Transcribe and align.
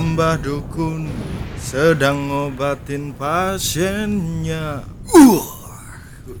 Mbah 0.00 0.40
dukun 0.40 1.12
sedang 1.60 2.32
ngobatin 2.32 3.12
pasiennya. 3.12 4.80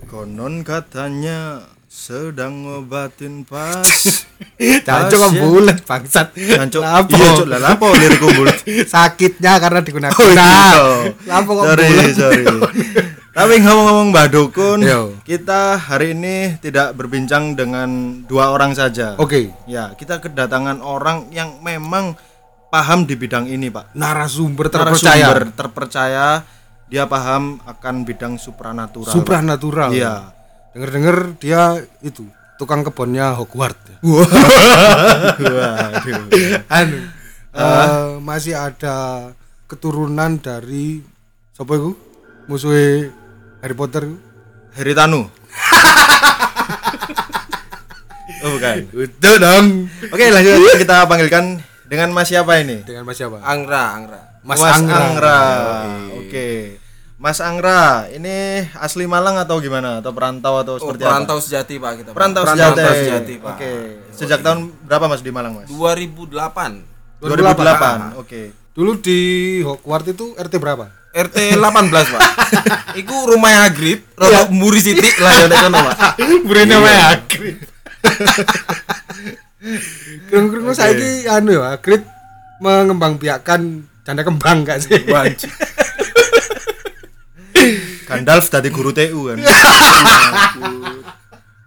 Konon 0.08 0.64
katanya 0.64 1.68
sedang 1.84 2.64
ngobatin 2.64 3.44
pas. 3.44 3.84
Jancuk 4.88 5.18
kok 5.20 5.32
bulet 5.36 5.78
bangsat. 5.84 6.32
Jancuk. 6.32 6.80
Lapo? 6.80 7.12
Iya, 7.12 7.30
Cuk. 7.36 7.46
Lah 7.52 7.60
lapo 7.60 7.86
lirikku 7.92 8.28
bulet. 8.32 8.56
Sakitnya 8.92 9.60
karena 9.60 9.84
digunakan. 9.84 10.16
Oh, 10.16 10.30
Nah, 10.32 10.48
gitu. 10.48 10.88
Lapo 11.28 11.50
kok 11.60 11.64
sorry, 11.68 11.88
sorry. 12.16 12.44
Tapi 13.30 13.54
ngomong-ngomong 13.62 14.08
Mbak 14.10 14.26
Dukun, 14.34 14.80
Yo. 14.82 15.14
kita 15.22 15.78
hari 15.78 16.18
ini 16.18 16.58
tidak 16.58 16.98
berbincang 16.98 17.54
dengan 17.54 18.20
dua 18.26 18.50
orang 18.50 18.74
saja. 18.74 19.14
Oke. 19.22 19.54
Ya, 19.70 19.94
kita 19.94 20.18
kedatangan 20.18 20.82
orang 20.82 21.30
yang 21.30 21.62
memang 21.62 22.18
paham 22.70 23.04
di 23.04 23.18
bidang 23.18 23.50
ini, 23.50 23.68
Pak. 23.68 23.92
Narasumber 23.98 24.70
Narasumber 24.70 24.94
terpercaya. 24.94 25.52
terpercaya, 25.52 26.26
dia 26.86 27.04
paham 27.10 27.58
akan 27.66 28.06
bidang 28.06 28.38
supranatural. 28.38 29.10
Supranatural. 29.10 29.90
Iya. 29.90 30.32
Dengar-dengar 30.70 31.34
dia 31.42 31.82
itu 32.00 32.26
tukang 32.58 32.86
kebunnya 32.86 33.34
Hogwarts. 33.34 33.98
Waduh. 34.06 34.30
anu 36.68 36.98
eh, 37.52 38.20
masih 38.22 38.54
ada 38.54 39.28
keturunan 39.64 40.36
dari 40.38 41.00
siapa 41.52 41.72
itu 41.76 41.92
musuhnya 42.48 43.10
Harry 43.60 43.76
Potter 43.76 44.08
itu? 44.08 44.18
Heri 44.76 44.94
Tanu. 44.94 45.26
oh, 48.44 48.50
bukan. 48.54 48.76
Udah 48.94 49.34
dong 49.42 49.90
Oke, 50.14 50.30
lanjut 50.30 50.78
kita 50.78 51.04
panggilkan 51.10 51.58
dengan 51.90 52.14
Mas 52.14 52.30
siapa 52.30 52.62
ini? 52.62 52.86
dengan 52.86 53.02
Mas 53.02 53.18
siapa 53.18 53.42
Angra, 53.42 53.98
Angra. 53.98 54.20
Mas, 54.46 54.62
Mas 54.62 54.78
Angra, 54.78 54.96
Angra. 55.02 55.38
Oke. 56.22 56.78
Mas 57.20 57.36
Angra, 57.42 58.08
ini 58.08 58.64
asli 58.78 59.04
Malang 59.04 59.36
atau 59.36 59.60
gimana? 59.60 60.00
Atau 60.00 60.14
perantau 60.16 60.56
atau 60.56 60.78
Oh, 60.78 60.80
seperti 60.80 61.04
perantau 61.04 61.36
apa? 61.36 61.44
sejati 61.44 61.74
Pak 61.76 61.92
kita. 61.98 62.08
Pak. 62.08 62.16
Perantau 62.16 62.42
Perantau 62.46 62.64
sejati. 62.64 62.96
sejati, 63.04 63.34
Pak. 63.36 63.50
Oke. 63.52 63.70
Sejak 64.14 64.40
tahun 64.40 64.58
berapa 64.86 65.04
Mas 65.04 65.20
di 65.20 65.28
Malang, 65.28 65.52
Mas? 65.60 65.68
2008. 65.68 67.20
2008. 67.20 68.16
Oke. 68.16 68.56
dulu 68.70 68.96
di 69.02 69.18
Hogwarts 69.60 70.08
itu 70.08 70.32
RT 70.38 70.54
berapa 70.56 70.88
RT 71.10 71.58
18, 71.58 71.90
Pak. 71.90 72.22
Iku 73.02 73.34
rumah 73.34 73.66
Hagrid, 73.66 74.06
rada 74.14 74.46
mburi 74.46 74.78
sithik 74.78 75.18
lah 75.18 75.34
ya 75.34 75.50
Pak. 75.50 76.16
Beri 76.48 76.64
nama 76.70 77.18
Kira-kira 79.60 80.72
saya 80.72 80.92
ini 80.92 81.24
anu 81.26 81.52
ya 81.52 81.76
Hagrid 81.76 82.00
mengembang 82.58 83.16
biakan 83.16 83.84
canda 84.00 84.24
kembang 84.24 84.64
gak 84.64 84.80
sih 84.80 85.04
Wajib. 85.04 85.52
Gandalf 88.04 88.48
tadi 88.48 88.68
guru 88.68 88.90
TU 88.90 89.28
kan. 89.28 89.38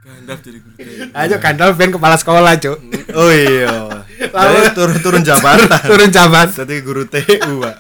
Gandalf 0.04 0.40
jadi 0.42 0.58
guru. 0.60 0.74
ayo 1.14 1.36
Gandalf 1.38 1.76
ben 1.78 1.92
kepala 1.92 2.18
sekolah 2.18 2.58
cuk 2.58 2.78
Oh 3.14 3.30
iya. 3.30 4.04
Jadi 4.18 4.74
turun-turun 4.74 5.22
jabatan. 5.22 5.70
turun 5.92 6.10
jabat 6.10 6.50
Jadi 6.52 6.82
guru 6.82 7.06
TU, 7.06 7.62
Pak. 7.62 7.76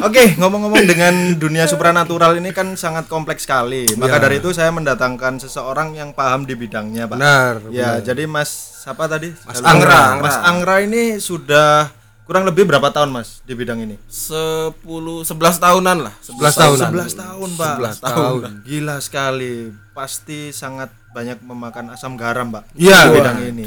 Oke, 0.00 0.38
ngomong-ngomong 0.38 0.86
dengan 0.86 1.12
dunia 1.36 1.66
supranatural 1.66 2.38
ini 2.38 2.54
kan 2.54 2.72
sangat 2.72 3.04
kompleks 3.04 3.44
sekali. 3.44 3.84
Maka 3.98 4.16
Ya. 4.16 4.22
dari 4.22 4.38
itu 4.38 4.54
saya 4.54 4.70
mendatangkan 4.70 5.36
seseorang 5.36 5.92
yang 5.92 6.14
paham 6.14 6.46
di 6.46 6.54
bidangnya, 6.54 7.04
Pak. 7.04 7.18
benar 7.18 7.54
Ya, 7.68 7.98
jadi 8.00 8.24
Mas 8.24 8.69
siapa 8.80 9.04
tadi? 9.04 9.28
Mas 9.44 9.60
Halo. 9.60 9.68
Angra. 9.68 10.00
Mas 10.16 10.36
Angra 10.40 10.74
ini 10.80 11.20
sudah 11.20 11.92
kurang 12.24 12.48
lebih 12.48 12.64
berapa 12.64 12.88
tahun, 12.88 13.12
Mas, 13.12 13.44
di 13.44 13.52
bidang 13.52 13.84
ini? 13.84 14.00
10 14.08 14.72
11 14.80 15.28
tahunan 15.60 15.96
lah. 16.00 16.14
11 16.24 16.40
tahunan 16.56 16.88
11 16.88 17.12
tahun, 17.12 17.48
Pak. 17.60 17.76
11 17.76 18.00
tahun. 18.00 18.40
Gila 18.64 18.96
sekali. 19.04 19.54
Pasti 19.92 20.48
sangat 20.56 20.88
banyak 21.12 21.44
memakan 21.44 21.92
asam 21.92 22.16
garam, 22.16 22.48
Pak. 22.48 22.72
Iya. 22.72 22.98
di 23.04 23.20
bidang 23.20 23.38
ini. 23.44 23.66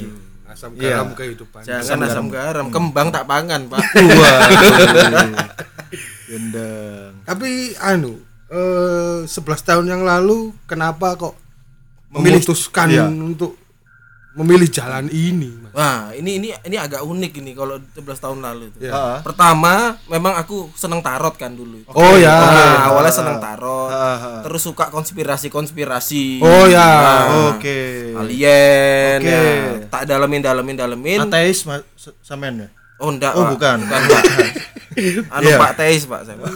asam 0.53 0.77
garam 0.77 1.17
kehidupan 1.17 1.65
Jangan 1.65 1.97
asam 2.05 2.29
garam, 2.29 2.69
kembang 2.69 3.09
tak 3.09 3.25
pangan, 3.25 3.69
Pak. 3.69 3.81
Gendeng. 6.29 7.13
Tapi 7.25 7.73
anu, 7.81 8.21
eh 8.49 9.25
11 9.25 9.33
tahun 9.65 9.85
yang 9.89 10.01
lalu 10.05 10.53
kenapa 10.69 11.17
kok 11.17 11.33
Memilih- 12.13 12.37
memutuskan 12.41 12.87
iya. 12.93 13.09
untuk 13.09 13.57
memilih 14.33 14.65
jalan 14.65 15.05
ini, 15.07 15.53
Mas? 15.55 15.71
Wah, 15.71 16.09
ini 16.11 16.37
ini 16.37 16.47
ini 16.51 16.75
agak 16.75 17.01
unik 17.01 17.33
ini 17.37 17.51
kalau 17.51 17.77
11 17.77 18.01
tahun 18.19 18.39
lalu 18.41 18.63
itu. 18.69 18.85
Heeh. 18.85 19.17
Pertama, 19.21 19.93
memang 20.05 20.33
aku 20.33 20.73
seneng 20.73 20.99
tarot 20.99 21.33
kan 21.33 21.51
dulu. 21.51 21.85
Oh 21.89 22.13
ya. 22.15 22.33
Nah, 22.33 22.89
awalnya 22.89 23.09
seneng 23.09 23.37
tarot, 23.37 23.89
terus 24.41 24.61
suka 24.61 24.89
konspirasi-konspirasi. 24.89 26.41
Oh 26.41 26.65
ya. 26.65 26.81
Nah, 26.81 27.21
Oke. 27.51 28.13
Alien, 28.15 29.17
Oke. 29.19 29.29
ya. 29.29 29.45
tak 29.87 30.03
dalemin 30.05 30.41
dalemin 30.41 30.75
dalemin. 30.75 31.19
Ateis 31.23 31.63
Mas 31.63 31.85
S- 31.93 32.17
sampean 32.19 32.57
ya? 32.57 32.67
Oh 32.97 33.09
enggak, 33.09 33.33
Oh, 33.33 33.43
Pak. 33.43 33.51
bukan. 33.53 33.77
Pak. 33.83 34.01
anu 35.35 35.49
Iya. 35.49 35.57
Pak 35.57 35.73
Teis, 35.75 36.05
Pak 36.05 36.21
saya. 36.23 36.37
Pak. 36.37 36.53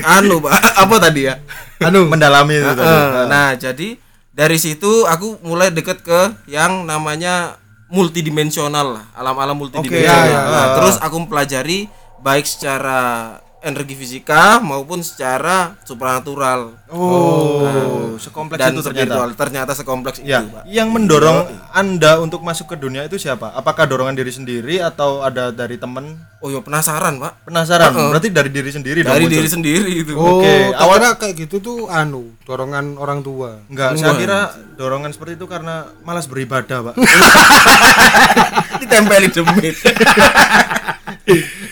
anu, 0.00 0.38
Pak. 0.38 0.54
Apa 0.86 0.94
tadi 1.00 1.26
ya? 1.26 1.34
Anu 1.78 2.06
mendalami 2.06 2.54
itu 2.56 2.70
tadi. 2.70 2.86
Eh, 2.86 3.24
nah, 3.26 3.50
jadi 3.54 3.98
dari 4.34 4.58
situ 4.58 5.06
aku 5.06 5.38
mulai 5.46 5.70
deket 5.70 6.02
ke 6.02 6.34
yang 6.50 6.82
namanya 6.82 7.54
multidimensional 7.86 8.98
lah, 8.98 9.06
alam-alam 9.14 9.54
multidimensional. 9.54 10.02
Oke, 10.02 10.26
ya, 10.26 10.34
ya. 10.34 10.40
Nah, 10.50 10.66
terus 10.82 10.98
aku 10.98 11.22
mempelajari 11.22 11.86
baik 12.18 12.42
secara 12.42 13.38
energi 13.64 13.94
fisika 13.94 14.60
maupun 14.60 15.00
secara 15.00 15.72
supranatural 15.82 16.76
Oh, 16.86 18.14
sekompleks 18.16 18.60
dan 18.60 18.70
itu 18.70 18.84
spiritual. 18.84 19.26
ternyata. 19.26 19.34
Ternyata 19.34 19.72
sekompleks 19.74 20.18
Ya, 20.20 20.40
itu, 20.40 20.52
Pak. 20.52 20.62
yang 20.64 20.88
mendorong 20.88 21.42
Anda 21.70 22.16
untuk 22.18 22.40
masuk 22.40 22.70
ke 22.70 22.76
dunia 22.76 23.02
itu 23.02 23.16
siapa? 23.16 23.50
Apakah 23.50 23.84
dorongan 23.84 24.14
diri 24.14 24.30
sendiri 24.30 24.78
atau 24.78 25.20
ada 25.20 25.50
dari 25.50 25.74
teman? 25.74 26.14
Oh, 26.38 26.48
ya 26.48 26.60
penasaran, 26.60 27.18
Pak. 27.18 27.44
Penasaran? 27.44 27.90
Berarti 27.90 28.28
dari 28.28 28.46
diri 28.48 28.68
sendiri 28.68 29.00
dong 29.00 29.10
Dari 29.10 29.24
muncul? 29.24 29.34
diri 29.34 29.48
sendiri 29.48 29.90
itu. 29.96 30.12
Oh, 30.12 30.38
Oke, 30.38 30.54
tak 30.70 30.86
kira 30.86 31.08
kayak 31.16 31.34
gitu 31.40 31.56
tuh 31.58 31.78
anu, 31.88 32.30
dorongan 32.44 32.94
orang 32.94 33.20
tua. 33.20 33.58
Enggak, 33.66 33.96
saya 33.96 34.14
kira 34.14 34.38
dorongan 34.74 35.10
seperti 35.10 35.34
itu 35.34 35.46
karena 35.46 35.74
malas 36.00 36.24
beribadah, 36.24 36.78
Pak. 36.84 36.94
Ditempeli 38.80 39.28
demit. 39.28 39.74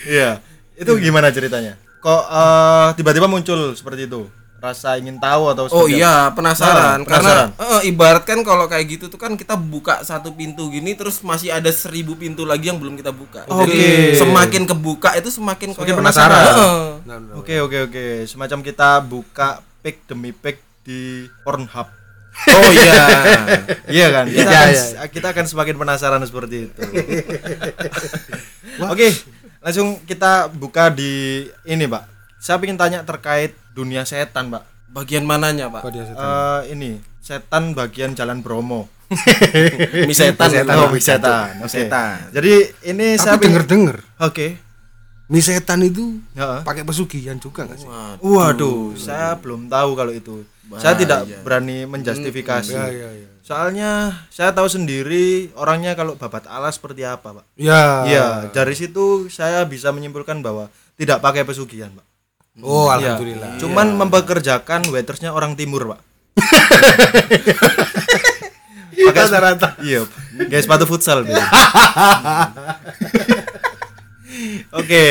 Iya. 0.03 0.41
Itu 0.75 0.97
gimana 0.97 1.29
ceritanya? 1.29 1.77
Kok 1.99 2.23
eh, 2.25 2.87
tiba-tiba 2.95 3.25
muncul 3.25 3.73
seperti 3.73 4.05
itu? 4.05 4.27
Rasa 4.57 4.95
ingin 4.95 5.19
tahu 5.19 5.51
atau 5.51 5.67
Oh 5.67 5.83
apa? 5.83 5.91
iya 5.91 6.31
penasaran 6.31 6.99
Ah, 6.99 7.03
penasaran. 7.03 7.47
karena 7.51 7.75
eh, 7.75 7.81
ibarat 7.85 8.23
kan 8.23 8.39
kalau 8.41 8.63
kayak 8.65 8.85
gitu 8.89 9.05
tuh 9.07 9.17
kan 9.17 9.35
kita 9.35 9.53
buka 9.53 9.99
satu 10.01 10.31
pintu 10.31 10.67
gini 10.67 10.95
terus 10.95 11.19
masih 11.19 11.51
ada 11.51 11.67
seribu 11.67 12.15
pintu 12.15 12.43
lagi 12.43 12.71
yang 12.71 12.79
belum 12.79 12.95
kita 12.95 13.11
buka. 13.11 13.43
Jadi 13.43 13.59
Oke. 13.75 14.15
semakin 14.15 14.63
kebuka 14.65 15.09
itu 15.13 15.27
semakin 15.29 15.75
Semakin 15.75 15.95
penasaran. 15.99 16.43
Heeh. 16.47 16.83
Nah, 17.03 17.17
nah. 17.19 17.33
Oke 17.35 17.59
oke 17.59 17.91
oke, 17.91 18.05
semacam 18.23 18.59
kita 18.61 18.89
buka 18.99 19.47
pick 19.79 20.07
demi 20.07 20.31
pick 20.31 20.57
di 20.81 21.27
Pornhub. 21.43 21.91
Oh 22.49 22.71
iya. 22.73 23.03
iya 23.99 24.07
kan? 24.09 24.25
Kita, 24.25 24.41
Iya, 24.41 24.57
akan, 24.57 24.71
iya. 24.73 25.03
kita 25.05 25.27
akan 25.29 25.45
semakin 25.45 25.75
penasaran 25.77 26.23
seperti 26.23 26.65
itu. 26.65 26.81
oke, 28.85 29.07
langsung 29.63 30.03
kita 30.03 30.51
buka 30.51 30.91
di 30.91 31.43
ini, 31.63 31.87
Pak. 31.87 32.03
Saya 32.37 32.59
ingin 32.59 32.75
tanya 32.75 32.99
terkait 33.01 33.55
dunia 33.71 34.03
setan, 34.03 34.51
Pak. 34.51 34.63
Bagian 34.91 35.23
mananya, 35.23 35.71
Pak? 35.71 35.81
Dia 35.89 36.03
setan? 36.03 36.21
Eh, 36.21 36.61
ini 36.75 36.89
setan 37.17 37.71
bagian 37.71 38.11
Jalan 38.13 38.43
Bromo. 38.43 38.91
Mi 40.09 40.13
setan. 40.13 40.49
setan. 40.51 40.75
Oh, 40.75 40.89
Mi 40.89 40.97
mie 40.97 41.01
setan. 41.01 41.63
Oke. 41.63 41.71
setan. 41.71 42.29
Jadi 42.29 42.53
ini 42.83 43.15
saya 43.15 43.37
Tapi 43.37 43.47
pengen- 43.47 43.63
denger-denger, 43.63 43.97
Oke. 44.19 44.47
mie 45.25 45.41
setan 45.41 45.79
itu 45.81 46.19
Heeh. 46.35 46.61
pakai 46.61 46.83
pesugihan 46.83 47.39
juga 47.39 47.63
gak 47.63 47.79
sih? 47.79 47.89
Waduh, 48.19 48.93
saya 48.93 49.33
belum 49.39 49.65
tahu 49.65 49.89
kalau 49.93 50.11
itu. 50.11 50.43
Saya 50.75 50.93
tidak 50.93 51.25
berani 51.41 51.85
menjustifikasi. 51.85 52.73
Ya, 52.73 52.89
ya, 52.89 53.09
ya. 53.13 53.29
Soalnya 53.43 54.23
saya 54.31 54.55
tahu 54.55 54.71
sendiri 54.71 55.51
orangnya 55.59 55.99
kalau 55.99 56.15
babat 56.15 56.47
alas 56.47 56.79
seperti 56.79 57.03
apa, 57.03 57.43
Pak. 57.43 57.45
Ya. 57.59 58.07
Iya, 58.07 58.25
dari 58.55 58.71
situ 58.71 59.27
saya 59.27 59.67
bisa 59.67 59.91
menyimpulkan 59.91 60.39
bahwa 60.39 60.71
tidak 60.95 61.19
pakai 61.19 61.43
pesugihan, 61.43 61.91
Pak. 61.91 62.07
Oh, 62.63 62.87
Iya. 62.87 63.19
alhamdulillah. 63.19 63.59
Cuman 63.59 63.99
mempekerjakan 63.99 64.87
waitersnya 64.87 65.35
orang 65.35 65.59
timur, 65.59 65.91
Pak. 65.91 65.99
Pakai 69.03 69.25
rata 69.35 69.75
Iya, 69.83 70.07
guys 70.47 70.63
sepatu 70.63 70.87
futsal. 70.87 71.27
Oke, 74.79 75.05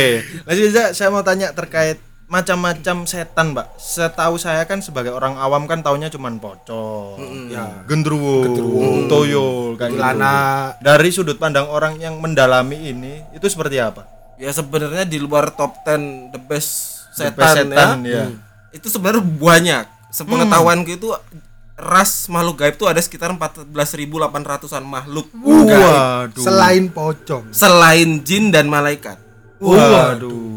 lanjut 0.49 0.65
aja 0.75 0.91
saya 0.91 1.13
mau 1.13 1.23
tanya 1.23 1.53
terkait 1.53 2.01
macam-macam 2.33 3.05
setan, 3.05 3.53
Pak. 3.53 3.77
Setahu 3.77 4.41
saya 4.41 4.65
kan 4.65 4.81
sebagai 4.81 5.13
orang 5.13 5.37
awam 5.37 5.69
kan 5.69 5.85
taunya 5.85 6.09
cuman 6.09 6.41
pocong, 6.41 7.21
Ya. 7.47 7.85
gendruwo, 7.85 8.49
toyol 9.05 9.77
kayak 9.77 9.93
gitu. 9.93 10.01
Celana 10.01 10.35
Dari 10.81 11.13
sudut 11.13 11.37
pandang 11.37 11.69
orang 11.69 12.01
yang 12.01 12.17
mendalami 12.17 12.89
ini 12.89 13.21
itu 13.31 13.45
seperti 13.47 13.77
apa? 13.77 14.09
ya 14.41 14.51
sebenarnya 14.51 15.05
di 15.05 15.23
luar 15.23 15.55
top 15.55 15.87
10 15.87 16.33
the 16.33 16.41
best 16.41 17.05
The 17.13 17.29
setan, 17.29 17.37
best 17.37 17.55
setan, 17.63 17.97
ya. 18.03 18.11
ya. 18.11 18.25
Itu 18.73 18.89
sebenarnya 18.89 19.23
banyak. 19.23 19.85
Sepengetahuanku 20.11 20.91
itu 20.91 21.13
ras 21.75 22.27
makhluk 22.27 22.57
gaib 22.59 22.75
itu 22.75 22.85
ada 22.85 22.99
sekitar 22.99 23.31
14.800-an 23.31 24.83
makhluk 24.83 25.29
gaib 25.31 25.69
Waduh. 25.79 26.43
Selain 26.43 26.85
pocong. 26.89 27.53
selain 27.53 28.25
jin 28.25 28.49
dan 28.49 28.67
malaikat. 28.67 29.21
Waduh. 29.61 30.52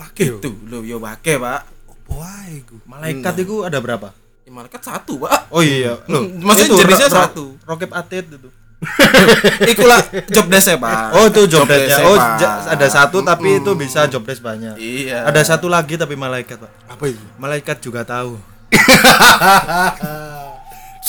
Wakil. 0.00 0.40
Itu 0.40 0.50
loh 0.64 0.80
yo 0.80 0.96
wake, 1.04 1.36
Pak. 1.36 1.60
Apa 1.68 2.12
wae 2.16 2.64
iku? 2.64 2.76
Malaikat 2.88 3.34
itu 3.36 3.54
ada 3.60 3.78
berapa? 3.78 4.08
Ya, 4.48 4.50
malaikat 4.50 4.80
satu, 4.80 5.20
Pak. 5.20 5.52
Oh 5.52 5.60
iya, 5.60 6.00
loh. 6.08 6.24
Maksudnya 6.40 6.68
itu 6.72 6.76
jenisnya 6.80 7.08
ro- 7.12 7.18
satu. 7.28 7.44
Rokep 7.68 7.92
atit 7.92 8.24
itu. 8.32 8.48
Ikulah 9.76 10.00
job 10.32 10.48
desk 10.48 10.80
Pak. 10.80 11.12
Oh 11.12 11.28
itu 11.28 11.44
job 11.52 11.68
desk 11.68 11.92
desk 11.92 12.00
Oh 12.00 12.16
ada 12.64 12.88
satu 12.88 13.20
tapi 13.20 13.60
itu 13.60 13.70
bisa 13.76 14.08
job 14.08 14.24
desk 14.24 14.40
banyak. 14.40 14.80
Iya. 14.80 15.28
Ada 15.28 15.44
satu 15.44 15.68
lagi 15.68 16.00
tapi 16.00 16.16
malaikat 16.16 16.56
pak. 16.56 16.72
Apa 16.88 17.04
itu? 17.12 17.20
Malaikat 17.36 17.76
juga 17.84 18.08
tahu. 18.08 18.40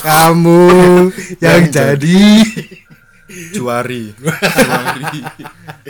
Kamu 0.01 0.67
yang 1.43 1.63
jadi 1.71 2.23
Juari. 3.55 4.11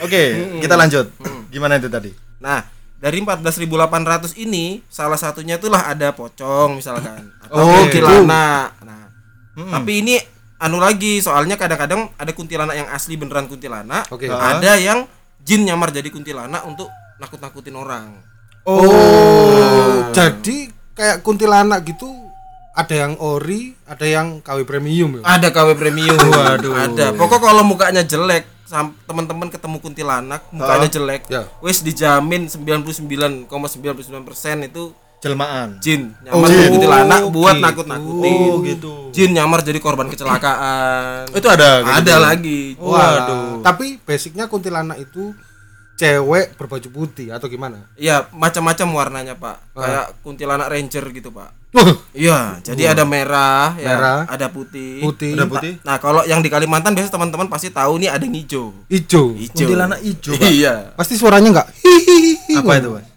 Oke, 0.05 0.23
kita 0.61 0.75
lanjut. 0.77 1.09
Gimana 1.49 1.81
itu 1.81 1.89
tadi? 1.89 2.13
Nah, 2.37 2.61
dari 3.01 3.17
14.800 3.17 4.37
ini 4.37 4.85
salah 4.85 5.17
satunya 5.17 5.57
itulah 5.57 5.89
ada 5.89 6.13
pocong 6.13 6.77
misalkan 6.77 7.33
atau 7.41 7.65
Oh, 7.65 7.73
kuntilanak. 7.81 8.77
Nah, 8.85 9.09
tapi 9.57 10.05
ini 10.05 10.15
anu 10.61 10.77
lagi 10.77 11.17
soalnya 11.17 11.57
kadang-kadang 11.57 12.13
ada 12.13 12.31
kuntilanak 12.31 12.77
yang 12.77 12.87
asli 12.93 13.17
beneran 13.17 13.49
kuntilanak, 13.49 14.05
Oke. 14.13 14.29
ada 14.29 14.77
yang 14.77 15.09
jin 15.41 15.65
nyamar 15.65 15.89
jadi 15.89 16.13
kuntilanak 16.13 16.61
untuk 16.69 16.93
nakut-nakutin 17.17 17.73
orang. 17.73 18.21
Oh, 18.69 20.05
jadi 20.13 20.69
kayak 20.93 21.25
kuntilanak 21.25 21.81
gitu 21.89 22.05
ada 22.71 22.93
yang 22.93 23.17
ori, 23.17 23.73
ada 23.89 24.05
yang 24.05 24.39
KW 24.45 24.63
premium 24.63 25.19
ya. 25.19 25.41
Ada 25.41 25.49
KW 25.49 25.73
premium. 25.75 26.15
Waduh. 26.15 26.71
Ada. 26.77 27.17
Pokok 27.17 27.41
kalau 27.41 27.65
mukanya 27.65 28.05
jelek 28.05 28.47
teman-teman 29.03 29.47
ketemu 29.47 29.77
kuntilanak 29.77 30.41
mukanya 30.49 30.87
jelek, 30.87 31.21
Ya. 31.27 31.47
wes 31.59 31.79
dijamin 31.79 32.47
99,99% 32.47 34.63
itu 34.63 34.95
Jelmaan. 35.21 35.77
jin 35.77 36.17
nyamar 36.25 36.33
Oh, 36.33 36.49
jadi 36.49 36.65
kuntilanak 36.71 37.21
buat 37.29 37.53
gitu. 37.53 37.61
nakut-nakutin. 37.61 38.33
Oh, 38.41 38.57
gitu. 38.65 38.93
Jin 39.13 39.29
nyamar 39.31 39.61
jadi 39.61 39.77
korban 39.77 40.09
kecelakaan. 40.09 41.29
Itu 41.29 41.45
ada 41.45 41.85
kayak 41.85 41.97
ada 42.01 42.09
gitu? 42.09 42.25
lagi. 42.25 42.61
Waduh. 42.81 43.61
Tapi 43.61 44.01
basicnya 44.01 44.49
kuntilanak 44.49 44.97
itu 44.97 45.37
cewek 45.93 46.57
berbaju 46.57 46.87
putih 46.89 47.29
atau 47.29 47.45
gimana? 47.45 47.85
Iya, 47.93 48.25
macam-macam 48.33 48.87
warnanya, 48.89 49.37
Pak. 49.37 49.57
Ah. 49.77 49.77
Kayak 49.77 50.05
kuntilanak 50.25 50.73
ranger 50.73 51.05
gitu, 51.13 51.29
Pak. 51.29 51.60
Iya, 52.11 52.59
jadi 52.59 52.91
ada 52.91 53.07
merah, 53.07 53.73
ya, 53.79 53.95
Merah. 53.95 54.19
ada 54.27 54.51
putih. 54.51 54.99
Putih. 54.99 55.39
Ada 55.39 55.47
putih. 55.47 55.79
Nah, 55.87 55.95
kalau 55.97 56.21
yang 56.27 56.43
di 56.43 56.51
Kalimantan 56.51 56.91
biasanya 56.91 57.15
teman-teman 57.15 57.47
pasti 57.47 57.71
tahu 57.71 57.95
nih 57.97 58.11
ada 58.11 58.23
yang 58.27 58.35
hijau. 58.35 58.75
Ijo. 58.91 59.31
Hijau. 59.39 59.55
Kuntilanak 59.55 59.99
hijau, 60.03 60.35
Pak. 60.35 60.51
Iya. 60.51 60.75
Pasti 60.99 61.15
suaranya 61.15 61.49
enggak 61.55 61.67
hihihi. 61.79 62.59
Apa 62.59 62.71
itu, 62.75 62.89
Mas? 62.91 63.07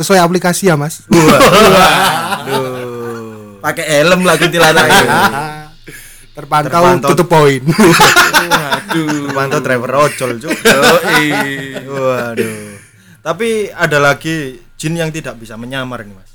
Sesuai 0.00 0.20
aplikasi 0.24 0.72
ya, 0.72 0.80
Mas. 0.80 1.04
Aduh. 2.40 3.60
Pakai 3.60 3.84
helm 4.00 4.24
lah 4.24 4.40
kuntilanak 4.40 4.84
itu. 4.88 5.06
Terpantau, 6.40 6.72
Terpantau. 6.72 7.08
tutup 7.12 7.28
poin. 7.28 7.60
Waduh. 7.60 9.36
Mantap 9.36 9.60
driver 9.60 10.08
ojol 10.08 10.40
juga. 10.40 10.56
Waduh. 11.84 12.80
Tapi 13.20 13.68
ada 13.68 14.00
lagi 14.00 14.56
jin 14.80 14.96
yang 14.96 15.12
tidak 15.12 15.36
bisa 15.36 15.60
menyamar 15.60 16.00
nih, 16.08 16.16
Mas. 16.16 16.32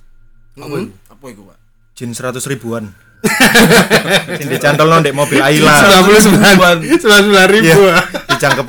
Apa 0.56 0.76
itu? 0.78 0.94
Apa 1.26 1.34
itu, 1.34 1.42
Pak? 1.42 1.58
Jin 1.98 2.14
100 2.14 2.38
ribuan. 2.46 2.94
Sing 4.38 4.46
dicantol 4.46 4.86
nang 4.86 5.02
ndek 5.02 5.18
mobil 5.18 5.42
Ayla. 5.42 6.06
99 6.06 6.86
ribu. 7.50 7.82
Iya. 7.82 7.98
Dicangkep 8.30 8.66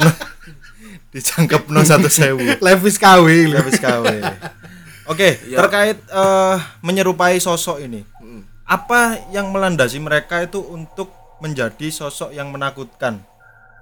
dicangkep 1.13 1.63
no 1.69 1.85
satu 1.85 2.09
sewu. 2.09 2.41
Levis 2.57 2.97
KW. 2.97 3.53
lho. 3.53 3.61
Habis 3.61 3.77
KW. 3.77 4.09
Oke, 5.05 5.37
Ya. 5.45 5.61
terkait 5.61 6.01
eh, 6.01 6.57
menyerupai 6.81 7.37
sosok 7.37 7.85
ini. 7.85 8.09
Apa 8.65 9.21
yang 9.29 9.53
melandasi 9.53 10.01
mereka 10.01 10.41
itu 10.41 10.65
untuk 10.65 11.13
menjadi 11.39 11.93
sosok 11.93 12.33
yang 12.33 12.49
menakutkan? 12.49 13.21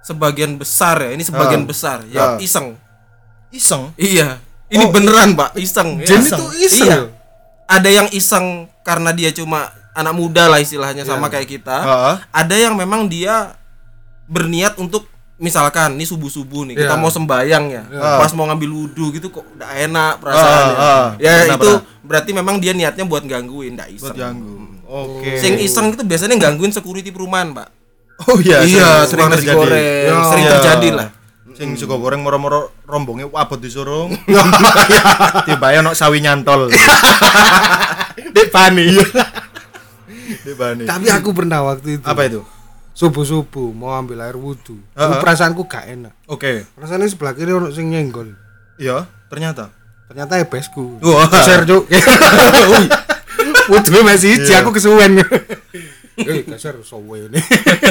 Sebagian 0.03 0.59
besar 0.59 0.99
ya, 0.99 1.15
ini 1.15 1.23
sebagian 1.23 1.63
Ah. 1.63 1.67
besar 1.71 1.97
ya 2.11 2.35
Ah. 2.35 2.37
iseng. 2.37 2.75
Iseng. 3.49 3.95
Iya. 3.95 4.43
Ini 4.67 4.83
Oh, 4.83 4.91
beneran, 4.91 5.31
Pak, 5.31 5.55
iseng. 5.55 6.03
Jin 6.03 6.19
Ya. 6.19 6.35
itu 6.35 6.45
iseng. 6.59 6.87
Iya. 6.91 6.99
Ada 7.67 7.89
yang 7.91 8.07
iseng 8.09 8.45
karena 8.81 9.09
dia 9.09 9.29
cuma 9.29 9.67
anak 9.91 10.13
muda 10.13 10.45
lah 10.45 10.57
istilahnya 10.57 11.01
sama 11.01 11.27
kayak 11.27 11.49
kita. 11.49 11.77
Heeh. 11.79 12.15
Ada 12.29 12.55
yang 12.59 12.73
memang 12.73 13.05
dia 13.05 13.57
berniat 14.25 14.75
untuk 14.75 15.05
misalkan 15.35 15.93
nih 15.93 16.05
subuh 16.05 16.27
subuh 16.27 16.63
nih 16.63 16.75
kita 16.77 16.95
Iya. 16.95 16.97
mau 16.97 17.11
sembayang 17.11 17.65
ya 17.67 17.83
Iya. 17.85 18.17
pas 18.17 18.31
mau 18.31 18.47
ngambil 18.47 18.69
wudhu 18.71 19.11
gitu 19.11 19.27
kok 19.29 19.43
udah 19.51 19.67
enak 19.75 20.13
perasaannya 20.17 20.73
Ah, 20.73 20.79
ah. 20.79 21.07
ya 21.17 21.33
itu 21.45 21.59
pernah. 21.59 21.83
berarti 22.01 22.31
memang 22.31 22.55
dia 22.55 22.71
niatnya 22.71 23.03
buat 23.03 23.19
gangguin 23.21 23.75
ndak 23.75 23.91
iseng 23.91 24.07
Buat 24.07 24.15
ganggu. 24.15 24.55
Oke. 24.87 25.35
sing 25.35 25.59
iseng 25.59 25.91
itu 25.91 26.01
biasanya 26.01 26.39
gangguin 26.39 26.71
security 26.71 27.11
perumahan 27.11 27.51
pak 27.51 27.67
Oh 28.23 28.39
iya, 28.39 28.63
iya 28.63 29.03
sering, 29.03 29.27
tukang 29.27 29.29
nasi 29.29 29.43
terjadi. 29.43 29.59
goreng 29.59 29.83
Ya. 30.07 30.23
sering 30.23 30.45
Iya. 30.45 30.53
terjadi 30.55 30.89
lah 30.95 31.07
Sing 31.55 31.79
suka 31.79 31.95
goreng 31.95 32.19
moro-moro 32.19 32.75
rombongnya 32.83 33.31
wabot 33.31 33.55
disuruh. 33.55 34.11
Tiba 35.47 35.67
ya 35.71 35.79
nok 35.79 35.95
sawi 35.95 36.19
nyantol. 36.19 36.67
Dek 38.35 38.51
Pani. 38.51 38.91
Di 40.45 40.53
bani. 40.53 40.83
Tapi 40.83 41.07
aku 41.07 41.31
pernah 41.31 41.63
waktu 41.63 41.97
itu. 41.97 42.05
Apa 42.05 42.27
itu? 42.27 42.41
Subuh-subuh 42.91 43.71
mau 43.71 43.91
ambil 43.91 44.23
air 44.23 44.35
wudhu. 44.35 44.79
Heeh. 44.95 45.19
Perasaanku 45.19 45.67
gak 45.67 45.87
enak. 45.91 46.13
Oke. 46.27 46.63
Rasanya 46.75 47.07
sebelah 47.07 47.35
kiri 47.35 47.51
ono 47.51 47.71
sing 47.71 47.91
nyenggol. 47.91 48.35
Iya, 48.75 49.07
ternyata. 49.27 49.71
Ternyata 50.11 50.39
ebesku. 50.39 50.99
Wah. 51.03 51.27
Geser, 51.27 51.63
Cuk. 51.63 51.87
Wudhu 53.71 53.99
masih 54.05 54.37
hiji, 54.37 54.51
Iya. 54.53 54.61
aku 54.63 54.75
kesuwen. 54.75 55.19
Eh, 56.15 56.47
geser 56.47 56.79
sowe 56.79 57.19
ini. 57.19 57.35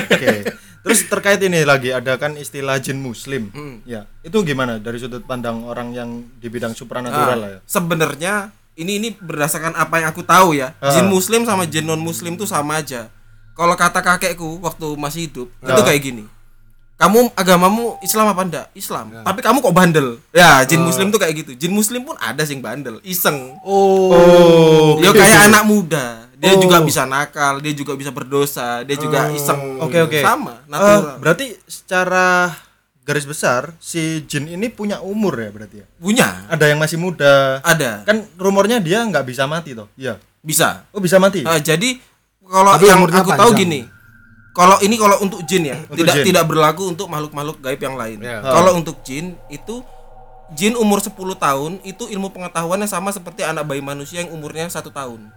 Oke. 0.09 0.49
Terus 0.85 1.01
terkait 1.05 1.41
ini 1.41 1.65
lagi 1.65 1.91
ada 1.91 2.15
kan 2.15 2.37
istilah 2.37 2.77
jin 2.77 3.01
muslim. 3.01 3.49
Hmm. 3.51 3.81
Ya, 3.83 4.05
itu 4.21 4.37
gimana 4.41 4.77
dari 4.77 5.01
sudut 5.01 5.25
pandang 5.25 5.65
orang 5.65 5.91
yang 5.91 6.11
di 6.37 6.47
bidang 6.47 6.73
supranatural 6.73 7.35
lah 7.35 7.51
ya? 7.51 7.59
Nah, 7.59 7.65
sebenarnya 7.65 8.35
ini 8.75 8.99
ini 8.99 9.09
berdasarkan 9.11 9.73
apa 9.73 9.95
yang 9.97 10.11
aku 10.11 10.21
tahu 10.21 10.53
ya 10.53 10.75
Ah. 10.79 10.91
jin 10.91 11.07
muslim 11.07 11.43
sama 11.43 11.65
jin 11.65 11.83
non 11.83 11.97
muslim 11.97 12.35
tuh 12.35 12.45
sama 12.45 12.83
aja 12.83 13.07
kalau 13.55 13.73
kata 13.73 14.03
kakekku 14.03 14.59
waktu 14.59 14.99
masih 14.99 15.21
hidup 15.25 15.47
itu 15.47 15.71
Ah. 15.73 15.87
kayak 15.87 16.03
gini 16.03 16.25
kamu 16.95 17.31
agamamu 17.33 17.95
Islam 18.03 18.27
apa 18.29 18.43
enggak 18.43 18.67
Islam 18.75 19.15
Ya. 19.15 19.23
tapi 19.23 19.41
kamu 19.41 19.63
kok 19.63 19.71
bandel 19.73 20.19
ya 20.35 20.67
jin 20.67 20.83
Ah. 20.83 20.91
muslim 20.91 21.07
tuh 21.09 21.23
kayak 21.23 21.35
gitu 21.39 21.53
jin 21.55 21.71
muslim 21.71 22.03
pun 22.03 22.19
ada 22.19 22.43
sing 22.43 22.59
bandel 22.59 22.99
iseng 23.07 23.55
Oh. 23.63 24.99
dia 24.99 25.11
gitu. 25.11 25.23
kayak 25.23 25.39
anak 25.47 25.63
muda 25.65 26.24
dia 26.45 26.53
Oh. 26.53 26.61
juga 26.61 26.77
bisa 26.81 27.03
nakal 27.05 27.59
dia 27.59 27.73
juga 27.73 27.93
bisa 27.95 28.11
berdosa 28.11 28.83
dia 28.83 28.95
juga 28.95 29.29
iseng 29.31 29.81
Oke, 29.81 29.97
oke. 29.99 30.21
sama 30.21 30.61
Eh, 30.61 30.69
natural 30.69 31.17
berarti 31.17 31.47
secara 31.65 32.53
garis 33.01 33.25
besar 33.25 33.73
si 33.79 34.21
jin 34.23 34.45
ini 34.47 34.69
punya 34.69 35.01
umur 35.01 35.37
ya 35.37 35.49
berarti 35.49 35.77
ya? 35.79 35.87
punya 35.95 36.29
Ada 36.47 36.65
yang 36.67 36.79
masih 36.79 36.97
muda. 36.97 37.61
ada 37.61 38.01
Kan 38.03 38.29
rumornya 38.35 38.79
dia 38.79 39.01
nggak 39.01 39.25
bisa 39.25 39.45
mati 39.45 39.73
toh? 39.73 39.89
Iya. 39.95 40.21
bisa 40.39 40.85
Oh, 40.89 41.01
bisa 41.01 41.17
mati. 41.17 41.41
Ah, 41.43 41.57
jadi 41.57 41.97
kalau 42.43 42.77
yang 42.79 43.01
aku 43.03 43.31
tahu 43.31 43.51
panjang. 43.51 43.57
gini, 43.59 43.81
kalau 44.53 44.77
ini 44.79 44.95
kalau 44.95 45.17
untuk 45.19 45.41
jin 45.43 45.65
ya, 45.65 45.77
Untuk 45.83 45.97
tidak 45.99 46.15
jin. 46.15 46.25
tidak 46.29 46.45
berlaku 46.45 46.83
untuk 46.87 47.09
makhluk-makhluk 47.09 47.57
gaib 47.59 47.81
yang 47.81 47.97
lain. 47.97 48.21
Ya. 48.21 48.39
Kalau 48.41 48.77
untuk 48.77 49.01
jin 49.01 49.33
itu 49.49 49.81
jin 50.51 50.77
umur 50.77 51.01
10 51.01 51.13
tahun 51.35 51.81
itu 51.83 52.05
ilmu 52.07 52.29
pengetahuannya 52.31 52.85
sama 52.85 53.09
seperti 53.09 53.41
anak 53.41 53.65
bayi 53.65 53.81
manusia 53.81 54.21
yang 54.21 54.31
umurnya 54.31 54.69
satu 54.69 54.89
tahun. 54.89 55.33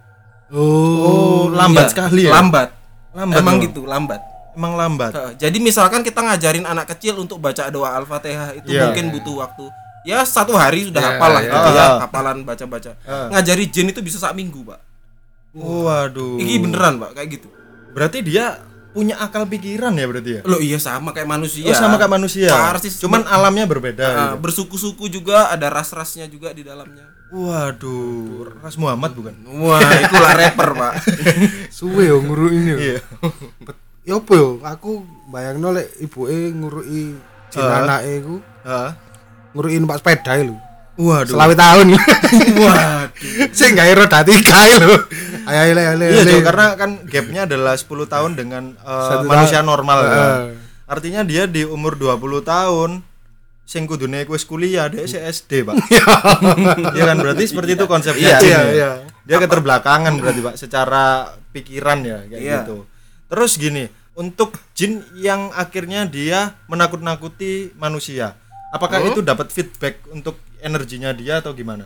Oh, 0.48 1.52
lambat 1.52 1.88
Iya, 1.88 1.92
sekali 1.92 2.20
ya. 2.24 2.32
Lambat. 2.32 2.68
Lambat 3.12 3.36
Emang 3.40 3.56
loh. 3.60 3.64
gitu, 3.68 3.80
lambat. 3.84 4.20
Emang 4.56 4.74
lambat. 4.74 5.12
Heeh, 5.14 5.32
Jadi 5.38 5.58
misalkan 5.60 6.00
kita 6.02 6.18
ngajarin 6.18 6.64
anak 6.64 6.90
kecil 6.96 7.14
untuk 7.16 7.38
baca 7.38 7.68
doa 7.68 7.94
Al-Fatihah 7.94 8.58
itu 8.58 8.72
Iya. 8.72 8.90
mungkin 8.90 9.14
butuh 9.14 9.44
waktu 9.44 9.64
ya 10.02 10.24
satu 10.24 10.56
hari 10.56 10.88
sudah 10.88 10.98
Iya, 10.98 11.10
hafal 11.14 11.30
lah 11.30 11.42
iya. 11.44 11.52
gitu 11.52 11.70
ya, 11.76 11.86
hafalan 12.00 12.38
baca-baca. 12.42 12.90
Ah. 13.04 13.28
Ngajari 13.30 13.64
jin 13.68 13.92
itu 13.92 14.00
bisa 14.00 14.16
sak 14.16 14.32
minggu, 14.32 14.64
Pak. 14.64 14.80
Waduh. 15.52 16.40
Ini 16.40 16.64
beneran, 16.64 16.96
Pak, 16.96 17.12
kayak 17.12 17.28
gitu. 17.38 17.48
Berarti 17.92 18.24
dia 18.24 18.56
punya 18.88 19.20
akal 19.20 19.44
pikiran 19.44 19.92
ya 19.94 20.06
berarti 20.08 20.30
ya? 20.38 20.42
Loh 20.48 20.58
iya 20.58 20.80
sama 20.80 21.12
kayak 21.12 21.28
manusia. 21.28 21.68
Oh, 21.68 21.76
sama 21.76 22.00
kayak 22.00 22.12
manusia. 22.14 22.48
Persis. 22.50 22.96
Cuman 22.98 23.22
alamnya 23.26 23.68
berbeda. 23.68 24.06
Nah, 24.06 24.28
gitu. 24.34 24.42
bersuku-suku 24.42 25.12
juga 25.12 25.52
ada 25.52 25.68
ras-rasnya 25.68 26.24
juga 26.26 26.50
di 26.50 26.64
dalamnya. 26.64 27.04
Waduh, 27.28 28.48
Ras 28.58 28.74
Muhammad 28.74 29.12
bukan? 29.12 29.36
Wah, 29.60 29.76
itulah 30.00 30.32
rapper, 30.32 30.70
Pak. 30.72 30.92
Suwe 31.76 32.08
yo 32.08 32.24
nguruk 32.24 32.48
ini. 32.48 32.70
yo. 32.72 32.78
Iya. 32.78 32.98
Ya 34.02 34.14
apa 34.16 34.32
yo? 34.32 34.56
Aku 34.60 35.04
bayangno 35.28 35.68
lek 35.70 35.92
ibuke 35.98 36.32
nguruki 36.50 37.12
jin 37.48 37.60
Ah. 37.60 37.84
anake 37.84 38.24
iku 38.24 38.36
Hah? 38.64 38.96
nguruin 39.52 39.84
Pak 39.84 40.00
sepeda 40.00 40.40
lho. 40.40 40.56
Waduh. 40.96 41.36
Selawe 41.36 41.52
tahun. 41.52 41.86
Waduh. 42.64 43.06
Sing 43.52 43.76
gawe 43.76 43.92
roda 43.92 44.24
tiga 44.24 44.58
lho. 44.80 44.96
Ayo 45.44 45.60
ayo 45.68 45.72
ayo. 45.76 46.06
Iya, 46.08 46.22
Jo, 46.24 46.40
karena 46.40 46.66
kan 46.74 46.90
gapnya 47.04 47.44
adalah 47.44 47.76
10 47.76 47.86
tahun 48.04 48.30
dengan 48.34 48.72
Satu 48.80 49.28
manusia 49.28 49.60
normal 49.60 49.98
kan. 50.00 50.16
Heeh. 50.16 50.44
Artinya 50.88 51.20
dia 51.22 51.44
di 51.44 51.62
umur 51.62 51.92
20 51.94 52.16
tahun 52.40 53.04
sing 53.68 53.84
kudune 53.84 54.24
wis 54.24 54.48
kuliah 54.48 54.88
si 55.04 55.20
SD, 55.20 55.68
Pak. 55.68 55.76
Iya 56.96 57.04
kan 57.04 57.16
berarti 57.20 57.44
seperti 57.44 57.76
itu 57.76 57.84
konsepnya. 57.84 58.38
Iya, 58.38 58.38
iya, 58.40 58.58
ya. 58.58 58.72
iya. 58.72 58.90
Dia 59.28 59.36
keterbelakangan 59.44 60.16
berarti, 60.16 60.40
Pak, 60.40 60.54
secara 60.56 61.04
pikiran 61.52 62.00
ya 62.00 62.18
kayak 62.24 62.40
Iya. 62.40 62.56
gitu. 62.64 62.88
Terus 63.28 63.60
gini, 63.60 63.84
untuk 64.16 64.56
jin 64.72 65.04
yang 65.14 65.52
akhirnya 65.52 66.08
dia 66.08 66.56
menakut-nakuti 66.64 67.76
manusia. 67.76 68.40
Apakah 68.72 69.04
itu 69.04 69.20
dapat 69.20 69.52
feedback 69.52 70.00
untuk 70.08 70.40
energinya 70.58 71.12
dia 71.12 71.44
atau 71.44 71.52
gimana? 71.52 71.84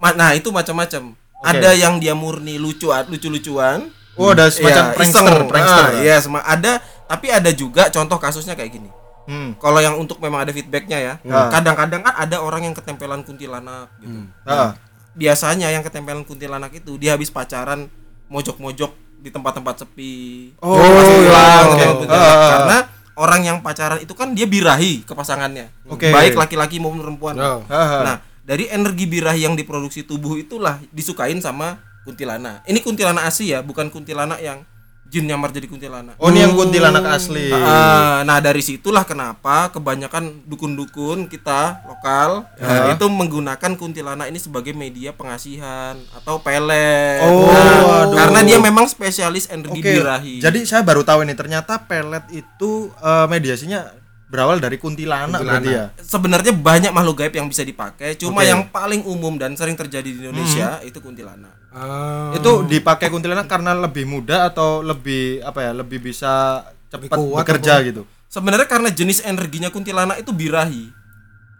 Ma- 0.00 0.16
Nah, 0.16 0.32
itu 0.32 0.48
macam-macam. 0.48 1.12
Ada 1.42 1.76
yang 1.76 2.00
dia 2.00 2.16
murni 2.16 2.56
lucu 2.56 2.88
lucu-lucuan. 2.88 3.92
Oh, 4.16 4.32
ada 4.32 4.48
semacam 4.48 4.84
Iya, 4.88 4.94
prankster, 4.96 5.24
iseng. 5.28 5.48
prankster. 5.48 5.84
Ah, 5.88 6.00
Iya, 6.00 6.16
sema- 6.20 6.44
ada 6.44 6.80
tapi 7.04 7.28
ada 7.28 7.52
juga 7.52 7.88
contoh 7.88 8.16
kasusnya 8.16 8.56
kayak 8.56 8.72
gini. 8.72 8.88
Hmm. 9.26 9.54
Kalau 9.58 9.78
yang 9.78 9.94
untuk 9.98 10.18
memang 10.18 10.42
ada 10.42 10.52
feedbacknya 10.52 10.98
ya, 10.98 11.14
Ah. 11.30 11.48
kadang-kadang 11.48 12.02
kan 12.02 12.14
ada 12.14 12.42
orang 12.42 12.66
yang 12.66 12.74
ketempelan 12.74 13.22
kuntilanak 13.22 13.90
gitu. 14.02 14.18
Ah. 14.42 14.74
Biasanya 15.12 15.68
yang 15.70 15.84
ketempelan 15.84 16.24
kuntilanak 16.24 16.72
itu 16.72 16.96
dia 16.96 17.14
habis 17.14 17.28
pacaran 17.28 17.86
mojok-mojok 18.26 18.90
di 19.22 19.30
tempat-tempat 19.30 19.86
sepi. 19.86 20.50
Oh, 20.58 20.74
iya. 20.74 21.14
hilang 21.22 21.66
ketempelan 21.76 21.94
kuntilanak. 22.02 22.36
Ah. 22.36 22.50
Karena 22.50 22.78
orang 23.12 23.40
yang 23.44 23.58
pacaran 23.60 24.00
itu 24.00 24.14
kan 24.16 24.32
dia 24.32 24.48
birahi 24.48 25.04
ke 25.04 25.12
pasangannya. 25.12 25.68
Oke. 25.86 26.10
Baik 26.10 26.34
laki-laki 26.34 26.80
maupun 26.80 27.04
perempuan. 27.04 27.36
Oh. 27.38 27.60
Ah. 27.68 28.02
Nah, 28.02 28.16
dari 28.42 28.66
energi 28.66 29.06
birahi 29.06 29.46
yang 29.46 29.54
diproduksi 29.54 30.02
tubuh 30.02 30.34
itulah 30.40 30.82
disukain 30.90 31.38
sama 31.38 31.78
kuntilanak. 32.02 32.66
Ini 32.66 32.82
kuntilanak 32.82 33.30
asli 33.30 33.54
ya, 33.54 33.62
bukan 33.62 33.86
kuntilanak 33.92 34.42
yang 34.42 34.66
jin 35.12 35.28
nyamar 35.28 35.52
jadi 35.52 35.68
kuntilanak. 35.68 36.16
Oh, 36.16 36.32
ini 36.32 36.40
yang 36.40 36.56
kuntilanak 36.56 37.04
asli. 37.06 37.52
Ah, 37.52 38.24
nah 38.24 38.40
dari 38.40 38.58
situlah 38.58 39.04
kenapa 39.04 39.68
kebanyakan 39.68 40.40
dukun-dukun 40.42 41.28
kita 41.28 41.84
lokal 41.84 42.48
Ya. 42.56 42.88
itu 42.90 43.04
menggunakan 43.04 43.76
kuntilanak 43.76 44.26
ini 44.26 44.40
sebagai 44.40 44.72
media 44.72 45.12
pengasihan 45.12 46.00
atau 46.12 46.40
pelet. 46.40 47.20
Oh, 47.20 47.44
Nah, 47.44 48.08
waduh. 48.08 48.16
karena 48.16 48.40
dia 48.42 48.56
memang 48.56 48.88
spesialis 48.88 49.46
energi 49.46 49.78
Oke. 49.78 49.92
birahi. 49.92 50.40
Jadi 50.40 50.64
saya 50.64 50.80
baru 50.80 51.04
tahu 51.04 51.22
ini 51.22 51.36
ternyata 51.36 51.76
pelet 51.78 52.24
itu 52.32 52.88
eh, 52.96 53.26
mediasinya 53.28 53.84
berawal 54.32 54.56
dari 54.56 54.80
kuntilanak, 54.80 55.44
berarti 55.44 55.68
ya. 55.76 55.92
sebenarnya 56.00 56.56
banyak 56.56 56.88
makhluk 56.88 57.20
gaib 57.20 57.36
yang 57.36 57.52
bisa 57.52 57.68
dipakai, 57.68 58.16
cuma 58.16 58.40
Oke. 58.40 58.48
yang 58.48 58.64
paling 58.72 59.04
umum 59.04 59.36
dan 59.36 59.52
sering 59.52 59.76
terjadi 59.76 60.08
di 60.08 60.24
Indonesia 60.24 60.80
itu 60.80 60.96
kuntilanak. 61.04 61.52
Ah. 61.68 62.32
Itu 62.32 62.64
dipakai 62.64 63.12
kuntilanak 63.12 63.44
karena 63.44 63.76
lebih 63.76 64.08
mudah 64.08 64.48
atau 64.48 64.80
lebih 64.80 65.44
apa 65.44 65.68
ya? 65.68 65.72
Lebih 65.76 66.00
bisa 66.00 66.64
cepat 66.88 67.20
bekerja 67.20 67.84
gitu. 67.84 68.08
Sebenarnya 68.32 68.64
karena 68.64 68.88
jenis 68.88 69.20
energinya 69.28 69.68
kuntilanak 69.68 70.24
itu 70.24 70.32
birahi. 70.32 70.88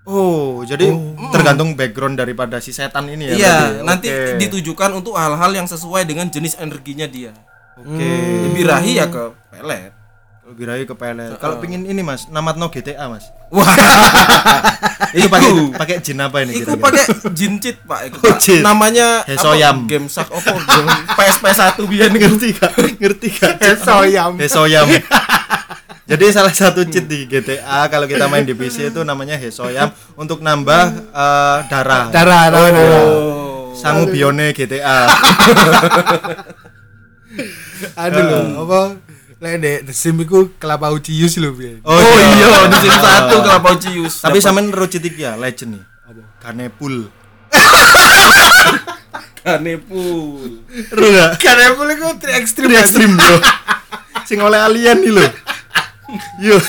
Oh, 0.02 0.64
jadi 0.66 0.90
tergantung 1.30 1.78
background 1.78 2.18
daripada 2.18 2.58
si 2.58 2.74
setan 2.74 3.06
ini 3.06 3.30
ya. 3.30 3.34
iya, 3.38 3.56
berarti? 3.60 3.86
nanti 3.86 4.08
Oke. 4.10 4.34
ditujukan 4.48 4.90
untuk 4.98 5.14
hal-hal 5.14 5.52
yang 5.54 5.68
sesuai 5.68 6.08
dengan 6.08 6.26
jenis 6.26 6.58
energinya 6.58 7.06
dia. 7.06 7.36
Oke. 7.76 8.10
Birahi 8.56 8.98
ya 8.98 9.06
ke 9.12 9.30
pelet. 9.52 10.01
Birahi 10.52 10.85
ke 10.85 10.94
pelet. 10.94 11.35
Kalau 11.37 11.59
pingin 11.59 11.82
ini 11.82 12.00
Mas, 12.00 12.28
namatno 12.28 12.68
GTA 12.68 13.09
Mas. 13.09 13.32
Wah, 13.49 13.68
Itu 15.16 15.28
pakai 15.28 15.50
pakai 15.76 15.97
jin 16.00 16.16
apa 16.21 16.40
ini 16.40 16.56
kira-kira? 16.56 16.80
pakai 16.80 17.04
jin 17.37 17.61
cheat 17.61 17.76
pak, 17.85 18.00
iku, 18.09 18.16
Oh, 18.25 18.37
cheat. 18.40 18.64
namanya 18.64 19.21
Hesoyam. 19.28 19.85
apa? 19.85 19.88
Game 19.92 20.09
sak? 20.09 20.28
Game 20.32 20.88
PSP 21.12 21.44
1 21.52 21.85
biar 21.85 22.09
ngerti 22.09 22.49
gak? 22.56 22.73
ngerti 22.97 23.28
gak? 23.28 23.52
Hesoyam. 23.76 24.40
Hesoyam. 24.40 24.88
Jadi 26.02 26.25
salah 26.32 26.52
satu 26.52 26.85
cheat 26.88 27.04
di 27.04 27.28
GTA 27.28 27.88
kalau 27.92 28.09
kita 28.09 28.25
main 28.28 28.44
di 28.44 28.56
PC 28.56 28.88
itu 28.88 29.04
namanya 29.04 29.37
Hesoyam 29.37 29.92
untuk 30.16 30.40
nambah 30.40 31.12
eh, 31.12 31.59
darah. 31.68 32.09
Darah, 32.09 32.44
darah. 32.49 32.88
Oh. 33.04 33.73
Sangu 33.76 34.09
bione 34.09 34.52
GTA. 34.52 35.09
Aduh 37.99 38.23
lho, 38.23 38.40
apa? 38.62 38.80
Lek 39.42 39.58
ndek 39.58 39.78
The 39.90 39.92
Sim 39.92 40.22
iku 40.22 40.54
kelapa 40.54 40.94
ujius 40.94 41.34
lho 41.42 41.50
piye. 41.50 41.82
Oh, 41.82 41.99
iya, 41.99 42.70
di 42.70 42.76
sini 42.78 42.94
satu 42.94 43.42
kelapa 43.42 43.75
cius. 43.75 44.22
Tapi 44.22 44.38
sampean 44.38 44.70
iki 44.70 45.18
ya 45.18 45.34
legend 45.34 45.75
nih. 45.75 45.82
Apa? 46.06 46.22
Kanepul. 46.38 47.11
kanepul. 49.42 50.62
Ru 50.94 51.06
gak? 51.11 51.42
Karena 51.42 51.75
boleh 51.75 51.99
iku 51.99 52.14
tri 52.22 52.38
ekstrim. 52.38 52.70
Tri 52.70 52.78
ekstrim 52.78 53.18
bro. 53.18 53.37
Sing 54.30 54.38
oleh 54.38 54.62
alien 54.62 55.02
nih 55.02 55.11
lho. 55.11 55.26
Yo. 56.38 56.62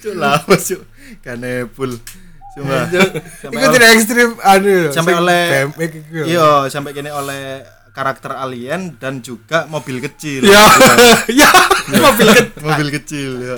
Cuk 0.00 0.16
lawas 0.16 0.64
cuk. 0.64 0.80
Kanepul. 1.20 2.00
Cuma 2.56 2.88
Iku 3.52 3.66
tri 3.76 3.84
ekstrim 4.00 4.32
anu. 4.40 4.88
sampai 4.96 5.12
oleh 5.12 5.68
iya 6.24 6.64
sampai 6.72 6.96
kene 6.96 7.12
oleh 7.12 7.60
karakter 7.90 8.32
alien 8.32 8.94
dan 8.96 9.18
juga 9.18 9.66
mobil 9.66 9.98
kecil 10.00 10.42
Ya, 10.42 10.62
ya, 11.40 11.50
mobil 11.92 12.26
kecil. 12.28 12.60
mobil 12.60 12.88
kecil 12.92 13.30
ya. 13.38 13.56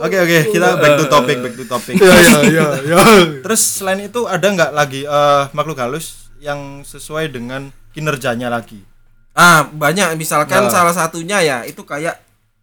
Oke 0.00 0.16
oke 0.16 0.38
kita 0.50 0.68
back 0.76 0.92
to 0.96 1.04
topic 1.06 1.36
back 1.38 1.54
to 1.54 1.64
topic 1.64 1.94
Ya, 1.94 2.14
ya, 2.16 2.38
ya, 2.42 2.66
ya. 2.82 2.96
terus 3.40 3.60
selain 3.60 4.02
itu 4.02 4.24
ada 4.24 4.42
nggak 4.42 4.70
lagi 4.70 5.02
eh, 5.02 5.44
makhluk 5.52 5.76
halus 5.76 6.30
yang 6.38 6.82
sesuai 6.82 7.28
dengan 7.28 7.68
kinerjanya 7.90 8.48
lagi 8.48 8.82
Ah, 9.30 9.62
banyak 9.62 10.14
misalkan 10.14 10.66
Ya. 10.66 10.70
salah 10.70 10.90
satunya 10.90 11.38
ya 11.40 11.58
itu 11.62 11.80
kayak 11.80 12.18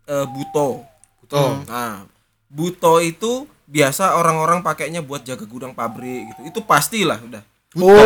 eh, 0.06 0.26
buto. 0.26 0.84
Buto. 1.24 1.64
Nah, 1.64 2.04
buto 2.48 3.00
itu 3.00 3.48
biasa 3.64 4.16
orang-orang 4.16 4.60
pakainya 4.60 5.00
buat 5.00 5.24
jaga 5.24 5.44
gudang 5.44 5.72
pabrik 5.72 6.28
gitu. 6.28 6.42
Itu 6.46 6.60
pastilah 6.64 7.20
udah. 7.20 7.40
Oh, 7.74 7.84
Nah, 7.84 8.00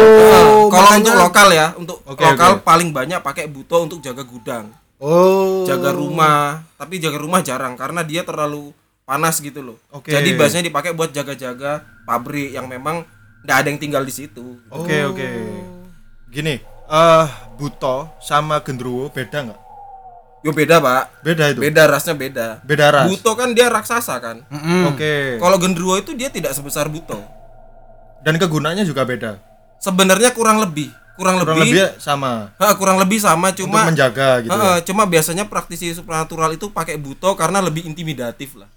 kalau 0.68 0.90
makanya- 0.90 0.98
untuk 0.98 1.16
lokal 1.16 1.48
ya, 1.52 1.68
untuk 1.76 1.98
Oke, 2.04 2.24
lokal 2.24 2.52
oke. 2.56 2.66
paling 2.66 2.90
banyak 2.90 3.20
pakai 3.20 3.46
buto 3.46 3.78
untuk 3.80 4.00
jaga 4.00 4.24
gudang, 4.24 4.74
Oh. 4.98 5.64
jaga 5.64 5.92
rumah. 5.92 6.66
Tapi 6.76 6.98
jaga 6.98 7.18
rumah 7.18 7.40
jarang 7.40 7.76
karena 7.76 8.02
dia 8.02 8.22
terlalu 8.22 8.74
panas 9.04 9.38
gitu 9.38 9.62
loh. 9.62 9.78
Oke. 9.90 10.10
Jadi 10.10 10.34
biasanya 10.34 10.66
dipakai 10.66 10.92
buat 10.92 11.10
jaga-jaga 11.10 11.86
pabrik 12.04 12.52
yang 12.52 12.66
memang 12.66 13.06
nggak 13.42 13.58
ada 13.58 13.68
yang 13.68 13.80
tinggal 13.80 14.02
di 14.02 14.12
situ. 14.12 14.62
oke 14.68 14.98
oke 15.08 15.30
gini 16.28 16.62
eh 16.88 17.26
buto 17.56 18.14
sama 18.20 18.62
gendruwo 18.62 19.10
beda 19.10 19.44
nggak 19.44 19.62
Yo 20.42 20.50
beda 20.52 20.78
pak, 20.78 21.22
beda 21.22 21.44
itu 21.50 21.60
beda 21.60 21.84
rasnya 21.86 22.14
beda. 22.14 22.48
beda 22.62 22.86
ras 22.90 23.06
Buto 23.08 23.34
kan 23.34 23.52
dia 23.52 23.66
raksasa 23.68 24.18
kan. 24.18 24.46
oke 24.88 25.38
Kalau 25.38 25.58
genderuwo 25.58 25.98
itu 25.98 26.14
dia 26.14 26.30
tidak 26.30 26.54
sebesar 26.54 26.86
buto. 26.86 27.18
dan 28.20 28.38
kegunaannya 28.38 28.86
juga 28.86 29.02
beda 29.04 29.42
Sebenarnya 29.82 30.30
kurang 30.32 30.62
lebih, 30.62 30.94
kurang, 31.18 31.42
kurang 31.42 31.58
lebih, 31.58 31.74
lebih 31.74 31.98
sama 31.98 32.54
Ha, 32.56 32.78
kurang 32.78 33.02
lebih 33.02 33.18
sama 33.18 33.50
untuk 33.50 33.66
cuma 33.66 33.90
menjaga 33.90 34.46
gitu 34.46 34.54
Ha, 34.54 34.78
ya. 34.78 34.86
cuma 34.86 35.04
biasanya 35.04 35.50
praktisi 35.50 35.90
supranatural 35.92 36.54
itu 36.54 36.70
pakai 36.70 37.02
buto 37.02 37.34
karena 37.34 37.60
lebih 37.60 37.84
intimidatif 37.84 38.54
lah. 38.56 38.70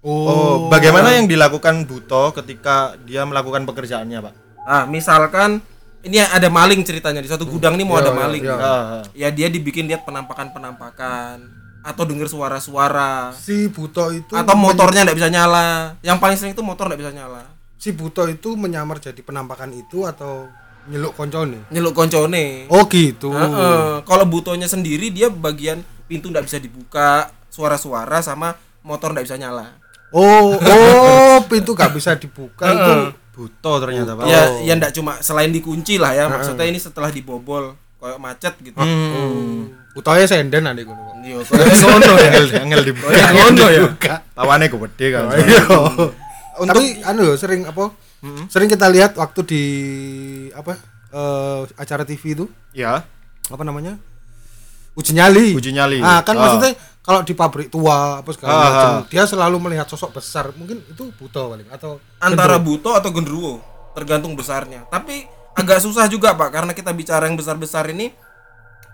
Oh, 0.00 0.72
bagaimana 0.72 1.12
yang 1.12 1.28
dilakukan 1.28 1.84
Buto 1.84 2.32
ketika 2.32 2.96
dia 3.04 3.20
melakukan 3.28 3.68
pekerjaannya, 3.68 4.18
Pak? 4.24 4.34
Nah, 4.64 4.84
misalkan 4.88 5.60
ini 6.00 6.16
ada 6.16 6.48
maling 6.48 6.80
ceritanya 6.80 7.20
di 7.20 7.28
satu 7.28 7.44
gudang 7.44 7.76
ini 7.76 7.84
mau 7.84 8.00
ada 8.00 8.08
maling. 8.08 8.40
ya. 8.40 8.56
Ah, 8.56 9.04
Ya 9.12 9.28
dia 9.28 9.52
dibikin 9.52 9.84
lihat 9.84 10.08
penampakan-penampakan 10.08 11.44
atau 11.80 12.04
dengar 12.04 12.28
suara-suara 12.28 13.32
si 13.36 13.68
Buto 13.68 14.08
itu 14.08 14.32
atau 14.32 14.56
motornya 14.56 15.04
nggak 15.04 15.16
bisa 15.16 15.28
nyala. 15.28 15.96
Yang 16.00 16.16
paling 16.16 16.36
sering 16.40 16.52
itu 16.56 16.64
motor 16.64 16.88
nggak 16.88 17.00
bisa 17.00 17.12
nyala. 17.12 17.44
Si 17.80 17.96
Buto 17.96 18.28
itu 18.28 18.60
menyamar 18.60 19.00
jadi 19.00 19.16
penampakan 19.24 19.72
itu 19.72 20.04
atau 20.04 20.52
nyeluk 20.92 21.16
koncone? 21.16 21.64
Nyeluk 21.72 21.96
koncone. 21.96 22.68
Oh 22.68 22.84
gitu. 22.92 23.32
Heeh. 23.32 24.04
Kalau 24.04 24.24
butonya 24.28 24.68
sendiri 24.68 25.08
dia 25.08 25.32
bagian 25.32 25.80
pintu 26.04 26.28
nggak 26.28 26.44
bisa 26.44 26.60
dibuka, 26.60 27.32
suara-suara 27.48 28.20
sama 28.20 28.52
motor 28.84 29.16
nggak 29.16 29.24
bisa 29.24 29.40
nyala. 29.40 29.80
Oh, 30.12 30.58
oh, 30.58 31.38
pintu 31.50 31.70
gak 31.70 31.94
bisa 31.94 32.18
dibuka 32.18 32.66
itu. 32.66 32.92
Buto 33.30 33.72
ternyata, 33.78 34.18
Pak. 34.18 34.26
Ya, 34.26 34.58
ya 34.66 34.74
nggak 34.74 34.90
cuma 34.90 35.22
selain 35.22 35.54
dikunci 35.54 36.02
lah 36.02 36.18
ya, 36.18 36.26
maksudnya 36.26 36.66
ini 36.66 36.82
setelah 36.82 37.14
dibobol 37.14 37.78
kayak 38.02 38.18
macet 38.18 38.54
gitu. 38.58 38.74
Hmm. 38.74 39.70
Butonya 39.94 40.26
senden 40.26 40.66
ade 40.66 40.82
ngono 40.82 41.14
kok. 41.14 41.16
Iya, 41.22 41.38
Sono 41.78 42.14
angel 42.18 42.46
angel 42.58 42.80
di 42.90 42.92
ya 43.14 43.26
ngono 43.38 43.64
ya. 43.70 43.82
Tawane 44.34 44.66
gede 44.66 45.06
kan. 45.14 45.22
Iya. 45.30 45.62
Untuk 46.60 46.76
Tapi 46.76 47.00
anu 47.02 47.24
loh 47.24 47.36
sering 47.36 47.64
apa? 47.64 47.88
Sering 48.46 48.68
kita 48.68 48.86
lihat 48.86 49.16
waktu 49.16 49.40
di 49.42 49.62
apa? 50.52 50.76
eh, 51.10 51.62
acara 51.74 52.04
TV 52.04 52.22
itu 52.34 52.46
ya, 52.70 53.02
apa 53.48 53.62
namanya? 53.64 53.98
Uji 54.92 55.10
nyali. 55.10 55.56
Uji 55.56 55.72
nyali. 55.72 55.98
Ah, 55.98 56.22
kan 56.22 56.34
Ah. 56.34 56.42
maksudnya 56.44 56.70
kalau 57.00 57.24
di 57.24 57.32
pabrik 57.32 57.66
tua 57.66 58.20
apa 58.20 58.30
segala 58.30 58.52
Ah, 58.52 58.62
macam 58.62 58.90
ah. 58.92 59.02
dia 59.08 59.24
selalu 59.24 59.56
melihat 59.58 59.88
sosok 59.88 60.14
besar 60.14 60.54
mungkin 60.54 60.78
itu 60.84 61.10
buta 61.10 61.48
paling 61.48 61.66
atau 61.66 61.98
antara 62.18 62.60
buto 62.60 62.92
atau 62.92 63.10
gendruwo 63.10 63.58
tergantung 63.90 64.36
besarnya 64.36 64.86
tapi 64.86 65.24
agak 65.56 65.80
susah 65.80 66.06
juga 66.06 66.30
pak 66.32 66.52
karena 66.52 66.70
kita 66.70 66.92
bicara 66.92 67.26
yang 67.26 67.34
besar 67.34 67.56
besar 67.56 67.88
ini 67.88 68.12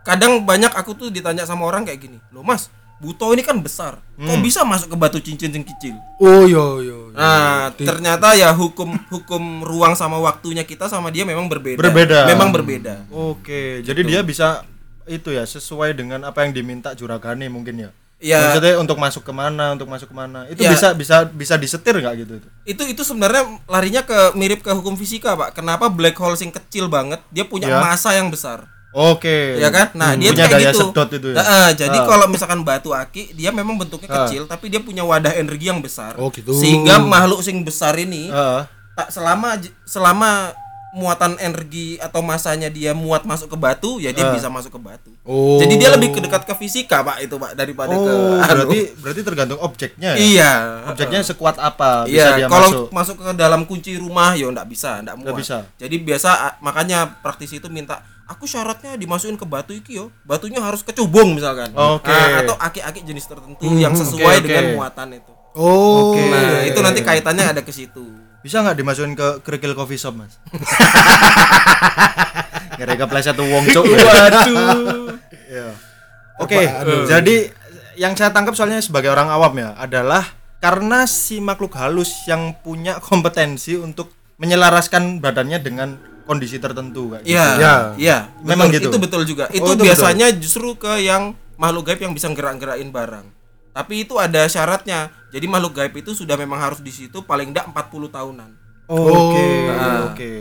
kadang 0.01 0.41
banyak 0.41 0.71
aku 0.73 0.95
tuh 0.95 1.09
ditanya 1.11 1.45
sama 1.45 1.67
orang 1.67 1.85
kayak 1.85 1.99
gini 2.01 2.19
loh 2.31 2.41
mas 2.41 2.71
buto 2.97 3.29
ini 3.31 3.41
kan 3.41 3.61
besar 3.61 4.01
kok 4.17 4.39
bisa 4.41 4.65
masuk 4.65 4.89
ke 4.89 4.97
batu 4.97 5.19
cincin 5.21 5.53
yang 5.53 5.63
kecil 5.63 5.95
oh 6.17 6.45
yo 6.45 6.81
yo, 6.81 7.13
yo. 7.13 7.13
nah 7.13 7.69
ternyata 7.71 8.33
ya 8.33 8.53
hukum 8.53 8.97
hukum 9.13 9.61
ruang 9.61 9.93
sama 9.93 10.17
waktunya 10.17 10.65
kita 10.65 10.89
sama 10.89 11.13
dia 11.13 11.29
memang 11.29 11.45
berbeda 11.45 11.77
Berbeda. 11.77 12.25
memang 12.25 12.49
berbeda 12.51 13.05
Oke, 13.13 13.85
jadi 13.85 14.01
dia 14.01 14.21
bisa 14.21 14.65
itu 15.05 15.29
ya 15.31 15.45
sesuai 15.45 15.95
dengan 15.95 16.25
apa 16.25 16.43
yang 16.43 16.51
diminta 16.51 16.91
juragane 16.91 17.47
mungkin 17.47 17.79
ya. 17.79 17.91
Ya. 18.17 18.41
Maksudnya 18.49 18.81
untuk 18.81 18.97
masuk 18.97 19.23
ke 19.23 19.31
mana, 19.31 19.77
untuk 19.77 19.87
masuk 19.87 20.09
ke 20.09 20.17
mana. 20.17 20.49
Itu 20.49 20.65
Ya. 20.65 20.73
bisa 20.73 20.97
bisa 20.97 21.29
bisa 21.29 21.55
disetir 21.55 21.95
nggak 21.95 22.15
gitu 22.17 22.33
itu? 22.41 22.49
itu 22.65 22.83
itu 22.97 23.03
sebenarnya 23.05 23.45
larinya 23.69 24.03
ke 24.03 24.33
mirip 24.35 24.65
ke 24.65 24.73
hukum 24.73 24.97
fisika 24.97 25.37
pak 25.37 25.53
kenapa 25.55 25.93
black 25.93 26.17
hole 26.17 26.33
yang 26.35 26.49
kecil 26.51 26.89
banget 26.89 27.21
dia 27.29 27.45
punya 27.45 27.69
Ya. 27.69 27.79
massa 27.79 28.17
yang 28.17 28.33
besar 28.33 28.65
Oke. 28.97 29.61
ya 29.61 29.69
kan 29.69 29.93
nah 29.93 30.11
Hmm, 30.11 30.19
dia 30.19 30.33
punya 30.33 30.41
kayak 30.43 30.57
daya 30.57 30.71
gitu 30.71 30.81
sedot 30.89 31.09
itu 31.11 31.29
ya. 31.29 31.37
Nah, 31.37 31.45
eh, 31.45 31.71
jadi 31.77 31.99
Ah. 31.99 32.05
kalau 32.07 32.27
misalkan 32.27 32.61
batu 32.63 32.91
aki 32.91 33.31
dia 33.31 33.51
memang 33.51 33.77
bentuknya 33.77 34.09
Ah. 34.09 34.17
kecil 34.25 34.43
tapi 34.47 34.67
dia 34.67 34.81
punya 34.81 35.05
wadah 35.05 35.31
energi 35.31 35.69
yang 35.69 35.79
besar 35.79 36.17
Oh, 36.17 36.29
gitu. 36.29 36.51
sehingga 36.51 36.97
makhluk 36.99 37.41
sing 37.41 37.61
besar 37.61 37.93
ini 37.95 38.27
Heeh. 38.27 38.65
tak 38.95 39.09
selama 39.11 39.55
selama 39.85 40.57
muatan 40.93 41.37
energi 41.37 42.01
atau 42.01 42.25
masanya 42.25 42.73
dia 42.73 42.97
muat 42.97 43.21
masuk 43.23 43.53
ke 43.53 43.59
batu 43.59 44.01
ya 44.01 44.11
dia 44.11 44.33
bisa 44.33 44.49
masuk 44.49 44.73
ke 44.73 44.81
batu 44.81 45.13
Oh. 45.23 45.61
jadi 45.61 45.77
dia 45.77 45.91
lebih 45.93 46.09
ke 46.11 46.25
dekat 46.25 46.49
ke 46.49 46.57
fisika 46.57 47.05
pak 47.05 47.21
itu 47.21 47.37
pak 47.37 47.53
daripada 47.53 47.93
ke 47.93 48.01
Oh, 48.01 48.41
anu. 48.41 48.65
berarti 48.65 48.81
berarti 48.97 49.21
tergantung 49.21 49.61
objeknya 49.61 50.11
ya. 50.11 50.25
iya 50.25 50.53
Objeknya 50.89 51.21
sekuat 51.21 51.61
apa 51.61 52.09
bisa 52.09 52.17
Iya, 52.33 52.39
dia 52.39 52.49
kalau 52.49 52.89
masuk. 52.89 52.89
masuk. 52.91 53.17
ke 53.19 53.33
dalam 53.35 53.69
kunci 53.69 53.93
rumah 53.95 54.33
ya 54.33 54.49
enggak 54.49 54.65
bisa, 54.67 54.97
enggak 54.97 55.15
muat. 55.15 55.27
Nggak 55.27 55.37
bisa. 55.37 55.57
Jadi 55.77 55.97
biasa 56.01 56.31
makanya 56.61 57.21
praktisi 57.21 57.59
itu 57.59 57.69
minta 57.69 58.01
aku 58.27 58.45
syaratnya 58.45 58.99
dimasukin 58.99 59.39
ke 59.39 59.47
batu 59.47 59.73
iki 59.73 59.99
yo. 59.99 60.11
Batunya 60.27 60.59
harus 60.59 60.83
kecubung 60.83 61.39
misalkan. 61.39 61.71
Oke. 61.73 62.11
Ah, 62.11 62.43
atau 62.43 62.59
aki-aki 62.59 63.07
jenis 63.07 63.27
tertentu 63.27 63.63
yang 63.79 63.95
sesuai 63.95 64.39
oke, 64.39 64.43
oke. 64.43 64.47
dengan 64.47 64.65
muatan 64.75 65.09
itu. 65.15 65.33
oh 65.57 66.13
Oke. 66.13 66.23
Nah, 66.29 66.67
itu 66.67 66.79
nanti 66.83 67.01
kaitannya 67.01 67.45
ada 67.57 67.63
ke 67.63 67.73
situ. 67.73 68.05
Bisa 68.43 68.63
nggak 68.63 68.79
dimasukin 68.79 69.15
ke 69.19 69.43
kerikil 69.43 69.75
coffee 69.75 69.99
shop, 69.99 70.15
Mas? 70.19 70.39
Gara-gara 72.79 73.09
pleset 73.09 73.35
tuh 73.35 73.47
wong 73.47 73.65
cuk. 73.71 73.85
Waduh. 73.87 75.15
Iya. 75.47 75.79
Oke, 76.43 76.59
jadi 77.07 77.55
yang 77.95 78.19
saya 78.19 78.35
tangkap 78.35 78.59
soalnya 78.59 78.83
sebagai 78.83 79.15
orang 79.15 79.31
awam 79.31 79.55
ya 79.57 79.79
adalah 79.79 80.27
karena 80.59 81.07
si 81.07 81.39
makhluk 81.39 81.79
halus 81.79 82.27
yang 82.27 82.51
punya 82.67 82.99
kompetensi 82.99 83.79
untuk 83.79 84.11
menyelaraskan 84.43 85.23
badannya 85.23 85.63
dengan 85.63 85.95
kondisi 86.27 86.59
tertentu 86.59 87.15
kayak 87.15 87.23
gitu. 87.23 87.33
Iya. 87.33 87.47
Ya. 87.57 87.75
Iya. 87.97 88.17
Memang 88.43 88.67
betul. 88.69 88.77
gitu? 88.83 88.89
Itu 88.91 88.99
betul 88.99 89.23
juga. 89.25 89.45
Itu, 89.49 89.63
Oh, 89.63 89.73
itu 89.73 89.83
biasanya 89.87 90.27
justru 90.35 90.75
ke 90.75 90.99
yang 91.01 91.33
makhluk 91.57 91.89
gaib 91.89 92.03
yang 92.03 92.13
bisa 92.13 92.27
gerak-gerakin 92.29 92.91
barang. 92.91 93.27
Tapi 93.73 94.03
itu 94.03 94.19
ada 94.19 94.45
syaratnya. 94.45 95.09
Jadi 95.31 95.47
makhluk 95.47 95.79
gaib 95.79 95.95
itu 95.95 96.11
sudah 96.13 96.35
memang 96.35 96.59
harus 96.59 96.83
di 96.83 96.91
situ 96.91 97.23
paling 97.23 97.55
enggak 97.55 97.71
40 97.71 98.11
tahunan. 98.11 98.51
Oke, 98.87 99.47
Nah. 99.69 100.11
oke. 100.11 100.33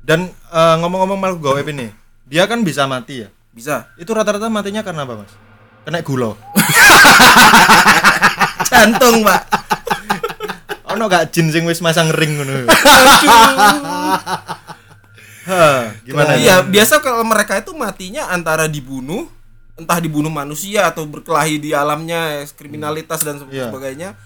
Dan 0.00 0.28
eh, 0.30 0.74
ngomong-ngomong 0.78 1.16
makhluk 1.16 1.40
gaib 1.50 1.68
ini, 1.68 1.88
dia 2.24 2.44
kan 2.44 2.60
bisa 2.62 2.86
mati 2.86 3.24
ya. 3.24 3.28
Bisa. 3.50 3.88
Itu 3.94 4.12
rata-rata 4.12 4.48
matinya 4.48 4.82
karena 4.82 5.02
apa, 5.02 5.22
Mas? 5.22 5.32
Kena 5.84 6.00
gula. 6.00 6.32
Jantung, 8.68 9.22
Pak. 9.22 9.40
Ono 10.90 11.06
gak 11.06 11.30
jin 11.30 11.48
sing 11.50 11.64
wis 11.64 11.80
masang 11.80 12.10
ring 12.12 12.36
ngono. 12.36 12.66
Hah, 15.44 15.92
gimana? 16.02 16.34
Iya, 16.34 16.60
biasa 16.60 16.98
kalau 16.98 17.22
mereka 17.22 17.56
itu 17.56 17.72
matinya 17.72 18.28
antara 18.28 18.64
dibunuh, 18.64 19.28
entah 19.74 19.98
dibunuh 19.98 20.28
manusia 20.28 20.86
atau 20.86 21.04
berkelahi 21.04 21.60
di 21.60 21.70
alamnya, 21.70 22.42
kriminalitas 22.52 23.20
dan 23.20 23.44
Iya. 23.46 23.68
sebagainya. 23.68 24.16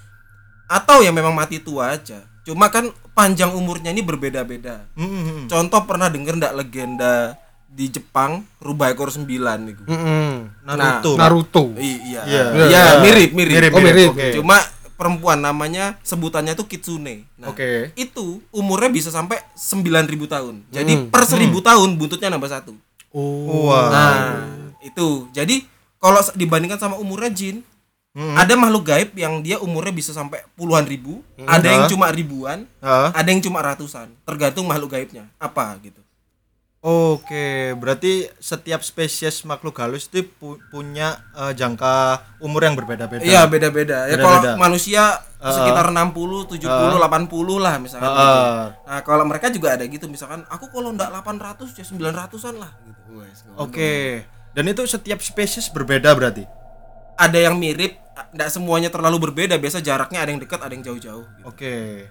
Atau 0.66 1.00
ya 1.00 1.11
memang 1.11 1.33
mati 1.33 1.59
tua 1.59 1.92
aja. 1.92 2.22
Cuma 2.42 2.68
kan 2.68 2.88
panjang 3.12 3.50
umurnya 3.50 3.90
ini 3.90 4.00
berbeda-beda. 4.00 4.85
Hmm, 4.94 5.04
hmm, 5.04 5.22
hmm. 5.24 5.44
Contoh 5.48 5.81
pernah 5.85 6.09
denger 6.09 6.37
ndak 6.37 6.54
legenda 6.54 7.37
di 7.68 7.88
Jepang 7.88 8.40
rubah 8.59 8.88
ekor 8.88 9.09
sembilan 9.09 9.59
itu. 9.66 9.83
Mm-mm. 9.85 10.64
Naruto. 10.64 11.11
Pak. 11.12 11.20
Naruto 11.20 11.64
I- 11.76 12.00
Iya. 12.09 12.22
Iya. 12.24 12.44
Iya, 12.48 12.64
Iya. 12.64 12.83
mirip, 13.00 13.31
mirip. 13.33 13.54
Mirip, 13.54 13.72
Oh, 13.72 13.81
mirip. 13.81 14.11
Oke. 14.12 14.28
Cuma 14.33 14.57
perempuan 14.98 15.38
namanya 15.38 15.94
sebutannya 16.02 16.58
tuh 16.58 16.66
kitsune. 16.66 17.22
Nah, 17.38 17.54
Oke. 17.54 17.94
itu 17.94 18.42
umurnya 18.50 18.90
bisa 18.90 19.14
sampai 19.14 19.38
9000 19.54 20.26
tahun. 20.26 20.54
Jadi 20.74 21.06
per 21.06 21.22
1000 21.22 21.54
tahun 21.62 21.94
buntutnya 21.94 22.34
nambah 22.34 22.50
satu. 22.50 22.74
oh 23.14 23.70
Wah. 23.70 23.88
Nah, 23.88 24.18
itu. 24.82 25.30
Jadi 25.30 25.62
kalau 26.02 26.18
dibandingkan 26.34 26.82
sama 26.82 26.98
umurnya 26.98 27.30
jin, 27.30 27.62
ada 28.18 28.58
makhluk 28.58 28.90
gaib 28.90 29.14
yang 29.14 29.38
dia 29.46 29.62
umurnya 29.62 29.94
bisa 29.94 30.11
sampai 30.11 30.42
puluhan 30.58 30.82
ribu, 30.82 31.22
ada 31.46 31.70
yang 31.70 31.87
cuma 31.87 32.11
ribuan, 32.11 32.66
Hah? 32.82 33.14
ada 33.14 33.28
yang 33.30 33.38
cuma 33.38 33.62
ratusan, 33.62 34.11
tergantung 34.26 34.66
makhluk 34.66 34.90
gaibnya 34.98 35.30
apa 35.38 35.78
gitu. 35.78 36.02
Oke, 36.78 37.74
berarti 37.74 38.30
setiap 38.38 38.86
spesies 38.86 39.42
makhluk 39.42 39.82
halus 39.82 40.06
itu 40.06 40.22
pu- 40.30 40.62
punya 40.70 41.18
eh, 41.34 41.50
jangka 41.50 42.22
umur 42.38 42.62
yang 42.62 42.78
berbeda-beda. 42.78 43.26
Iya, 43.26 43.50
beda-beda. 43.50 44.06
Ya 44.06 44.14
kalau 44.14 44.54
manusia 44.54 45.18
sekitar 45.42 45.90
60, 45.90 46.46
70, 46.54 46.62
80 47.02 47.58
lah 47.58 47.82
misalkan 47.82 48.06
Heeh. 48.06 48.22
gitu. 48.22 48.86
Nah, 48.86 49.00
kalau 49.02 49.24
mereka 49.26 49.50
juga 49.50 49.74
ada 49.74 49.82
gitu 49.90 50.06
misalkan 50.06 50.46
aku 50.46 50.70
kalau 50.70 50.94
ndak 50.94 51.10
800 51.10 51.78
ya 51.78 51.84
900-an 51.86 52.54
lah 52.62 52.70
gitu. 52.86 53.22
Wes, 53.26 53.42
Oke. 53.58 54.22
Dan 54.54 54.70
itu 54.70 54.82
setiap 54.86 55.18
spesies 55.18 55.66
berbeda 55.74 56.14
berarti. 56.14 56.46
Ada 57.18 57.50
yang 57.50 57.58
mirip, 57.58 57.98
ndak 58.38 58.54
semuanya 58.54 58.86
terlalu 58.86 59.30
berbeda, 59.30 59.58
biasa 59.58 59.82
jaraknya 59.82 60.22
ada 60.22 60.30
yang 60.30 60.38
dekat, 60.38 60.62
ada 60.62 60.70
yang 60.70 60.86
jauh-jauh 60.86 61.26
gitu. 61.26 61.46
Oke. 61.46 62.06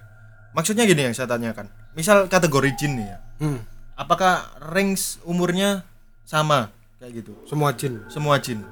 Maksudnya 0.52 0.84
gini 0.84 1.08
yang 1.08 1.16
saya 1.16 1.24
tanyakan. 1.24 1.72
Misal 1.96 2.28
kategori 2.28 2.76
jin 2.76 3.00
nih 3.00 3.08
ya. 3.08 3.18
Hmm. 3.40 3.60
Apakah 3.98 4.34
range 4.64 5.18
umurnya 5.22 5.82
sama 6.22 6.70
kayak 6.96 7.12
gitu? 7.18 7.32
semua 7.44 7.70
jin 7.70 7.98
Semua 8.06 8.38
jin. 8.38 8.62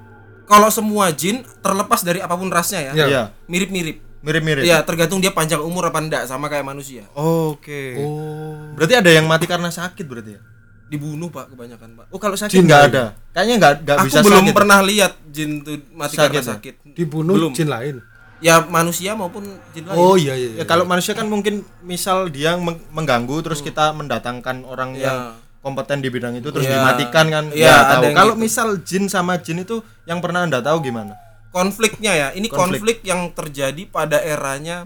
Kalau 0.47 0.71
semua 0.71 1.11
jin 1.11 1.43
terlepas 1.59 2.01
dari 2.01 2.23
apa 2.23 2.33
pun 2.33 2.47
rasnya 2.47 2.81
ya, 2.81 2.93
Iya. 2.95 3.23
Mirip-mirip. 3.45 3.99
Mirip-mirip. 4.23 4.63
Iya, 4.63 4.79
tergantung 4.81 5.19
dia 5.19 5.31
panjang 5.31 5.59
umur 5.59 5.83
apa 5.85 5.99
enggak 5.99 6.23
sama 6.25 6.47
kayak 6.47 6.63
manusia. 6.65 7.03
Oke. 7.13 7.99
oh 7.99 8.55
Berarti 8.73 8.95
ada 8.95 9.11
yang 9.11 9.27
mati 9.27 9.45
karena 9.45 9.67
sakit 9.69 10.03
berarti 10.03 10.33
ya? 10.33 10.43
Dibunuh, 10.87 11.27
Pak, 11.27 11.51
kebanyakan, 11.51 11.91
Pak. 11.97 12.07
Oh, 12.09 12.19
kalau 12.19 12.39
sakit 12.39 12.55
Jin 12.55 12.63
nggak 12.65 12.83
ada. 12.87 13.05
Kayaknya 13.33 13.55
nggak 13.59 13.73
nggak 13.83 13.97
Aku 13.99 14.07
bisa 14.07 14.19
belum 14.23 14.39
sakit. 14.41 14.55
pernah 14.55 14.79
lihat 14.81 15.13
jin 15.27 15.51
tuh 15.61 15.75
mati 15.93 16.15
Sakit 16.15 16.31
karena 16.31 16.39
ya? 16.39 16.55
sakit. 16.55 16.75
dibunuh 16.95 17.35
Belum. 17.35 17.51
jin 17.51 17.67
lain 17.67 17.97
Ya 18.39 18.61
manusia 18.63 19.13
maupun 19.13 19.43
jin 19.71 19.85
lain. 19.85 19.95
oh 19.95 20.15
iya 20.15 20.33
iya, 20.33 20.49
Ya 20.51 20.57
iya. 20.57 20.65
kalau 20.65 20.85
manusia 20.85 21.13
kan 21.13 21.25
mungkin 21.25 21.65
misal 21.81 22.29
dia 22.29 22.53
meng- 22.55 22.85
mengganggu 22.91 23.41
terus 23.41 23.61
kita 23.61 23.91
mendatangkan 23.91 24.61
orang 24.63 24.93
Ya. 24.93 25.03
yang 25.03 25.19
kompeten 25.59 25.99
di 25.99 26.09
bidang 26.09 26.35
itu 26.35 26.47
terus 26.47 26.63
Ya. 26.63 26.77
dimatikan 26.77 27.27
kan 27.27 27.45
Ya, 27.51 27.65
ya, 27.65 27.75
ada 27.91 27.95
tahu. 28.03 28.13
Kalau 28.15 28.35
gitu. 28.35 28.43
misal 28.43 28.69
jin 28.81 29.05
sama 29.07 29.37
jin 29.37 29.61
itu 29.61 29.79
yang 30.05 30.21
pernah 30.21 30.43
Anda 30.43 30.61
tahu 30.61 30.81
gimana? 30.81 31.17
konfliknya 31.49 32.13
ya 32.13 32.29
ini 32.31 32.47
Konflik. 32.47 32.85
konflik. 32.85 32.99
yang 33.03 33.33
terjadi 33.33 33.83
pada 33.87 34.21
eranya 34.21 34.85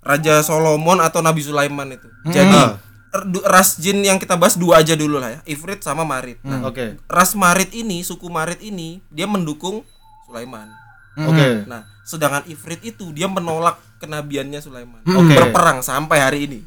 Raja 0.00 0.38
Solomon 0.40 0.98
atau 0.98 1.18
Nabi 1.18 1.38
Sulaiman 1.40 1.86
itu 1.88 2.06
jadi 2.24 2.78
er- 3.08 3.26
du- 3.28 3.42
ras 3.44 3.74
jin 3.76 3.98
yang 4.00 4.16
kita 4.16 4.34
bahas 4.34 4.54
dua 4.54 4.78
aja 4.78 4.94
dulu 4.94 5.18
lah 5.18 5.30
ya 5.32 5.40
Ifrit 5.44 5.78
sama 5.78 6.02
Marit 6.02 6.38
nah 6.40 6.62
Oke. 6.64 6.98
ras 7.04 7.34
Marit 7.34 7.70
ini 7.72 8.00
suku 8.00 8.26
Marit 8.26 8.58
ini 8.58 9.02
dia 9.08 9.26
mendukung 9.26 9.82
Sulaiman 10.24 10.70
Oke. 11.14 11.64
nah 11.64 11.84
sedangkan 12.02 12.42
Ifrit 12.46 12.80
itu 12.82 13.10
dia 13.10 13.26
menolak 13.26 13.78
kenabiannya 13.98 14.58
Sulaiman 14.58 15.04
Oke. 15.04 15.32
berperang 15.32 15.80
sampai 15.80 16.18
hari 16.18 16.40
ini 16.46 16.60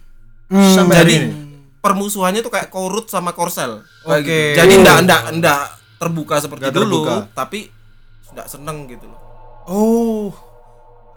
Sampai 0.48 0.96
hari 0.96 1.10
jadi 1.12 1.16
ini. 1.26 1.58
permusuhannya 1.80 2.40
tuh 2.40 2.50
kayak 2.50 2.70
Korut 2.70 3.08
sama 3.08 3.32
Korsel 3.32 3.82
Oke. 4.04 4.22
gitu. 4.22 4.56
jadi 4.56 4.74
ndak 4.80 4.98
ndak 5.04 5.22
ndak 5.36 5.62
terbuka 5.96 6.38
seperti 6.38 6.64
Nggak 6.64 6.76
dulu 6.76 7.00
terbuka. 7.04 7.16
tapi 7.34 7.60
ndak 8.32 8.48
seneng 8.48 8.86
gitu 8.86 9.06
loh 9.06 9.20
Oh. 9.66 10.30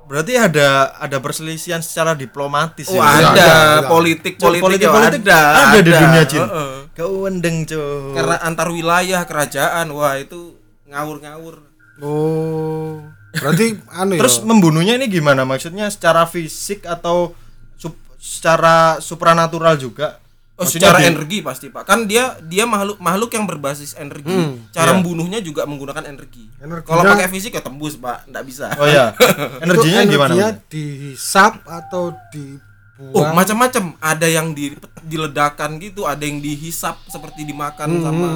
Berarti 0.09 0.33
ada 0.33 0.97
ada 0.97 1.21
perselisihan 1.21 1.85
secara 1.85 2.17
diplomatis 2.17 2.88
Oh 2.88 2.97
ya. 2.97 3.05
ada, 3.05 3.29
ada, 3.29 3.45
ada. 3.77 3.88
politik 3.93 4.41
Cuk, 4.41 4.49
politik, 4.57 4.88
politik-politik 4.88 5.21
ada, 5.21 5.69
ada 5.69 5.79
di 5.79 5.93
dunia 5.93 6.23
jin. 6.25 6.41
Heeh. 6.41 6.73
Kewendeng, 6.97 7.69
Cuk. 7.69 8.17
Karena 8.17 8.41
antar 8.41 8.73
wilayah 8.73 9.21
kerajaan, 9.23 9.93
wah 9.93 10.17
itu 10.17 10.57
ngawur-ngawur. 10.88 11.61
oh 12.01 13.05
berarti 13.31 13.67
anu 13.91 14.17
ya. 14.17 14.21
Terus 14.21 14.41
membunuhnya 14.41 14.95
ini 14.95 15.07
gimana? 15.07 15.43
Maksudnya 15.43 15.88
secara 15.88 16.25
fisik 16.25 16.85
atau 16.85 17.37
sup- 17.75 17.99
secara 18.17 18.97
supranatural 18.99 19.77
juga? 19.77 20.17
Oh, 20.55 20.67
Maksudnya 20.67 20.91
secara 20.91 20.99
di- 20.99 21.07
energi 21.07 21.38
pasti 21.38 21.67
pak. 21.69 21.87
Kan 21.87 22.05
dia 22.05 22.35
dia 22.41 22.64
makhluk 22.64 22.99
makhluk 22.99 23.31
yang 23.31 23.47
berbasis 23.47 23.95
energi. 23.95 24.27
Cara 24.69 24.91
Iya. 24.91 24.97
membunuhnya 24.97 25.38
juga 25.38 25.62
menggunakan 25.62 26.03
energi. 26.05 26.51
Energinya- 26.59 26.83
kalau 26.85 27.03
pakai 27.07 27.29
fisik 27.29 27.53
ya 27.53 27.62
tembus 27.62 27.95
pak. 27.95 28.27
Nggak 28.27 28.43
bisa. 28.43 28.67
Oh 28.75 28.83
ya. 28.85 29.14
Energinya 29.62 30.03
Itu 30.03 30.11
gimana? 30.11 30.33
energinya 30.35 30.51
dihisap 30.67 31.53
atau 31.62 32.11
oh 32.11 32.14
dibuang 32.33 33.31
macam-macam. 33.33 33.95
Ada 34.01 34.27
yang 34.27 34.51
di 34.51 34.75
diledakan 35.01 35.79
gitu 35.79 36.05
ada 36.05 36.21
yang 36.21 36.43
dihisap 36.43 36.99
seperti 37.07 37.47
dimakan 37.47 37.88
sama 38.03 38.29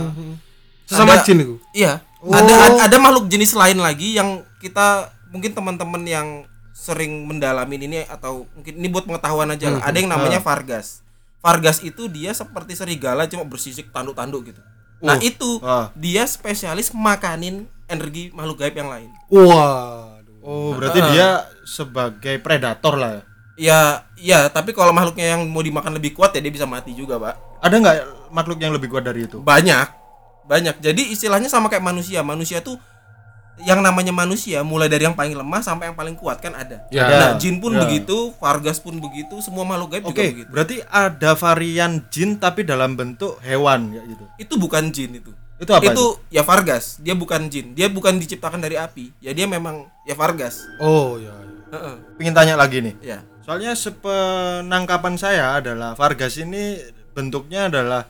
sesama 0.87 1.13
ada- 1.17 1.25
jin 1.25 1.39
itu? 1.41 1.57
Iya 1.75 1.99
Oh. 2.23 2.31
ada 2.31 2.55
ada- 2.55 2.81
ada 2.87 2.97
makhluk 3.03 3.27
jenis 3.27 3.51
lain 3.51 3.83
lagi 3.83 4.15
yang 4.15 4.47
kita 4.63 5.11
mungkin 5.35 5.51
teman-teman 5.59 6.03
yang 6.07 6.29
sering 6.71 7.27
mendalami 7.27 7.83
ini 7.83 8.07
atau 8.07 8.47
mungkin 8.55 8.75
ini 8.79 8.87
buat 8.87 9.07
pengetahuan 9.07 9.51
aja 9.51 9.75
lah. 9.75 9.83
Ada 9.83 9.97
yang 9.99 10.11
namanya 10.11 10.39
Vargas. 10.39 11.03
Vargas 11.43 11.83
itu 11.83 12.07
dia 12.07 12.31
seperti 12.31 12.79
serigala 12.79 13.27
cuma 13.27 13.43
bersisik 13.43 13.91
tanduk-tanduk 13.91 14.55
gitu. 14.55 14.63
Nah 15.03 15.19
itu 15.19 15.59
Wah. 15.59 15.91
dia 15.99 16.23
spesialis 16.31 16.95
makanin 16.95 17.67
energi 17.91 18.31
makhluk 18.31 18.63
gaib 18.63 18.79
yang 18.79 18.91
lain. 18.91 19.11
Waduh. 19.27 20.39
Oh, 20.43 20.75
berarti 20.79 21.03
dia 21.15 21.47
sebagai 21.67 22.39
predator 22.43 22.99
lah 22.99 23.11
ya. 23.15 23.23
ya 23.59 23.81
ya 24.19 24.39
tapi 24.51 24.75
kalau 24.75 24.91
makhluknya 24.95 25.39
yang 25.39 25.47
mau 25.51 25.63
dimakan 25.63 25.99
lebih 25.99 26.15
kuat 26.15 26.35
ya 26.35 26.43
dia 26.43 26.55
bisa 26.55 26.67
mati 26.67 26.95
juga 26.95 27.19
pak. 27.19 27.35
Ada 27.63 27.75
nggak 27.79 27.97
makhluk 28.31 28.59
yang 28.63 28.75
lebih 28.75 28.91
kuat 28.91 29.07
dari 29.07 29.27
itu? 29.27 29.39
banyak 29.43 30.02
banyak 30.45 30.79
jadi 30.79 31.03
istilahnya 31.09 31.47
sama 31.47 31.67
kayak 31.67 31.83
manusia 31.83 32.21
manusia 32.21 32.59
tuh 32.59 32.77
yang 33.61 33.79
namanya 33.79 34.11
manusia 34.11 34.65
mulai 34.65 34.89
dari 34.89 35.05
yang 35.05 35.13
paling 35.13 35.33
lemah 35.33 35.61
sampai 35.61 35.87
yang 35.87 35.95
paling 35.95 36.15
kuat 36.15 36.41
kan 36.41 36.51
ada 36.53 36.83
Ya. 36.89 37.05
nah 37.05 37.11
Ya, 37.11 37.39
jin 37.39 37.61
pun 37.61 37.71
ya. 37.71 37.85
begitu 37.85 38.33
vargas 38.37 38.81
pun 38.81 38.97
begitu 38.97 39.39
semua 39.39 39.63
makhluk 39.63 39.93
gaib 39.93 40.05
Oke, 40.05 40.11
juga 40.11 40.23
begitu 40.33 40.49
berarti 40.51 40.77
ada 40.85 41.31
varian 41.35 41.93
jin 42.09 42.37
tapi 42.37 42.63
dalam 42.63 42.93
bentuk 42.93 43.37
hewan 43.41 43.93
kayak 43.93 44.07
gitu. 44.09 44.25
itu 44.41 44.55
bukan 44.57 44.85
jin 44.89 45.13
itu 45.15 45.33
Itu 45.57 45.71
apa 45.71 45.85
itu 45.89 46.05
ya 46.27 46.43
vargas 46.43 46.99
dia 46.99 47.15
bukan 47.15 47.47
jin 47.47 47.71
dia 47.73 47.87
bukan 47.87 48.19
diciptakan 48.19 48.59
dari 48.59 48.75
api 48.75 49.15
ya 49.21 49.31
dia 49.31 49.47
memang 49.47 49.87
ya 50.03 50.15
vargas 50.15 50.67
oh 50.79 51.17
ya, 51.17 51.31
ya. 51.31 51.37
Heeh. 51.73 51.95
Pengen 52.17 52.35
tanya 52.35 52.55
lagi 52.55 52.79
nih. 52.81 52.95
ya 53.01 53.19
Soalnya 53.43 53.75
sepenangkapan 53.75 55.15
saya 55.17 55.59
adalah 55.59 55.95
Vargas 55.95 56.39
ini 56.39 56.79
bentuknya 57.11 57.67
adalah 57.67 58.07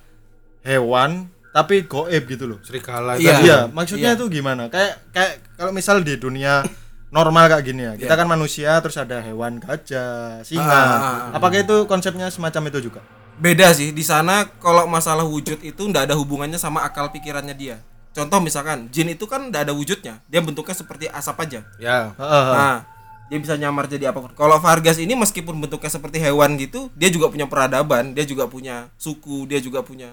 hewan 0.60 1.31
tapi 1.52 1.84
goib 1.84 2.24
gitu 2.26 2.48
loh. 2.48 2.58
serigala 2.64 3.20
Iya. 3.20 3.38
Iya, 3.44 3.58
maksudnya 3.68 4.12
Iya. 4.12 4.18
itu 4.18 4.24
gimana? 4.28 4.72
Kayak 4.72 5.04
kayak 5.12 5.32
kalau 5.54 5.70
misal 5.70 6.00
di 6.00 6.16
dunia 6.16 6.64
normal 7.08 7.52
kayak 7.52 7.64
gini 7.64 7.82
ya. 7.84 7.92
Kita 7.94 8.16
Iya. 8.16 8.20
kan 8.24 8.26
manusia 8.26 8.70
terus 8.80 8.96
ada 8.96 9.20
hewan 9.20 9.60
gajah, 9.60 10.40
singa. 10.42 10.64
Ah, 10.64 10.72
ah, 10.72 11.00
ah. 11.30 11.36
Apakah 11.36 11.60
itu 11.60 11.84
konsepnya 11.84 12.32
semacam 12.32 12.72
itu 12.72 12.88
juga? 12.88 13.02
beda 13.32 13.72
sih 13.72 13.96
di 13.96 14.04
sana 14.04 14.44
kalau 14.60 14.84
masalah 14.84 15.24
wujud 15.24 15.56
itu 15.64 15.82
ndak 15.88 16.04
ada 16.06 16.14
hubungannya 16.14 16.60
sama 16.60 16.84
akal 16.84 17.08
pikirannya 17.10 17.56
dia 17.56 17.80
contoh 18.12 18.38
misalkan 18.44 18.92
jin 18.92 19.08
itu 19.08 19.24
kan 19.24 19.48
ndak 19.48 19.66
ada 19.66 19.72
wujudnya 19.72 20.20
dia 20.28 20.40
bentuknya 20.44 20.76
seperti 20.76 21.08
asap 21.08 21.48
aja 21.48 21.60
ya 21.80 22.12
Heeh. 22.12 22.46
Nah, 22.52 22.84
dia 23.32 23.38
bisa 23.40 23.56
nyamar 23.56 23.88
jadi 23.88 24.12
apa 24.12 24.20
pun. 24.20 24.30
Kalau 24.36 24.60
Vargas 24.60 25.00
ini 25.00 25.16
meskipun 25.16 25.56
bentuknya 25.56 25.88
seperti 25.88 26.20
hewan 26.20 26.60
gitu, 26.60 26.92
dia 26.92 27.08
juga 27.08 27.32
punya 27.32 27.48
peradaban, 27.48 28.12
dia 28.12 28.28
juga 28.28 28.44
punya 28.44 28.92
suku, 29.00 29.48
dia 29.48 29.56
juga 29.64 29.80
punya 29.80 30.12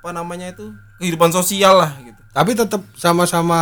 apa 0.00 0.16
namanya 0.16 0.48
itu 0.48 0.72
kehidupan 0.96 1.28
sosial 1.28 1.76
lah 1.76 1.92
gitu. 2.00 2.16
tapi 2.32 2.56
tetap 2.56 2.80
sama-sama 2.96 3.60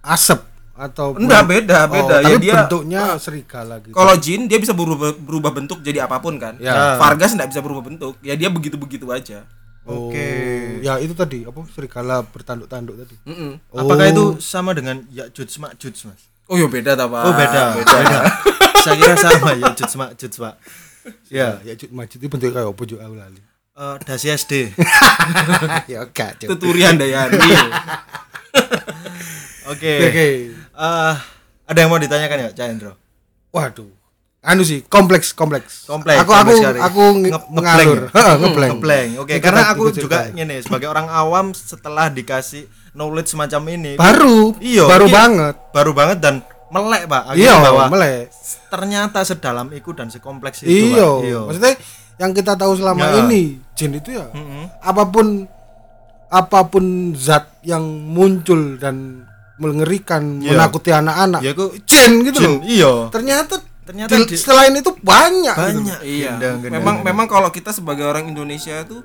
asap 0.00 0.40
atau 0.76 1.16
Enggak 1.16 1.48
beda, 1.48 1.88
beda. 1.88 2.20
ya 2.20 2.32
tapi 2.32 2.40
dia 2.40 2.54
bentuknya 2.64 3.02
serigala 3.16 3.80
gitu 3.80 3.96
kalau 3.96 4.12
jin 4.16 4.44
dia 4.44 4.60
bisa 4.60 4.76
berubah 4.76 5.12
berubah 5.16 5.52
bentuk 5.52 5.80
jadi 5.80 6.04
apa 6.04 6.20
pun 6.20 6.36
kan. 6.36 6.60
Ya. 6.60 7.00
Vargas 7.00 7.32
enggak 7.32 7.48
bisa 7.48 7.64
berubah 7.64 7.80
bentuk. 7.80 8.20
Ya 8.20 8.36
dia 8.36 8.52
begitu-begitu 8.52 9.08
aja. 9.08 9.48
Oke. 9.88 10.28
ya 10.84 11.00
itu 11.00 11.16
tadi 11.16 11.48
apa 11.48 11.64
serigala 11.72 12.20
bertanduk-tanduk 12.26 13.06
tadi 13.06 13.16
Mm-mm. 13.22 13.56
Apakah 13.70 14.10
itu 14.10 14.36
sama 14.42 14.74
dengan 14.74 15.00
Ya'juj 15.14 15.62
Ma'juj, 15.62 16.10
Mas? 16.10 16.26
Oh 16.50 16.58
ya 16.58 16.66
beda 16.68 16.98
ta, 16.98 17.06
Pak. 17.06 17.22
Oh, 17.22 17.32
beda. 17.32 17.62
Beda. 17.80 18.18
Saya 18.84 18.94
kira 18.98 19.14
sama 19.14 19.54
Ya'juj 19.54 19.92
Ma'juj, 19.96 20.32
Pak. 20.42 20.54
Ya, 21.30 21.62
ya 21.62 21.78
cut 21.78 21.90
majid 21.94 22.18
itu 22.18 22.26
bentuknya 22.26 22.62
kayak 22.62 22.74
apa 22.74 22.82
juga 22.82 23.06
aku 23.06 23.14
lali 23.14 23.40
eh, 23.76 23.96
dasi 24.02 24.26
SD. 24.28 24.52
ya 25.92 26.02
oke 26.02 26.26
Itu 26.40 26.54
Turian 26.56 26.96
Dayani. 26.96 27.36
Oke. 29.66 29.92
oke 30.00 30.26
Eh, 30.76 31.14
ada 31.66 31.78
yang 31.78 31.88
mau 31.88 31.96
ditanyakan 31.96 32.38
ya, 32.38 32.48
Cak 32.52 32.66
Hendro? 32.68 32.92
waduh 33.48 33.88
anu 34.44 34.60
sih 34.60 34.84
kompleks 34.84 35.32
kompleks 35.32 35.88
Kompleks, 35.88 36.20
aku 36.20 36.28
aku 36.28 36.36
kompleks 36.36 36.58
sekali. 36.60 36.78
aku 36.78 37.02
nge- 37.16 37.44
Ngeblank. 38.70 39.08
Oke, 39.18 39.34
karena 39.40 39.62
aku 39.72 39.84
juga 39.90 40.28
gini 40.28 40.60
sebagai 40.60 40.86
orang 40.86 41.08
awam 41.08 41.50
setelah 41.50 42.06
dikasih 42.06 42.68
knowledge 42.92 43.26
semacam 43.26 43.62
ini 43.72 43.92
baru 43.96 44.54
Iya, 44.60 44.84
baru 44.86 45.06
ini 45.08 45.14
banget 45.16 45.54
baru 45.72 45.90
banget 45.90 46.18
dan 46.20 46.34
melek, 46.68 47.08
Pak. 47.08 47.22
Iya 47.34 47.54
melek 47.88 48.28
ternyata 48.68 49.18
sedalam 49.22 49.66
itu 49.72 49.90
dan 49.90 50.08
sekompleks 50.08 50.62
itu, 50.62 50.94
Pak. 50.94 51.24
Iya. 51.24 51.40
maksudnya 51.42 51.74
yang 52.16 52.32
kita 52.32 52.52
tahu 52.52 52.72
selama 52.74 53.02
Ya. 53.02 53.12
ini 53.22 53.42
jin 53.72 53.92
itu 53.92 54.10
ya 54.10 54.26
Mm-mm. 54.28 54.72
apa 54.78 55.02
pun 55.04 55.44
apa 56.26 56.60
pun 56.64 56.84
zat 57.14 57.60
yang 57.62 57.82
muncul 57.84 58.76
dan 58.76 59.24
mengerikan 59.56 60.38
Iya. 60.38 60.52
menakuti 60.52 60.90
anak-anak 60.90 61.40
Ya, 61.40 61.52
aku- 61.52 61.76
jin 61.82 62.12
gitu 62.22 62.38
Jin, 62.38 62.50
loh 62.50 62.60
iya. 62.62 62.92
ternyata 63.08 63.56
Ternyata 63.86 64.10
di- 64.12 64.26
di- 64.26 64.34
selain 64.36 64.74
itu 64.74 64.90
banyak 64.92 65.54
gitu. 65.54 65.62
Banyak. 65.78 66.00
Iya. 66.02 66.34
Gendang, 66.34 66.58
gendang, 66.58 66.72
memang 66.74 66.94
gendang. 66.96 67.06
memang 67.06 67.26
kalau 67.28 67.48
kita 67.48 67.70
sebagai 67.70 68.02
orang 68.02 68.26
Indonesia 68.26 68.74
itu 68.76 68.98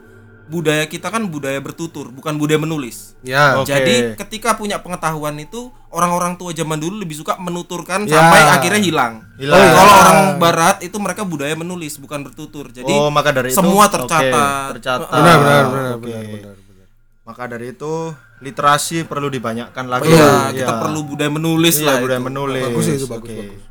budaya 0.52 0.84
kita 0.84 1.08
kan 1.08 1.24
budaya 1.26 1.58
bertutur, 1.58 2.12
bukan 2.12 2.36
budaya 2.36 2.60
menulis. 2.60 3.16
ya 3.24 3.56
Oke. 3.56 3.72
Jadi 3.72 4.20
ketika 4.20 4.54
punya 4.54 4.78
pengetahuan 4.78 5.40
itu 5.40 5.72
orang-orang 5.88 6.36
tua 6.36 6.52
zaman 6.52 6.76
dulu 6.76 7.00
lebih 7.00 7.16
suka 7.16 7.40
menuturkan 7.40 8.04
Ya. 8.04 8.20
sampai 8.20 8.40
akhirnya 8.52 8.82
hilang. 8.82 9.14
Hilang. 9.40 9.56
Oh, 9.56 9.64
Oh. 9.64 9.72
Kalau 9.74 9.94
orang 9.98 10.20
barat 10.38 10.78
itu 10.82 10.98
mereka 11.00 11.24
budaya 11.24 11.56
menulis 11.56 11.96
bukan 11.96 12.22
bertutur. 12.22 12.68
Jadi 12.70 12.92
oh, 12.92 13.08
maka 13.08 13.32
dari 13.32 13.50
itu 13.50 13.58
semua 13.58 13.88
oke, 13.88 13.96
tercatat. 13.96 14.76
tercatat. 14.76 15.08
benar 15.08 15.38
benar 15.40 15.64
benar 15.66 15.94
Oke. 15.96 16.04
benar 16.04 16.24
benar 16.28 16.56
benar. 16.60 16.88
Maka 17.22 17.44
dari 17.48 17.66
itu 17.72 17.94
literasi 18.40 19.06
perlu 19.06 19.28
dibanyakkan 19.28 19.86
lagi. 19.86 20.10
Iya, 20.10 20.52
kita 20.52 20.68
Iya. 20.68 20.82
perlu 20.82 21.00
budaya 21.06 21.32
menulis 21.32 21.76
Iya, 21.78 21.86
lah. 21.88 21.96
budaya 21.98 22.20
itu. 22.20 22.28
menulis. 22.28 22.64
Bagus 22.68 22.86
itu, 22.90 23.06
bagus, 23.08 23.30
Oke. 23.30 23.38
bagus. 23.40 23.64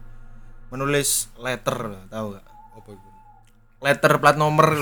Menulis 0.71 1.09
letter 1.37 1.79
tahu 2.07 2.27
gak? 2.33 2.45
Letter 3.81 4.13
plat 4.17 4.37
nomor. 4.37 4.77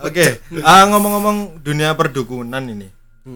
Oke, 0.00 0.40
ah, 0.62 0.86
ngomong-ngomong 0.86 1.60
dunia 1.60 1.92
perdukunan 1.92 2.62
ini, 2.62 2.88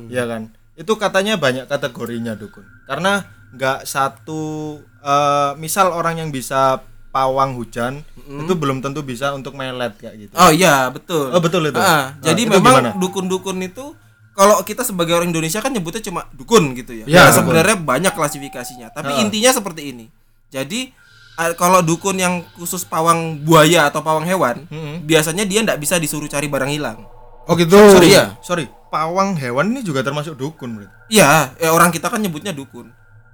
ya 0.08 0.24
kan? 0.24 0.48
Itu 0.72 0.94
katanya 0.94 1.34
banyak 1.34 1.66
kategorinya 1.66 2.32
dukun. 2.32 2.62
Karena 2.86 3.26
nggak 3.50 3.84
satu, 3.84 4.76
eh, 5.02 5.50
misal 5.56 5.90
orang 5.90 6.22
yang 6.22 6.30
bisa 6.30 6.80
pawang 7.08 7.56
hujan 7.56 8.04
itu 8.28 8.52
belum 8.52 8.84
tentu 8.84 9.00
bisa 9.00 9.32
untuk 9.32 9.56
melet 9.56 9.96
kayak 9.96 10.28
gitu. 10.28 10.32
Oh 10.36 10.52
iya, 10.52 10.92
betul. 10.92 11.32
Oh, 11.32 11.40
betul 11.40 11.64
itu. 11.66 11.80
Ah, 11.80 12.12
Nah, 12.12 12.20
jadi 12.22 12.44
itu 12.44 12.52
memang 12.52 12.72
dukun-dukun 13.00 13.58
itu 13.64 13.96
kalau 14.32 14.60
kita 14.62 14.84
sebagai 14.84 15.16
orang 15.16 15.32
Indonesia 15.32 15.58
kan 15.58 15.72
nyebutnya 15.72 16.04
cuma 16.04 16.28
dukun 16.30 16.76
gitu 16.76 16.92
ya. 16.94 17.04
Ya, 17.08 17.22
Nah, 17.26 17.34
sebenarnya 17.34 17.76
banyak 17.80 18.12
klasifikasinya, 18.12 18.92
tapi 18.92 19.16
intinya 19.18 19.50
seperti 19.50 19.96
ini. 19.96 20.06
Jadi 20.48 20.92
ah, 20.92 21.07
kalau 21.54 21.80
dukun 21.80 22.14
yang 22.14 22.34
khusus 22.52 22.82
pawang 22.82 23.38
buaya 23.38 23.86
atau 23.86 24.00
pawang 24.00 24.24
hewan, 24.24 24.66
biasanya 25.00 25.42
dia 25.42 25.62
ndak 25.62 25.78
bisa 25.78 25.96
disuruh 25.96 26.26
cari 26.26 26.46
barang 26.46 26.68
hilang. 26.68 27.06
oh 27.44 27.54
gitu 27.54 27.78
Sorry 27.78 28.12
ya. 28.12 28.34
Sorry, 28.40 28.66
pawang 28.88 29.32
hewan 29.34 29.70
ini 29.70 29.80
juga 29.80 30.02
termasuk 30.02 30.34
dukun 30.34 30.76
berarti. 30.76 30.92
Iya, 31.08 31.54
ya 31.56 31.70
orang 31.70 31.88
kita 31.88 32.06
kan 32.06 32.18
nyebutnya 32.18 32.50
dukun. 32.50 32.90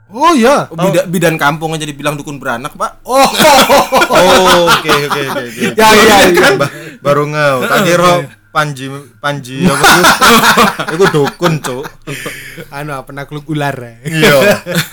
oh 0.07 0.31
iya 0.31 0.69
Bida- 0.69 1.09
bidan 1.09 1.35
kampung 1.35 1.73
aja 1.73 1.83
dibilang 1.83 2.15
dukun 2.15 2.37
beranak, 2.37 2.77
Pak. 2.77 3.01
oh 3.03 3.25
Oh, 4.13 4.69
oke 4.69 4.87
oke 4.87 5.21
oke 5.25 5.43
oke. 5.43 5.61
Ya, 5.73 5.89
ya, 5.91 6.17
ya. 6.29 6.49
Ba- 6.55 6.73
baru 7.01 7.25
ngau. 7.27 7.57
Tak 7.65 7.79
kira 7.83 8.13
Panji 8.55 8.87
Panji 9.19 9.67
apa 9.67 9.83
itu? 9.83 10.13
Itu 10.95 11.05
dukun, 11.11 11.59
Cuk. 11.59 11.83
anu 12.71 12.95
penakluk 13.03 13.43
ular 13.45 13.75
ya. 13.75 13.95
Iya. 14.07 14.31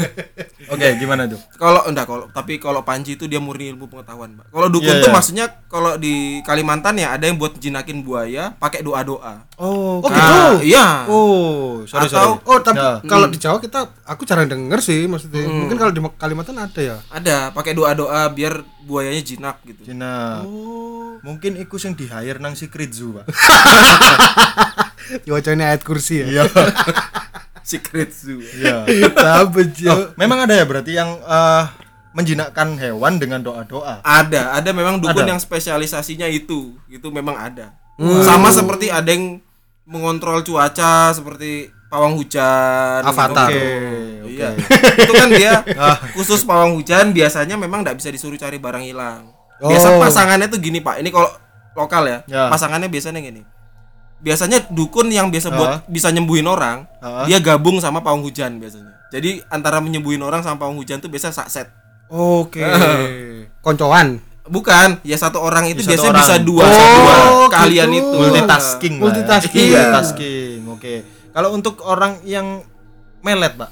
Oke, 0.71 0.87
gimana 0.95 1.27
tuh? 1.27 1.37
Kalau 1.53 1.83
enggak 1.83 2.07
kalau 2.07 2.25
tapi 2.27 2.55
kalau 2.55 2.81
Panji 2.81 3.13
itu 3.13 3.27
dia 3.27 3.37
murni 3.37 3.69
ilmu 3.69 3.85
pengetahuan, 3.85 4.33
Pak. 4.33 4.49
Kalau 4.49 4.67
dukun 4.67 4.87
Iya, 4.89 4.97
tuh 4.97 5.09
iya. 5.09 5.13
maksudnya 5.13 5.45
kalau 5.67 5.93
di 5.95 6.13
Kalimantan 6.41 6.95
ya 6.95 7.11
ada 7.11 7.23
yang 7.23 7.35
buat 7.35 7.53
jinakin 7.53 8.01
buaya 8.01 8.55
pakai 8.55 8.81
doa-doa. 8.81 9.45
Oh, 9.55 9.99
Oh, 9.99 10.01
oke. 10.01 10.09
gitu? 10.09 10.41
Iya. 10.65 11.05
Oh, 11.05 11.85
sorry 11.85 12.07
Atau- 12.07 12.39
sorry. 12.39 12.49
oh 12.49 12.59
tapi 12.59 12.79
Ya. 12.79 12.97
kalau 13.03 13.27
di 13.27 13.37
Jawa 13.37 13.59
kita 13.59 13.79
aku 14.01 14.23
jarang 14.23 14.47
denger 14.47 14.79
sih 14.79 15.05
maksudnya 15.05 15.43
mungkin 15.43 15.75
kalau 15.75 15.91
di 15.91 16.01
Kalimantan 16.15 16.57
ada 16.57 16.81
ya 16.81 16.97
Ada 17.07 17.51
pakai 17.51 17.71
doa-doa 17.71 18.31
biar 18.31 18.57
buayanya 18.83 19.21
jinak 19.21 19.57
gitu. 19.63 19.93
Cina. 19.93 20.41
oh 20.45 21.17
Mungkin 21.21 21.57
iku 21.61 21.77
sing 21.77 21.93
di 21.93 22.09
hire 22.09 22.41
nang 22.41 22.57
Secret 22.57 22.89
Zoo, 22.91 23.13
Pak. 23.13 23.25
ya 25.27 25.31
wacana 25.37 25.69
ayat 25.69 25.85
kursi 25.85 26.25
ya 26.25 26.25
Iya. 26.27 26.43
Secret 27.69 28.09
Zoo. 28.09 28.41
Iya. 28.41 28.85
tapi 29.13 29.69
Oh, 29.85 30.09
memang 30.17 30.49
ada 30.49 30.57
ya 30.57 30.65
berarti 30.65 30.97
yang 30.97 31.21
eh, 31.21 31.63
menjinakkan 32.11 32.75
hewan 32.75 33.21
dengan 33.21 33.39
doa-doa. 33.39 34.01
Ada, 34.01 34.57
ada 34.57 34.69
memang 34.73 34.97
dukun 34.99 35.23
Ada. 35.23 35.37
yang 35.37 35.41
spesialisasinya 35.41 36.27
itu, 36.27 36.75
itu 36.89 37.07
memang 37.13 37.37
ada. 37.37 37.77
Sama 38.25 38.49
seperti 38.49 38.89
ada 38.89 39.05
yang 39.07 39.37
mengontrol 39.85 40.41
cuaca 40.41 41.13
seperti 41.13 41.69
pawang 41.91 42.15
hujan. 42.15 43.03
Avatar. 43.03 43.51
gitu. 43.51 43.67
Oke, 44.23 44.31
Iya. 44.31 44.49
itu 44.97 45.11
kan 45.11 45.27
dia 45.29 45.53
khusus 46.15 46.41
pawang 46.41 46.73
hujan 46.73 47.11
biasanya 47.11 47.53
memang 47.55 47.83
nggak 47.83 47.99
bisa 47.99 48.07
disuruh 48.07 48.33
cari 48.35 48.55
barang 48.57 48.81
hilang. 48.81 49.27
Biasa 49.59 49.87
Oh. 49.91 49.99
pasangannya 49.99 50.47
tuh 50.47 50.57
gini 50.57 50.79
pak. 50.79 50.97
Ini 50.97 51.11
kalau 51.11 51.27
lokal 51.73 52.03
ya, 52.03 52.17
Ya. 52.25 52.47
pasangannya 52.47 52.87
biasanya 52.87 53.19
gini. 53.19 53.43
Biasanya 54.17 54.69
dukun 54.69 55.09
yang 55.09 55.27
biasa 55.27 55.49
buat 55.49 55.83
bisa 55.85 56.07
nyembuhin 56.09 56.45
orang, 56.45 56.87
Ah. 56.97 57.25
dia 57.25 57.37
gabung 57.37 57.77
sama 57.77 57.99
pawang 57.99 58.21
hujan 58.21 58.55
biasanya. 58.55 58.95
Jadi 59.09 59.43
antara 59.47 59.77
menyembuhin 59.77 60.21
orang 60.21 60.39
sama 60.39 60.55
pawang 60.57 60.77
hujan 60.77 60.97
tuh 60.97 61.07
biasa 61.07 61.29
sakset. 61.29 61.67
Oke. 62.07 62.63
koncoan 63.59 64.19
Bukan, 64.43 64.99
ya 65.01 65.15
satu 65.15 65.37
orang 65.37 65.69
itu 65.69 65.79
Bisa 65.79 65.95
biasanya 65.95 66.11
satu 66.11 66.19
bisa 66.19 66.33
orang. 66.33 66.43
dua, 66.43 66.63
Oh, 66.63 66.73
dua 66.73 67.13
gitu. 67.13 67.53
kalian 67.53 67.89
itu 67.93 68.09
multitasking 68.17 68.93
lah 68.93 68.99
ya. 68.99 69.03
Multitasking. 69.05 69.61
Iya, 69.61 69.79
multitasking 69.85 70.59
oke 70.67 70.93
kalau 71.31 71.51
untuk 71.51 71.79
orang 71.81 72.19
yang 72.21 72.63
melet 73.19 73.53
pak 73.53 73.71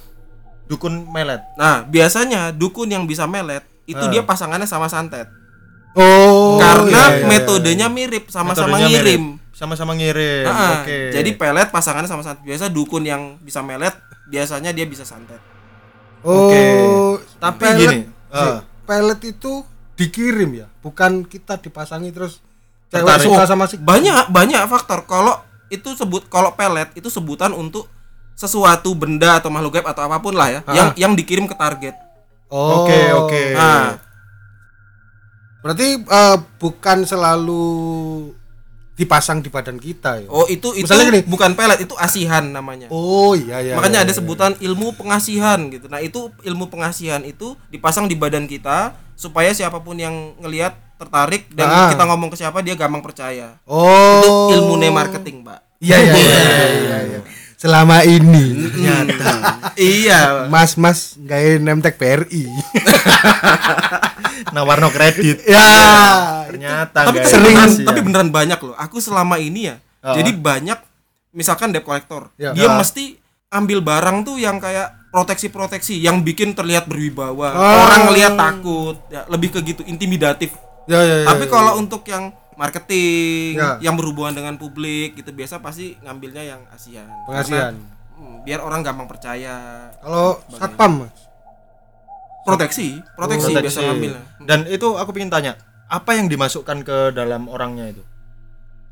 dukun 0.65 1.06
melet 1.06 1.41
Nah, 1.56 1.82
biasanya 1.84 2.52
dukun 2.52 2.88
yang 2.88 3.04
bisa 3.04 3.26
melet 3.26 3.62
itu 3.84 3.98
Ah. 3.98 4.08
dia 4.08 4.22
pasangannya 4.22 4.63
sama 4.63 4.86
santet. 4.86 5.26
oh 5.91 6.58
Karena 6.58 6.86
iya, 6.86 7.06
iya, 7.10 7.17
iya. 7.17 7.26
metodenya 7.28 7.88
mirip, 7.88 8.28
sama-sama 8.28 8.78
Metodenya 8.78 8.88
ngirim. 8.93 9.24
mirip. 9.34 9.48
sama-sama 9.52 9.91
ngirim 9.91 10.45
Ah, 10.45 10.80
oke 10.80 11.12
Jadi 11.12 11.30
pelet 11.34 11.67
pasangannya 11.67 12.08
sama 12.08 12.22
santet. 12.22 12.45
Biasa 12.45 12.69
dukun 12.69 13.04
yang 13.04 13.36
bisa 13.39 13.60
melet 13.60 13.91
biasanya 14.26 14.69
dia 14.69 14.86
bisa 14.86 15.04
santet. 15.04 15.41
oh 16.22 16.48
Oke. 16.48 16.63
Tapi 17.36 17.60
pelet- 17.60 17.80
gini, 17.82 17.98
si- 18.06 18.38
ah. 18.38 18.62
pelet 18.84 19.19
itu 19.26 19.52
dikirim 19.95 20.50
ya 20.56 20.67
bukan 20.80 21.26
kita 21.26 21.58
dipasangi 21.58 22.08
terus 22.10 22.39
cewek 22.88 23.19
suka 23.19 23.43
sama 23.43 23.65
si 23.65 23.76
Banyak 23.76 24.30
banyak 24.30 24.63
faktor. 24.65 25.04
Kalau 25.04 25.36
itu 25.70 25.90
sebut 25.94 26.26
kalau 26.28 26.52
pelet 26.52 26.90
itu 26.94 27.08
sebutan 27.08 27.50
untuk 27.52 27.86
sesuatu 28.34 28.94
benda 28.94 29.38
atau 29.38 29.48
makhluk 29.48 29.76
gaib 29.76 29.86
atau 29.86 30.02
apa 30.02 30.18
pun 30.18 30.32
lah 30.32 30.50
ya 30.50 30.60
Ah. 30.64 30.74
yang 30.74 30.88
yang 30.96 31.12
dikirim 31.14 31.44
ke 31.44 31.54
target. 31.54 31.94
oh 32.48 32.84
Oke, 32.84 33.00
oke. 33.14 33.44
Nah, 33.54 34.02
berarti 35.60 35.88
eh, 36.00 36.38
bukan 36.58 36.98
selalu 37.04 37.66
dipasang 38.96 39.40
di 39.40 39.48
badan 39.48 39.78
kita 39.78 40.20
ya 40.20 40.28
oh 40.28 40.44
itu 40.46 40.76
itu 40.76 40.84
Misalnya 40.84 41.08
gini. 41.10 41.22
bukan 41.24 41.56
pelet, 41.56 41.80
itu 41.80 41.96
asihan 41.96 42.44
namanya. 42.44 42.88
oh 42.90 43.32
iya 43.32 43.60
iya 43.62 43.76
Makanya 43.76 44.04
iya, 44.04 44.06
ada 44.08 44.12
iya. 44.12 44.18
sebutan 44.18 44.52
ilmu 44.58 44.92
pengasihan 44.94 45.60
gitu. 45.70 45.88
Nah, 45.88 46.00
itu 46.00 46.28
ilmu 46.42 46.68
pengasihan 46.68 47.24
itu 47.24 47.56
dipasang 47.70 48.08
di 48.08 48.16
badan 48.16 48.44
kita 48.44 48.92
supaya 49.16 49.52
siapa 49.52 49.80
pun 49.80 49.96
yang 49.96 50.36
ngelihat 50.40 50.76
tertarik 51.00 51.48
dan 51.50 51.66
Ah. 51.66 51.90
kita 51.90 52.04
ngomong 52.04 52.28
ke 52.28 52.38
siapa 52.38 52.60
dia 52.60 52.76
gampang 52.76 53.00
percaya. 53.00 53.56
oh 53.64 54.52
Itu 54.52 54.60
ilmu 54.60 54.76
marketing, 54.92 55.42
Pak. 55.42 55.60
iya 55.80 55.96
iya 55.96 56.12
iya 56.12 56.38
iya, 56.68 56.98
iya. 57.08 57.20
selama 57.56 58.04
ini 58.04 58.68
ternyata 58.68 59.32
iya. 59.80 60.48
mas 60.48 60.76
mas 60.76 61.16
nggak 61.16 61.60
nemtek 61.60 61.96
BRI 61.96 62.48
nawarno 64.56 64.90
kredit 64.90 65.44
ya 65.44 65.68
ternyata 66.48 67.08
Tapi 67.08 67.18
sering 67.24 67.56
sih 67.70 67.84
tapi 67.84 68.00
ya. 68.02 68.06
beneran 68.06 68.30
banyak 68.30 68.60
loh. 68.60 68.76
Aku 68.76 69.00
selama 69.00 69.38
ini 69.38 69.70
ya. 69.70 69.76
Ah. 70.00 70.16
Jadi 70.16 70.32
banyak 70.34 70.80
misalkan 71.32 71.72
debt 71.72 71.84
collector. 71.84 72.32
Ya. 72.36 72.52
Dia 72.52 72.72
Ah. 72.72 72.76
mesti 72.76 73.20
ambil 73.50 73.82
barang 73.82 74.24
tuh 74.24 74.38
yang 74.38 74.58
kayak 74.58 75.10
proteksi-proteksi 75.10 75.98
yang 75.98 76.22
bikin 76.22 76.54
terlihat 76.54 76.86
berwibawa. 76.86 77.50
Ah. 77.50 77.76
Orang 77.86 78.02
ngelihat 78.10 78.34
takut, 78.36 78.96
ya, 79.10 79.26
lebih 79.28 79.50
ke 79.52 79.60
gitu, 79.64 79.82
intimidatif. 79.86 80.54
Ya 80.89 80.99
ya, 80.99 81.15
ya 81.21 81.28
Tapi 81.28 81.45
ya, 81.45 81.52
kalau 81.52 81.71
ya. 81.71 81.78
untuk 81.78 82.02
yang 82.04 82.34
marketing, 82.56 83.56
Ya. 83.56 83.78
yang 83.80 83.95
berhubungan 83.95 84.34
dengan 84.34 84.56
publik 84.56 85.15
gitu 85.15 85.30
biasa 85.30 85.58
pasti 85.60 85.95
ngambilnya 85.99 86.43
yang 86.45 86.62
ASEAN. 86.67 87.08
Pengasihan. 87.23 87.71
Karena, 87.71 88.17
hmm, 88.17 88.38
biar 88.43 88.60
orang 88.60 88.82
gampang 88.82 89.08
percaya. 89.08 89.88
kalau 89.95 90.41
satpam 90.52 91.08
Proteksi, 92.41 92.97
proteksi 93.13 93.52
Oh, 93.52 93.62
biasa 93.62 93.80
ngambilnya. 93.84 94.21
dan 94.41 94.60
itu 94.65 94.88
aku 94.91 95.12
pengen 95.12 95.30
tanya 95.30 95.54
apa 95.86 96.15
yang 96.15 96.25
dimasukkan 96.25 96.82
ke 96.82 96.97
dalam 97.12 97.45
orangnya 97.45 97.89
itu 97.89 98.04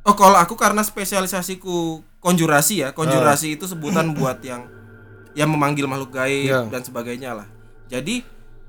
Oh, 0.04 0.14
kalau 0.14 0.38
aku 0.38 0.56
karena 0.56 0.80
spesialisasiku 0.82 2.00
konjurasi 2.18 2.80
ya, 2.80 2.90
konjurasi 2.92 3.52
Ah. 3.52 3.56
itu 3.58 3.66
sebutan 3.66 4.14
buat 4.14 4.40
yang 4.40 4.64
yang 5.34 5.50
memanggil 5.50 5.84
makhluk 5.84 6.14
gaib 6.14 6.48
Ya. 6.48 6.64
dan 6.64 6.80
sebagainya 6.80 7.36
lah. 7.36 7.48
Jadi 7.86 8.24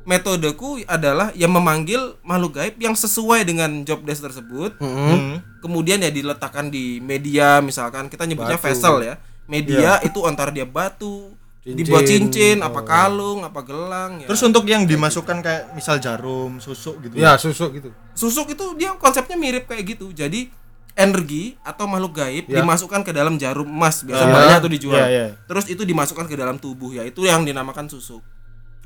metodeku 0.09 0.81
adalah 0.89 1.29
yang 1.37 1.53
memanggil 1.53 2.17
makhluk 2.25 2.57
gaib 2.57 2.81
yang 2.81 2.97
sesuai 2.97 3.45
dengan 3.45 3.85
job 3.85 4.01
desk 4.03 4.25
tersebut. 4.25 4.81
Hmm. 4.81 5.45
kemudian 5.59 5.99
ya 5.99 6.09
diletakkan 6.09 6.71
di 6.71 6.97
media 6.99 7.59
misalkan 7.61 8.07
kita 8.07 8.25
nyebutnya 8.25 8.57
Batu. 8.57 8.67
vessel 8.71 8.97
ya 9.03 9.15
media 9.45 9.99
itu 10.01 10.23
antara 10.23 10.49
dia 10.49 10.65
batu 10.65 11.35
dibuat 11.61 12.07
cincin 12.07 12.63
apa 12.63 12.81
kalung 12.81 13.43
apa 13.43 13.61
gelang 13.61 14.23
ya 14.23 14.27
terus 14.31 14.41
untuk 14.41 14.65
yang 14.65 14.87
dimasukkan 14.87 15.43
kayak 15.43 15.63
misal 15.75 15.99
jarum 15.99 16.57
susuk 16.59 17.03
gitu 17.03 17.19
ya 17.19 17.35
susuk 17.37 17.75
gitu 17.75 17.91
susuk 18.15 18.49
itu 18.49 18.65
dia 18.79 18.95
konsepnya 18.97 19.37
mirip 19.37 19.67
kayak 19.67 19.99
gitu 19.99 20.09
jadi 20.09 20.47
energi 20.95 21.59
atau 21.61 21.85
makhluk 21.85 22.17
gaib 22.17 22.45
Ya. 22.47 22.63
dimasukkan 22.63 23.03
ke 23.03 23.13
dalam 23.13 23.37
jarum 23.37 23.67
emas 23.67 24.01
biasa 24.01 24.25
Ya. 24.25 24.33
banyak 24.33 24.59
tuh 24.59 24.71
dijual 24.73 24.97
Ya, 24.97 25.07
ya. 25.11 25.27
terus 25.45 25.67
itu 25.67 25.83
dimasukkan 25.83 26.25
ke 26.25 26.35
dalam 26.35 26.57
tubuh 26.57 26.91
ya 26.91 27.03
itu 27.03 27.23
yang 27.23 27.43
dinamakan 27.43 27.87
susuk 27.87 28.23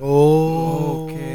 oh 0.02 1.06
oke 1.06 1.30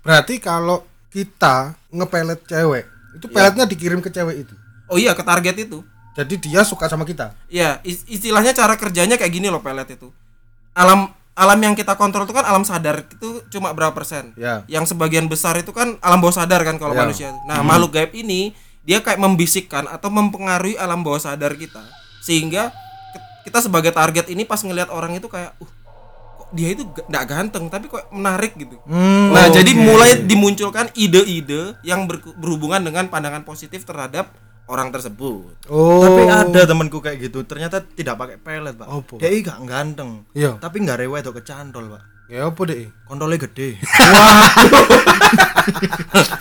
berarti 0.00 0.40
kalau 0.40 0.80
kita 1.08 1.76
ngepelet 1.88 2.40
cewek 2.42 2.84
itu 3.12 3.26
peletnya 3.28 3.64
dikirim 3.64 4.00
ke 4.00 4.08
cewek 4.08 4.42
itu 4.42 4.54
oh 4.88 4.96
iya 4.96 5.12
ke 5.12 5.20
target 5.20 5.56
itu 5.60 5.84
jadi 6.12 6.34
dia 6.36 6.60
suka 6.62 6.88
sama 6.88 7.04
kita 7.04 7.32
Ya, 7.48 7.80
is- 7.82 8.04
istilahnya 8.06 8.52
cara 8.52 8.76
kerjanya 8.76 9.16
kayak 9.16 9.32
gini 9.32 9.48
loh 9.48 9.60
pelet 9.60 9.88
itu. 9.90 10.12
Alam 10.72 11.08
alam 11.32 11.56
yang 11.56 11.72
kita 11.72 11.96
kontrol 11.96 12.24
itu 12.24 12.36
kan 12.36 12.44
alam 12.44 12.60
sadar 12.62 13.00
itu 13.02 13.40
cuma 13.48 13.72
berapa 13.72 13.92
persen. 13.92 14.36
Ya. 14.36 14.60
Yang 14.68 14.92
sebagian 14.92 15.24
besar 15.24 15.56
itu 15.56 15.72
kan 15.72 15.96
alam 16.00 16.20
bawah 16.20 16.36
sadar 16.36 16.60
kan 16.62 16.76
kalau 16.76 16.92
Ya. 16.92 17.00
manusia. 17.00 17.28
Nah, 17.48 17.64
makhluk 17.64 17.96
gaib 17.96 18.12
ini 18.12 18.52
dia 18.84 19.00
kayak 19.00 19.16
membisikkan 19.16 19.88
atau 19.88 20.12
mempengaruhi 20.12 20.76
alam 20.76 21.00
bawah 21.00 21.16
sadar 21.16 21.56
kita 21.56 21.80
sehingga 22.20 22.68
kita 23.42 23.64
sebagai 23.64 23.88
target 23.90 24.28
ini 24.28 24.44
pas 24.44 24.60
ngelihat 24.60 24.92
orang 24.92 25.16
itu 25.16 25.32
kayak 25.32 25.56
uh 25.56 25.70
dia 26.52 26.68
itu 26.70 26.84
ga- 26.86 27.04
nggak 27.06 27.24
ganteng 27.26 27.64
tapi 27.66 27.86
kok 27.86 28.06
menarik 28.10 28.52
gitu. 28.54 28.76
Hmm, 28.84 29.30
Nah, 29.30 29.46
oke. 29.46 29.54
jadi 29.54 29.72
mulai 29.72 30.20
dimunculkan 30.22 30.92
ide-ide 30.94 31.74
yang 31.82 32.04
berku- 32.04 32.32
berhubungan 32.34 32.80
dengan 32.80 33.06
pandangan 33.06 33.42
positif 33.42 33.82
terhadap 33.82 34.30
orang 34.64 34.88
tersebut. 34.88 35.58
oh 35.66 36.00
tapi 36.00 36.22
ada 36.24 36.62
temanku 36.62 36.98
kayak 36.98 37.18
gitu 37.20 37.42
ternyata 37.42 37.82
tidak 37.82 38.14
pakai 38.14 38.36
pelet 38.36 38.72
pak 38.72 38.86
Apa? 38.86 39.14
dia 39.18 39.28
gak 39.42 39.58
ganteng 39.62 40.22
Iya. 40.32 40.56
tapi 40.56 40.80
nggak 40.80 40.98
rewel 40.98 41.18
atau 41.18 41.32
kecantol 41.32 41.90
pak 41.90 42.02
ya 42.26 42.46
apa 42.46 42.60
deh 42.64 42.88
kontolnya 43.02 43.36
gede 43.38 43.76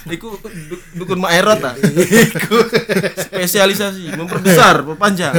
Iku 0.07 0.33
du- 0.41 0.83
dukun 0.95 1.19
Maerot 1.19 1.61
ah. 1.61 1.75
Spesialisasi, 3.21 4.13
memperbesar, 4.13 4.81
perpanjang. 4.83 5.33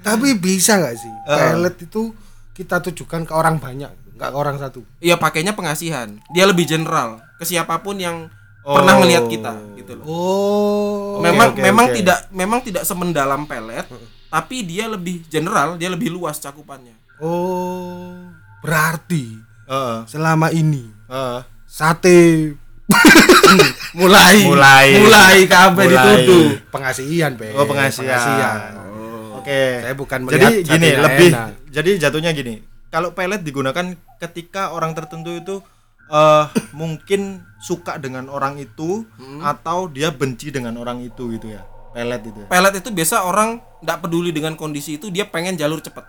tapi 0.00 0.34
bisa 0.36 0.76
nggak 0.76 0.94
sih 0.94 1.12
Ah. 1.24 1.52
pelet 1.52 1.76
itu 1.80 2.14
kita 2.56 2.80
tujukan 2.82 3.22
ke 3.22 3.32
orang 3.32 3.60
banyak 3.60 3.92
nggak 4.16 4.30
ke 4.30 4.34
orang 4.34 4.56
satu 4.56 4.80
Iya 4.98 5.14
pakainya 5.14 5.52
pengasihan. 5.52 6.08
Dia 6.30 6.48
lebih 6.48 6.64
general 6.64 7.20
ke 7.36 7.44
siapa 7.44 7.76
pun 7.78 7.96
yang 7.96 8.32
Oh. 8.64 8.74
pernah 8.74 8.98
ngelihat 8.98 9.30
kita 9.30 9.54
gitu 9.76 9.94
loh. 9.94 10.04
oh 10.04 11.22
memang 11.22 11.54
oke, 11.54 11.62
memang 11.62 11.86
oke. 11.86 11.94
tidak 11.94 12.18
memang 12.34 12.58
tidak 12.58 12.82
semendalam 12.82 13.46
pelet, 13.46 13.86
tapi 14.26 14.66
dia 14.66 14.90
lebih 14.90 15.22
general, 15.26 15.78
dia 15.78 15.86
lebih 15.86 16.10
luas 16.10 16.34
cakupannya. 16.36 16.90
oh 17.22 18.26
berarti 18.58 19.38
Heeh. 19.64 19.98
selama 20.06 20.50
ini 20.50 20.90
Heeh. 21.06 21.40
sate 21.62 22.58
Mulai 23.94 24.42
Mulai. 24.50 24.86
mulai 24.98 25.38
kabeh 25.46 25.86
dituduh. 25.86 26.46
pengasihan 26.66 27.32
Be. 27.32 27.54
oh 27.54 27.70
pengasihan 27.70 28.74
oke. 29.46 29.62
Saya 29.86 29.94
bukan 29.94 30.18
jadi 30.26 30.26
melihat 30.26 30.50
gini 30.50 30.66
satenya 30.90 31.04
lebih 31.06 31.30
enak. 31.30 31.48
jadi 31.70 31.90
jatuhnya 32.02 32.30
gini. 32.34 32.54
Kalau 32.90 33.14
pelet 33.14 33.46
digunakan 33.46 33.86
ketika 34.18 34.74
orang 34.74 34.98
tertentu 34.98 35.38
itu 35.38 35.56
eh 36.06 36.44
mungkin 36.70 37.42
suka 37.58 37.98
dengan 37.98 38.26
orang 38.26 38.58
itu 38.58 39.06
Hmm. 39.18 39.42
atau 39.42 39.86
dia 39.86 40.10
benci 40.10 40.50
dengan 40.50 40.74
orang 40.78 41.02
itu 41.02 41.30
gitu 41.34 41.50
ya 41.50 41.66
pelet 41.90 42.22
itu. 42.22 42.40
Ya 42.44 42.46
Pelet 42.46 42.74
itu 42.78 42.88
biasa 42.92 43.24
orang 43.24 43.58
tidak 43.80 44.04
peduli 44.04 44.30
dengan 44.30 44.52
kondisi 44.54 45.00
itu, 45.00 45.08
dia 45.08 45.24
pengen 45.24 45.56
jalur 45.56 45.80
cepet. 45.80 46.04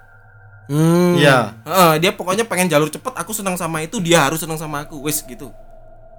Hmm. 0.68 1.16
iya. 1.16 1.56
Heeh, 1.64 2.04
dia 2.04 2.12
pokoknya 2.12 2.44
pengen 2.44 2.68
jalur 2.68 2.92
cepet 2.92 3.16
aku 3.16 3.32
senang 3.32 3.56
sama 3.56 3.80
itu 3.80 4.04
dia 4.04 4.28
harus 4.28 4.44
senang 4.44 4.60
sama 4.60 4.84
aku 4.84 5.00
wes 5.00 5.24
gitu. 5.24 5.48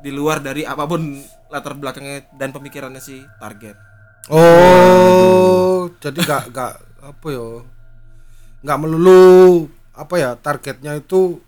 Di 0.01 0.09
luar 0.09 0.41
dari 0.41 0.65
apa 0.65 0.89
pun 0.89 1.21
latar 1.53 1.77
belakangnya 1.77 2.25
dan 2.33 2.51
pemikirannya 2.51 2.99
si 2.99 3.21
target. 3.37 3.77
Oh, 4.29 5.93
jadi 6.01 6.19
nggak 6.19 6.43
nggak 6.51 6.73
apa 7.01 7.27
ya? 7.29 7.49
Nggak 8.61 8.79
melulu 8.79 9.67
apa 9.95 10.15
ya 10.15 10.31
targetnya 10.35 10.95
itu 10.95 11.43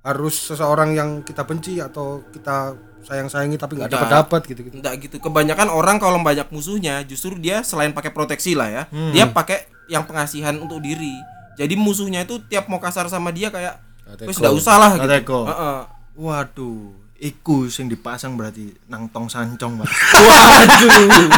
harus 0.00 0.32
seseorang 0.48 0.94
yang 0.94 1.10
kita 1.20 1.44
benci 1.44 1.76
atau 1.76 2.24
kita 2.30 2.72
sayang-sayangi 3.00 3.56
tapi 3.56 3.76
nggak 3.76 3.90
Enggak. 3.90 4.00
dapat 4.06 4.16
dapat 4.16 4.40
gitu 4.48 4.60
gitu 4.68 4.74
Enggak 4.78 4.94
gitu. 5.00 5.16
Kebanyakan 5.18 5.68
orang 5.68 5.96
kalau 5.96 6.16
banyak 6.20 6.48
musuhnya 6.48 7.02
justru 7.02 7.36
dia 7.36 7.60
selain 7.60 7.92
pakai 7.92 8.12
proteksi 8.12 8.54
lah 8.54 8.68
ya, 8.68 8.82
Hmm. 8.88 9.12
dia 9.12 9.28
pakai 9.28 9.68
yang 9.88 10.06
pengasihan 10.06 10.54
untuk 10.56 10.80
diri. 10.80 11.14
Jadi 11.58 11.74
musuhnya 11.76 12.24
itu 12.24 12.40
tiap 12.46 12.70
mau 12.70 12.80
kasar 12.80 13.10
sama 13.10 13.28
dia 13.30 13.50
kayak 13.50 13.76
wes 14.24 14.38
enggak 14.38 14.54
usah 14.54 14.76
lah 14.78 14.90
gitu. 14.96 15.04
Kateko. 15.04 15.40
Heeh. 15.46 15.80
Waduh, 16.20 16.92
iku 17.20 17.68
sing 17.68 17.86
dipasang 17.86 18.32
berarti 18.34 18.72
nang 18.88 19.04
tong 19.06 19.28
sancong, 19.28 19.76
Pak. 19.78 19.88
Waduh. 20.16 21.28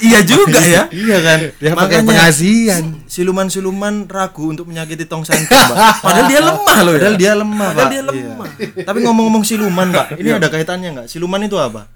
iya 0.00 0.20
juga 0.24 0.56
ya. 0.58 0.88
iya 0.88 1.18
kan? 1.20 1.38
dia 1.56 1.70
pakai 1.72 2.00
pengasihan 2.00 2.84
siluman-siluman 3.04 4.08
ragu 4.08 4.48
untuk 4.48 4.64
menyakiti 4.66 5.04
tong 5.04 5.22
sancong, 5.22 5.62
Pak. 5.70 6.00
Padahal 6.00 6.26
dia 6.26 6.40
lemah 6.40 6.78
loh 6.80 6.92
ya. 6.92 6.98
Padahal 6.98 7.16
dia 7.16 7.32
lemah, 7.36 7.68
Padahal 7.70 7.84
Pak. 7.84 7.92
dia 7.92 8.00
Iya. 8.00 8.08
lemah. 8.08 8.48
Tapi 8.88 8.98
ngomong-ngomong 9.04 9.44
siluman, 9.44 9.88
Pak, 9.92 10.06
ini 10.16 10.28
ada 10.32 10.48
kaitannya 10.48 10.88
nggak? 10.96 11.06
Siluman 11.08 11.44
itu 11.44 11.56
apa? 11.60 11.92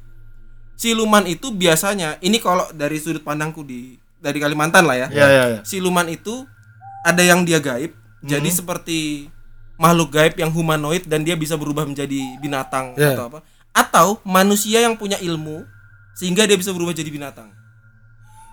Siluman 0.76 1.24
itu 1.24 1.52
biasanya 1.52 2.16
ini 2.20 2.36
kalau 2.36 2.64
dari 2.72 2.96
sudut 2.96 3.20
pandangku 3.20 3.64
di 3.64 3.96
dari 4.16 4.36
Kalimantan 4.36 4.84
lah 4.84 4.96
ya. 4.96 5.08
Iya, 5.08 5.26
iya, 5.26 5.44
iya. 5.56 5.60
Siluman 5.64 6.08
itu 6.08 6.44
ada 7.00 7.20
yang 7.20 7.44
dia 7.44 7.60
gaib, 7.60 7.96
jadi 8.20 8.44
Hmm. 8.44 8.58
seperti 8.60 9.28
makhluk 9.80 10.12
gaib 10.12 10.36
yang 10.36 10.48
humanoid 10.48 11.02
dan 11.04 11.24
dia 11.24 11.32
bisa 11.34 11.56
berubah 11.56 11.82
menjadi 11.82 12.36
binatang 12.36 12.92
Ya. 12.94 13.16
atau 13.16 13.24
apa. 13.26 13.38
Atau 13.72 14.06
manusia 14.22 14.78
yang 14.78 14.92
punya 14.92 15.16
ilmu 15.18 15.64
sehingga 16.12 16.44
dia 16.44 16.54
bisa 16.54 16.68
berubah 16.68 16.92
jadi 16.92 17.08
binatang. 17.08 17.48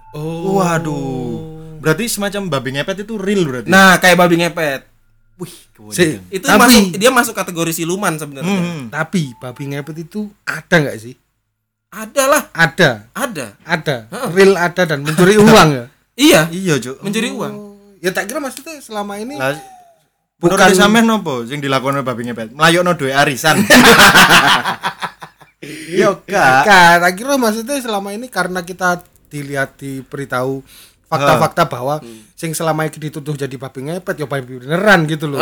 Oh. 0.09 0.57
Waduh. 0.57 1.37
Berarti 1.77 2.07
semacam 2.07 2.49
babi 2.49 2.69
ngepet 2.73 3.03
itu 3.03 3.13
real 3.17 3.43
berarti. 3.43 3.67
Nah, 3.67 3.97
kayak 3.97 4.17
babi 4.17 4.39
ngepet. 4.39 4.81
wih, 5.37 5.53
Si, 5.87 6.17
Itu 6.31 6.41
tapi 6.43 6.57
masuk 6.57 6.97
dia 6.97 7.11
masuk 7.11 7.33
kategori 7.35 7.69
siluman 7.75 8.09
sebenarnya. 8.15 8.49
Hmm. 8.49 8.89
tapi 8.89 9.37
babi 9.37 9.69
ngepet 9.69 10.01
itu 10.01 10.25
ada 10.41 10.81
nggak 10.81 10.97
sih 10.97 11.13
Ada 11.87 12.23
lah, 12.25 12.43
ada 12.51 13.05
ada. 13.13 13.53
ada 13.61 13.95
real 14.33 14.57
ada 14.57 14.81
dan 14.83 14.99
mencuri 14.99 15.37
uang 15.37 15.69
ya 15.71 15.85
Iya, 16.17 16.41
Iya, 16.49 16.73
Cuk. 16.79 16.97
mencuri 16.99 17.29
uang. 17.29 17.53
ya 17.99 18.09
tak 18.09 18.25
kira 18.25 18.41
maksudnya 18.41 18.81
selama 18.81 19.21
ini 19.21 19.37
Lah, 19.37 19.53
Bukan- 20.37 20.53
bukan 20.53 20.69
sampean 20.77 21.09
nopo 21.09 21.41
sing 21.49 21.57
dilakoni 21.57 22.05
babi 22.05 22.29
ngepet? 22.29 22.53
Melayokno 22.53 22.93
duwe 22.93 23.09
arisan. 23.09 23.57
Yo 25.89 26.21
gak. 26.29 26.61
Kan, 26.61 27.01
tak 27.01 27.13
kira 27.17 27.41
maksudnya 27.41 27.81
selama 27.81 28.13
ini 28.13 28.29
karena 28.29 28.61
kita 28.61 29.01
dilihat 29.33 29.81
diberitahu 29.81 30.61
fakta-fakta 31.09 31.65
bahwa 31.65 31.97
sing 32.37 32.53
selama 32.53 32.85
ini 32.85 33.09
dituduh 33.09 33.33
jadi 33.33 33.57
babi 33.57 33.89
ngepet 33.89 34.21
ya 34.21 34.29
babi 34.29 34.61
beneran 34.61 35.09
gitu 35.09 35.25
loh. 35.25 35.41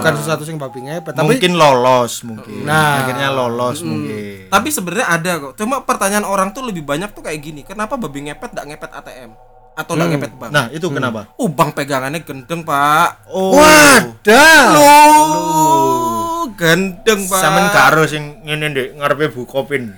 Bukan 0.00 0.12
sesuatu 0.16 0.48
sing 0.48 0.56
babi 0.56 0.80
ngepet, 0.88 1.12
tapi 1.12 1.28
mungkin 1.28 1.52
lolos 1.52 2.24
mungkin. 2.24 2.64
Nah. 2.64 3.04
akhirnya 3.04 3.28
lolos 3.28 3.84
mungkin. 3.84 4.48
Tapi 4.48 4.68
sebenarnya 4.72 5.06
ada 5.12 5.32
kok. 5.44 5.52
Cuma 5.60 5.84
pertanyaan 5.84 6.24
orang 6.24 6.56
tuh 6.56 6.64
lebih 6.64 6.88
banyak 6.88 7.12
tuh 7.12 7.20
kayak 7.20 7.36
gini. 7.44 7.60
Kenapa 7.68 8.00
babi 8.00 8.32
ngepet 8.32 8.56
nggak 8.56 8.66
ngepet 8.72 8.90
ATM 8.96 9.51
atau 9.72 9.92
nggak 9.96 10.08
ngepet 10.16 10.32
bank? 10.36 10.50
Nah, 10.52 10.64
itu 10.68 10.86
kenapa? 10.92 11.32
Oh, 11.40 11.48
bank 11.48 11.72
pegangannya 11.72 12.20
gendeng, 12.20 12.60
Pak. 12.62 13.24
Oh. 13.28 13.56
wadah. 13.56 14.62
Loh, 14.76 16.44
gendeng, 16.54 17.20
Pak. 17.26 17.40
Sampean 17.40 17.66
karo 17.72 18.04
sing 18.04 18.44
ngene 18.44 18.66
ndek 18.72 18.88
ngarepe 19.00 19.32
Bu 19.32 19.48
Kopin. 19.48 19.92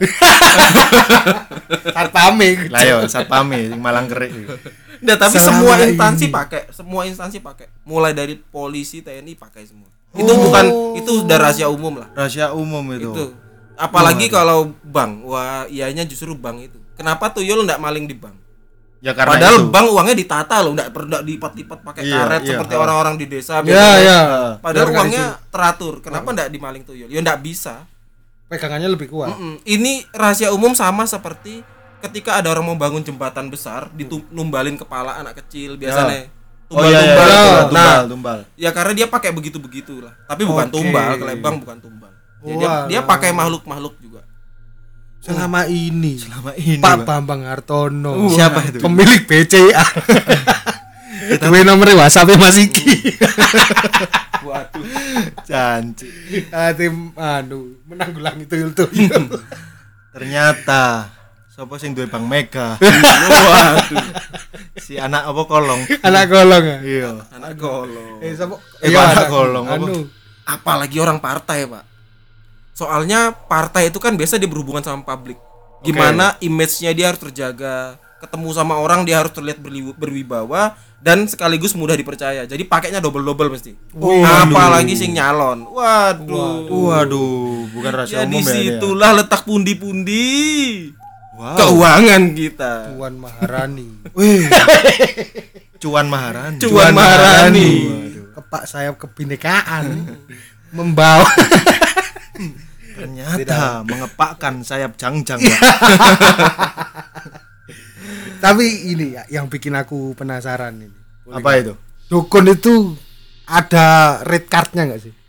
Satpame. 1.95 2.71
Lah 2.71 2.83
yo 2.87 2.99
satpame 3.09 3.71
sing 3.71 3.81
Malang 3.81 4.07
Kerik. 4.07 4.33
Nggak, 5.05 5.19
tapi 5.21 5.37
Selama 5.37 5.49
semua 5.53 5.73
ini. 5.77 5.85
instansi 5.93 6.27
pakai, 6.33 6.63
semua 6.73 7.03
instansi 7.05 7.39
pakai. 7.45 7.67
Mulai 7.85 8.17
dari 8.17 8.41
polisi, 8.41 9.05
TNI 9.05 9.37
pakai 9.37 9.69
semua. 9.69 9.91
Itu 10.15 10.31
bukan 10.31 10.65
itu 10.97 11.11
udah 11.27 11.37
rahasia 11.37 11.69
umum 11.69 12.01
lah. 12.01 12.09
Rahasia 12.15 12.55
umum 12.55 12.85
itu. 12.95 13.11
Itu. 13.11 13.25
Apalagi 13.75 14.31
kalau 14.31 14.71
bank. 14.87 15.27
Wah, 15.27 15.67
ianya 15.67 16.07
justru 16.07 16.33
bank 16.39 16.71
itu. 16.71 16.79
Kenapa 16.95 17.35
tuyul 17.35 17.67
nggak 17.67 17.83
maling 17.83 18.07
di 18.07 18.15
bank? 18.15 18.39
Ya 19.05 19.13
karena 19.13 19.37
Padahal 19.37 19.57
itu. 19.61 19.69
bank 19.69 19.87
uangnya 19.93 20.17
ditata 20.17 20.57
loh, 20.65 20.73
nggak 20.73 20.89
perlu 20.89 21.17
lipat-lipat 21.21 21.79
pakai 21.85 22.03
Iya, 22.03 22.17
karet 22.17 22.41
iya, 22.41 22.49
seperti 22.57 22.75
orang-orang 22.75 23.15
di 23.21 23.27
desa. 23.29 23.53
Ya, 23.55 23.63
biasanya. 23.63 24.01
ya. 24.01 24.21
Padahal 24.59 24.87
Biarkan 24.89 24.97
uangnya 24.97 25.25
teratur. 25.53 25.95
Kenapa 26.01 26.29
nggak 26.33 26.49
dimaling 26.49 26.83
tuyul? 26.83 27.09
Ya 27.09 27.21
nggak 27.21 27.41
bisa. 27.41 27.85
pegangannya 28.45 28.87
lebih 28.87 29.09
kuat. 29.09 29.35
Mm-mm. 29.35 29.61
Ini 29.63 30.05
rahasia 30.11 30.53
umum 30.53 30.73
sama 30.73 31.05
seperti 31.05 31.65
ketika 32.01 32.39
ada 32.39 32.49
orang 32.49 32.63
mau 32.63 32.77
bangun 32.77 33.01
jembatan 33.01 33.49
besar, 33.49 33.89
ditumbalin 33.91 34.77
kepala 34.77 35.17
anak 35.17 35.43
kecil 35.43 35.75
biasanya. 35.75 36.29
Oh 36.71 36.81
iya, 36.81 36.97
iya, 36.97 37.13
Tumbal-tumbal. 37.13 37.27
iya, 37.27 37.35
tumbal. 37.35 37.61
tumbal, 37.61 37.75
Nah, 37.75 38.01
tumbal. 38.07 38.39
ya 38.55 38.71
karena 38.71 38.93
dia 38.95 39.07
pakai 39.07 39.31
begitu-begitu 39.31 40.01
lah. 40.01 40.13
Tapi 40.25 40.43
bukan 40.45 40.67
Oke. 40.67 40.75
tumbal, 40.77 41.11
kalau 41.15 41.35
bank 41.41 41.57
bukan 41.61 41.79
tumbal. 41.79 42.13
Ya, 42.41 42.55
dia, 42.55 42.69
Wah. 42.69 42.85
dia 42.87 43.01
pakai 43.03 43.31
makhluk-makhluk 43.33 43.95
juga. 43.99 44.21
Selama 45.25 45.65
ini 45.65 46.21
Selama 46.21 46.53
ini, 46.53 46.77
Pak 46.77 47.01
Pak. 47.01 47.07
Bambang 47.09 47.49
Hartono 47.49 48.29
Siapa 48.29 48.61
itu? 48.69 48.79
Pemilik 48.85 49.25
BCA. 49.29 49.85
Duwe 51.41 51.65
nomor 51.65 51.89
WhatsApp 51.97 52.37
Mas 52.37 52.61
Iki. 52.61 53.17
Waduh. 54.45 54.85
Janji. 55.49 56.13
Ah, 56.53 56.77
tim 56.77 57.17
anu 57.17 57.81
menanggulangi 57.89 58.45
tuyul 58.45 58.77
tuh. 58.77 58.85
Ternyata 60.15 61.09
Sopo 61.49 61.81
sing 61.81 61.97
duwe 61.97 62.05
Bang 62.11 62.29
Mega? 62.29 62.77
Waduh. 62.77 64.05
si 64.77 65.01
anak 65.01 65.25
apa 65.25 65.43
kolong? 65.49 65.81
Anak 66.05 66.29
golong. 66.29 66.65
ya? 66.67 66.79
Iya. 66.85 67.11
Anak 67.33 67.57
golong. 67.57 68.21
Eh, 68.21 68.37
sapa? 68.37 68.61
Eh, 68.85 68.93
Iya, 68.93 69.01
anak 69.01 69.33
apa? 69.33 69.61
Anu. 69.81 70.05
Apalagi 70.45 71.01
orang 71.01 71.25
partai, 71.25 71.65
Pak. 71.65 71.94
Soalnya 72.75 73.31
partai 73.31 73.89
itu 73.89 74.03
kan 74.03 74.19
biasa 74.19 74.37
dia 74.37 74.51
berhubungan 74.51 74.83
sama 74.83 75.07
publik. 75.07 75.39
Gimana 75.87 76.35
image-nya 76.43 76.91
dia 76.91 77.15
harus 77.15 77.23
terjaga. 77.23 77.97
Ketemu 78.19 78.49
sama 78.51 78.81
orang 78.81 79.07
dia 79.07 79.21
harus 79.21 79.31
terlihat 79.31 79.61
berwibawa 79.95 80.75
dan 80.99 81.29
sekaligus 81.29 81.77
mudah 81.77 81.95
dipercaya. 81.95 82.49
Jadi 82.49 82.65
pakainya 82.67 82.99
double-double 82.99 83.53
mesti. 83.53 83.77
Apalagi 84.25 84.97
sing 84.99 85.15
nyalon. 85.15 85.71
Waduh. 85.71 86.67
Waduh, 86.67 87.69
bukan 87.71 87.93
rahasia 87.95 88.25
di 88.27 88.35
umum 88.35 88.43
ya. 88.43 88.43
ini 88.43 88.43
ya. 88.43 88.53
situlah 88.81 89.11
letak 89.23 89.47
pundi-pundi 89.47 90.27
Wow. 91.35 91.59
keuangan 91.59 92.23
kita. 92.31 92.95
Puan 92.95 93.19
Maharani. 93.19 93.91
Cuan 95.83 96.07
Maharani. 96.07 96.63
Cuan 96.63 96.95
Maharani. 96.95 97.71
Kepak 98.39 98.71
sayap 98.71 98.95
kebinekaan. 99.03 100.15
Membawa 100.79 101.27
Ternyata 102.95 103.83
mengepakkan 103.83 104.63
sayap 104.63 104.95
jangjang. 104.95 105.43
Pak. 105.43 105.55
Tapi 108.45 108.93
ini 108.93 109.17
ya 109.17 109.25
yang 109.33 109.49
bikin 109.49 109.75
aku 109.75 110.13
penasaran 110.15 110.79
ini. 110.79 110.99
Apa 111.33 111.59
itu? 111.59 111.75
Dukun 112.07 112.53
itu 112.53 112.95
ada 113.49 114.21
red 114.23 114.47
cardnya 114.47 114.85
nggak 114.85 115.01
sih? 115.01 115.24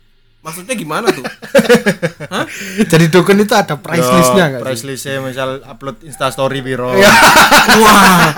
Maksudnya 0.46 0.78
gimana 0.78 1.10
tuh? 1.10 1.26
Jadi 2.92 3.10
dukun 3.10 3.42
itu 3.42 3.50
ada 3.50 3.74
price 3.74 4.06
listnya 4.06 4.44
nggak 4.46 4.62
Price 4.62 4.84
listnya 4.86 5.18
misal 5.18 5.58
upload 5.66 5.98
Insta 6.06 6.30
story 6.30 6.62
biro. 6.62 6.94
Wah. 7.82 8.30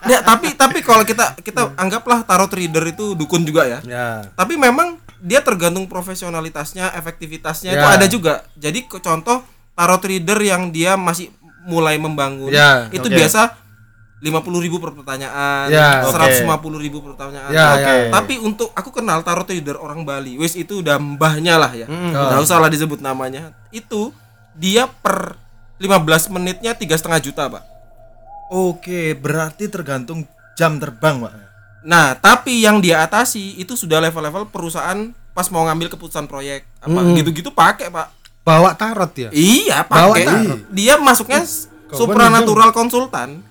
Nggak, 0.00 0.22
tapi 0.24 0.48
tapi 0.56 0.78
kalau 0.80 1.04
kita 1.04 1.36
kita 1.44 1.76
anggaplah 1.76 2.24
tarot 2.24 2.48
reader 2.48 2.88
itu 2.88 3.12
dukun 3.12 3.44
juga 3.44 3.68
ya. 3.68 3.78
Ya. 3.84 4.24
Tapi 4.32 4.56
memang 4.56 4.96
dia 5.20 5.44
tergantung 5.44 5.84
profesionalitasnya, 5.84 6.96
efektivitasnya 6.96 7.76
itu 7.76 7.86
Ya. 7.86 7.92
ada 7.92 8.06
juga. 8.08 8.34
Jadi 8.56 8.88
contoh 8.88 9.44
tarot 9.76 10.00
reader 10.00 10.40
yang 10.40 10.72
dia 10.72 10.96
masih 10.96 11.28
mulai 11.60 12.00
membangun, 12.00 12.48
Ya, 12.48 12.88
itu 12.88 13.04
oke. 13.04 13.12
biasa 13.12 13.52
50.000 14.20 14.64
ribu 14.68 14.76
per 14.76 14.92
pertanyaan, 14.92 15.72
Ya, 15.72 16.04
oke. 16.04 16.44
150.000 16.44 16.84
ribu 16.84 17.00
per 17.00 17.16
pertanyaan. 17.16 17.50
Ya, 17.50 17.66
Oke. 17.72 17.88
ya. 17.88 18.12
Tapi 18.12 18.34
untuk 18.36 18.68
aku 18.76 18.92
kenal 18.92 19.24
tarot 19.24 19.48
reader 19.48 19.80
orang 19.80 20.04
Bali, 20.04 20.36
wis 20.36 20.60
itu 20.60 20.84
udah 20.84 21.00
mbahnya 21.00 21.56
lah 21.56 21.72
ya. 21.72 21.88
Hmm. 21.88 22.12
Nggak 22.12 22.44
usah 22.44 22.60
lah 22.60 22.68
disebut 22.68 23.00
namanya. 23.00 23.56
Itu 23.72 24.12
dia 24.52 24.84
per 24.84 25.40
15 25.80 26.36
menitnya 26.36 26.76
tiga 26.76 27.00
setengah 27.00 27.20
juta, 27.24 27.48
Pak. 27.48 27.64
Oke, 28.52 29.16
berarti 29.16 29.72
tergantung 29.72 30.28
jam 30.52 30.76
terbang, 30.76 31.24
Pak. 31.24 31.32
Nah, 31.88 32.12
tapi 32.12 32.60
yang 32.60 32.84
dia 32.84 33.00
atasi 33.00 33.56
itu 33.56 33.72
sudah 33.72 34.04
level-level 34.04 34.52
perusahaan 34.52 35.16
pas 35.32 35.48
mau 35.48 35.64
ngambil 35.64 35.88
keputusan 35.96 36.28
proyek 36.28 36.68
apa 36.84 37.00
gitu-gitu 37.16 37.56
pakai, 37.56 37.88
Pak. 37.88 38.08
Bawa 38.44 38.76
tarot 38.76 39.16
ya? 39.16 39.32
Iya, 39.32 39.88
pakai. 39.88 40.28
Dia 40.76 41.00
masuknya 41.00 41.40
supranatural 41.88 42.76
konsultan. 42.76 43.48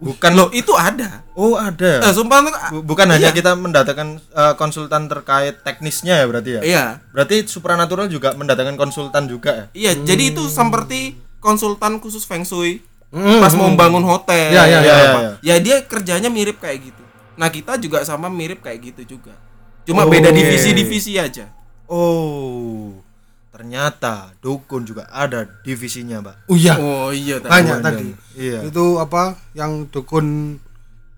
Bukan 0.00 0.32
loh, 0.32 0.48
itu 0.56 0.72
ada. 0.72 1.20
Oh, 1.36 1.60
ada. 1.60 2.00
Eh, 2.00 2.12
sumpah 2.16 2.40
Bukan 2.72 3.06
hanya 3.12 3.30
iya. 3.30 3.36
kita 3.36 3.52
mendatangkan 3.52 4.16
eh, 4.16 4.54
konsultan 4.56 5.12
terkait 5.12 5.60
teknisnya 5.60 6.24
ya 6.24 6.26
berarti 6.26 6.50
ya. 6.56 6.60
Iya. 6.64 6.84
Berarti 7.12 7.44
supranatural 7.44 8.08
juga 8.08 8.32
mendatangkan 8.32 8.80
konsultan 8.80 9.28
juga 9.28 9.52
ya. 9.52 9.92
Iya, 9.92 9.92
jadi 10.08 10.32
itu 10.32 10.48
seperti 10.48 11.20
konsultan 11.38 12.00
khusus 12.00 12.24
feng 12.24 12.48
shui 12.48 12.80
Hmm, 13.10 13.42
pas 13.42 13.50
mau 13.58 13.66
bangun 13.74 14.06
hotel. 14.06 14.54
Ya, 14.54 14.62
ya, 14.70 14.78
ya, 14.86 14.94
apa. 14.94 15.20
ya. 15.20 15.32
Ya 15.42 15.54
dia 15.58 15.76
kerjanya 15.82 16.30
mirip 16.30 16.62
kayak 16.62 16.94
gitu. 16.94 17.02
Nah, 17.34 17.50
kita 17.50 17.74
juga 17.74 18.06
sama 18.06 18.30
mirip 18.30 18.62
kayak 18.62 18.94
gitu 18.94 19.18
juga. 19.18 19.34
Cuma 19.82 20.06
Oke. 20.06 20.18
beda 20.18 20.30
divisi-divisi 20.30 21.18
aja. 21.18 21.50
Oh, 21.90 23.02
ternyata 23.50 24.30
dukun 24.38 24.82
juga 24.82 25.06
ada 25.06 25.42
divisinya, 25.60 26.22
Mbak. 26.22 26.36
Oh 26.46 26.56
iya, 26.56 26.74
Oh 26.76 27.10
iya 27.10 27.36
tadi. 27.38 27.50
banyak 27.50 27.76
Iya, 27.76 27.84
tadi. 27.84 28.08
iya. 28.34 28.58
Itu 28.62 28.96
apa 28.96 29.34
yang 29.52 29.86
dukun 29.86 30.56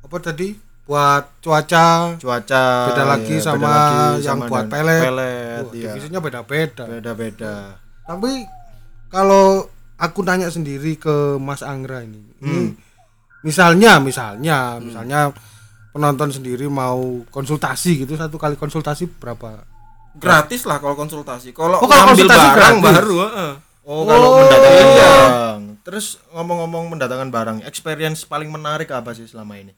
apa 0.01 0.17
tadi 0.19 0.57
buat 0.83 1.39
cuaca 1.39 2.19
Cuaca 2.19 2.65
beda 2.91 3.05
lagi 3.07 3.37
iya, 3.37 3.45
sama 3.45 3.65
lagi 3.65 4.27
yang 4.27 4.41
sama 4.41 4.51
buat 4.51 4.67
pelet. 4.67 5.01
pelet, 5.01 5.63
Wah, 5.63 5.73
iya. 5.73 5.93
divisinya 5.95 6.19
beda-beda. 6.19 6.85
Beda-beda. 6.85 7.55
Tapi 8.03 8.33
kalau 9.07 9.69
aku 9.95 10.21
tanya 10.23 10.49
sendiri 10.49 10.97
ke 10.97 11.39
Mas 11.39 11.63
Anggra 11.63 12.03
ini, 12.03 12.19
ini 12.41 12.75
misalnya, 13.43 14.01
misalnya, 14.01 14.77
misalnya 14.79 15.31
penonton 15.93 16.33
sendiri 16.33 16.67
mau 16.67 16.99
konsultasi 17.29 18.03
gitu 18.03 18.17
satu 18.17 18.35
kali 18.35 18.57
konsultasi 18.57 19.07
berapa? 19.13 19.63
Gratis 20.15 20.63
lah 20.63 20.77
kalau 20.77 20.93
konsultasi. 20.95 21.51
Kalau 21.51 21.77
Oh, 21.77 21.85
kalau 21.85 22.05
ngambil 22.07 22.27
konsultasi 22.27 22.47
barang 22.47 22.77
gratis. 22.77 22.87
baru, 22.95 23.15
heeh. 23.23 23.53
Oh, 23.83 24.03
kalau 24.05 24.27
Oh, 24.27 24.39
mendatangkan 24.39 24.87
iya. 24.87 24.95
barang. 24.99 25.61
Terus 25.83 26.07
ngomong-ngomong 26.31 26.85
mendatangkan 26.89 27.29
barang, 27.29 27.57
experience 27.63 28.23
paling 28.23 28.47
menarik 28.47 28.89
apa 28.89 29.13
sih 29.13 29.25
selama 29.25 29.57
ini? 29.57 29.73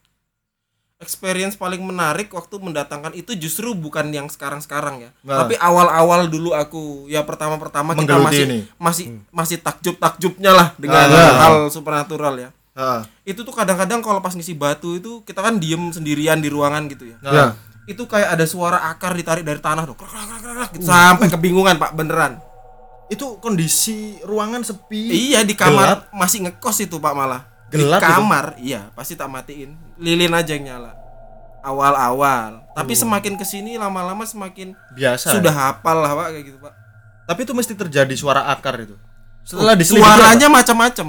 experience 0.97 1.53
paling 1.53 1.85
menarik 1.85 2.33
waktu 2.33 2.57
mendatangkan 2.57 3.13
itu 3.13 3.37
justru 3.37 3.77
bukan 3.77 4.09
yang 4.09 4.25
sekarang-sekarang 4.25 5.03
ya. 5.03 5.11
Nah. 5.21 5.45
Tapi 5.45 5.53
awal-awal 5.55 6.33
dulu 6.33 6.57
aku 6.57 7.05
ya 7.07 7.21
pertama-pertama 7.21 7.93
kita 7.93 8.17
masih 8.17 8.45
ini. 8.47 8.59
masih 8.75 9.05
masih 9.29 9.61
takjub-takjubnya 9.61 10.55
lah 10.55 10.69
dengan 10.75 11.05
Ah. 11.05 11.35
hal 11.43 11.55
supernatural 11.69 12.35
ya. 12.39 12.49
Heeh. 12.73 13.01
Itu 13.27 13.45
tuh 13.45 13.53
kadang-kadang 13.53 14.01
kalau 14.01 14.19
pas 14.19 14.33
ngisi 14.33 14.57
batu 14.57 14.97
itu 14.97 15.21
kita 15.23 15.45
kan 15.45 15.61
diem 15.61 15.93
sendirian 15.93 16.41
di 16.41 16.49
ruangan 16.49 16.89
gitu 16.89 17.05
ya. 17.07 17.17
Nah, 17.21 17.33
Ya. 17.33 17.47
Itu 17.85 18.09
kayak 18.09 18.33
ada 18.33 18.45
suara 18.45 18.89
akar 18.89 19.13
ditarik 19.13 19.45
dari 19.45 19.61
tanah 19.61 19.85
dong. 19.85 19.97
Krak, 19.97 20.09
krak, 20.09 20.25
krak, 20.25 20.41
krak, 20.41 20.55
krak, 20.57 20.71
gitu. 20.77 20.85
Sampai 20.89 21.27
kebingungan, 21.29 21.77
Pak, 21.77 21.93
beneran. 21.93 22.41
itu 23.05 23.37
kondisi 23.37 24.17
ruangan 24.25 24.65
sepi. 24.65 25.13
Iya 25.13 25.45
di 25.45 25.53
kamar 25.53 26.09
Gelap. 26.09 26.17
masih 26.17 26.39
ngekos 26.49 26.89
itu 26.89 26.97
Pak 26.97 27.13
malah. 27.13 27.45
Gelap 27.69 28.01
di 28.01 28.09
itu? 28.09 28.15
kamar, 28.17 28.45
iya 28.57 28.81
pasti 28.97 29.13
tak 29.13 29.29
matiin. 29.29 29.77
Lilin 30.01 30.33
aja 30.33 30.57
yang 30.57 30.65
nyala. 30.65 30.97
Awal-awal. 31.61 32.65
Tapi 32.73 32.93
semakin 32.93 33.37
ke 33.37 33.45
sini 33.45 33.77
lama-lama 33.77 34.25
semakin 34.25 34.73
Biasa. 34.93 35.37
sudah 35.37 35.53
hafal 35.53 36.01
lah 36.01 36.17
Pak 36.17 36.27
kayak 36.33 36.45
gitu 36.49 36.59
Pak. 36.59 36.73
Tapi 37.25 37.41
itu 37.45 37.53
mesti 37.53 37.73
terjadi 37.77 38.15
suara 38.17 38.49
akar 38.49 38.81
itu. 38.81 38.97
Setelah 39.45 39.77
diselidiki 39.77 40.05
Suaranya 40.05 40.49
macam-macam. 40.49 41.09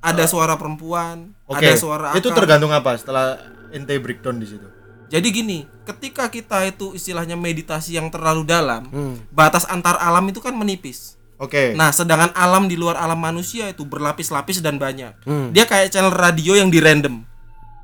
Ada 0.00 0.24
suara 0.28 0.54
perempuan? 0.56 1.32
Oke. 1.44 1.60
ada 1.60 1.72
suara 1.76 2.12
Itu 2.16 2.32
akar. 2.32 2.44
tergantung 2.44 2.72
apa 2.72 2.96
setelah 2.96 3.40
ente 3.72 3.92
breakdown 3.96 4.36
di 4.36 4.48
situ. 4.48 4.68
Jadi 5.10 5.28
gini, 5.28 5.58
ketika 5.82 6.26
kita 6.26 6.64
itu 6.64 6.92
istilahnya 6.92 7.34
meditasi 7.34 7.92
yang 7.92 8.08
terlalu 8.08 8.42
dalam, 8.44 8.86
Hmm. 8.86 9.18
batas 9.28 9.66
antar 9.66 9.98
alam 9.98 10.22
itu 10.24 10.38
kan 10.38 10.54
menipis. 10.54 11.18
Oke. 11.36 11.72
Nah, 11.72 11.90
sedangkan 11.90 12.30
alam 12.30 12.64
di 12.64 12.74
luar 12.74 12.94
alam 12.94 13.16
manusia 13.16 13.66
itu 13.66 13.82
berlapis-lapis 13.82 14.60
dan 14.60 14.76
banyak. 14.76 15.10
Hmm. 15.22 15.50
Dia 15.50 15.64
kayak 15.64 15.90
channel 15.90 16.12
radio 16.12 16.54
yang 16.54 16.68
di 16.68 16.78
random. 16.78 17.26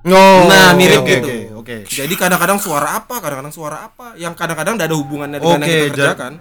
Oh, 0.06 0.46
Nah, 0.46 0.70
mirip 0.72 1.02
oke, 1.02 1.10
gitu. 1.10 1.26
Oke, 1.26 1.82
oke. 1.82 1.90
Jadi 1.90 2.14
kadang-kadang 2.14 2.56
suara 2.56 2.94
apa, 2.94 3.18
kadang-kadang 3.18 3.50
suara 3.50 3.82
apa, 3.82 4.14
yang 4.14 4.32
kadang-kadang 4.32 4.78
tidak 4.78 4.86
ada 4.86 4.96
hubungannya 4.96 5.38
dengan 5.40 5.58
Oke, 5.58 5.66
yang 5.66 5.74
kita 5.82 5.90
ja- 5.90 5.90
kerjakan. 6.14 6.32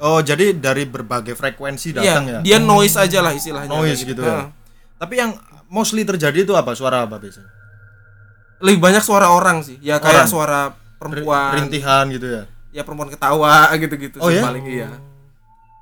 Oh, 0.00 0.24
jadi 0.24 0.56
dari 0.56 0.88
berbagai 0.88 1.36
frekuensi 1.36 1.92
datang 1.92 2.24
Iya, 2.24 2.32
ya. 2.32 2.40
dia 2.40 2.56
noise 2.58 2.96
aja 2.96 3.20
lah 3.20 3.36
istilahnya. 3.36 3.68
noise 3.68 4.00
gitu 4.00 4.24
Heeh. 4.24 4.48
ya. 4.48 4.48
Tapi 4.96 5.14
yang 5.14 5.36
mostly 5.68 6.00
terjadi 6.02 6.40
itu 6.40 6.56
apa? 6.56 6.72
Suara 6.72 7.04
apa 7.04 7.20
biasanya? 7.20 7.52
Lebih 8.60 8.78
banyak 8.78 9.00
suara 9.00 9.28
orang 9.28 9.60
sih. 9.60 9.80
Ya 9.80 9.96
kayak 9.96 10.24
Orang. 10.24 10.28
suara 10.28 10.60
perempuan. 10.96 11.56
Rintihan 11.56 12.04
gitu 12.08 12.26
ya. 12.28 12.42
Ya 12.70 12.82
perempuan 12.84 13.08
ketawa 13.08 13.66
gitu-gitu 13.82 14.16
Oh, 14.18 14.28
sih 14.28 14.36
ya? 14.36 14.44
paling 14.44 14.64
iya. 14.64 14.90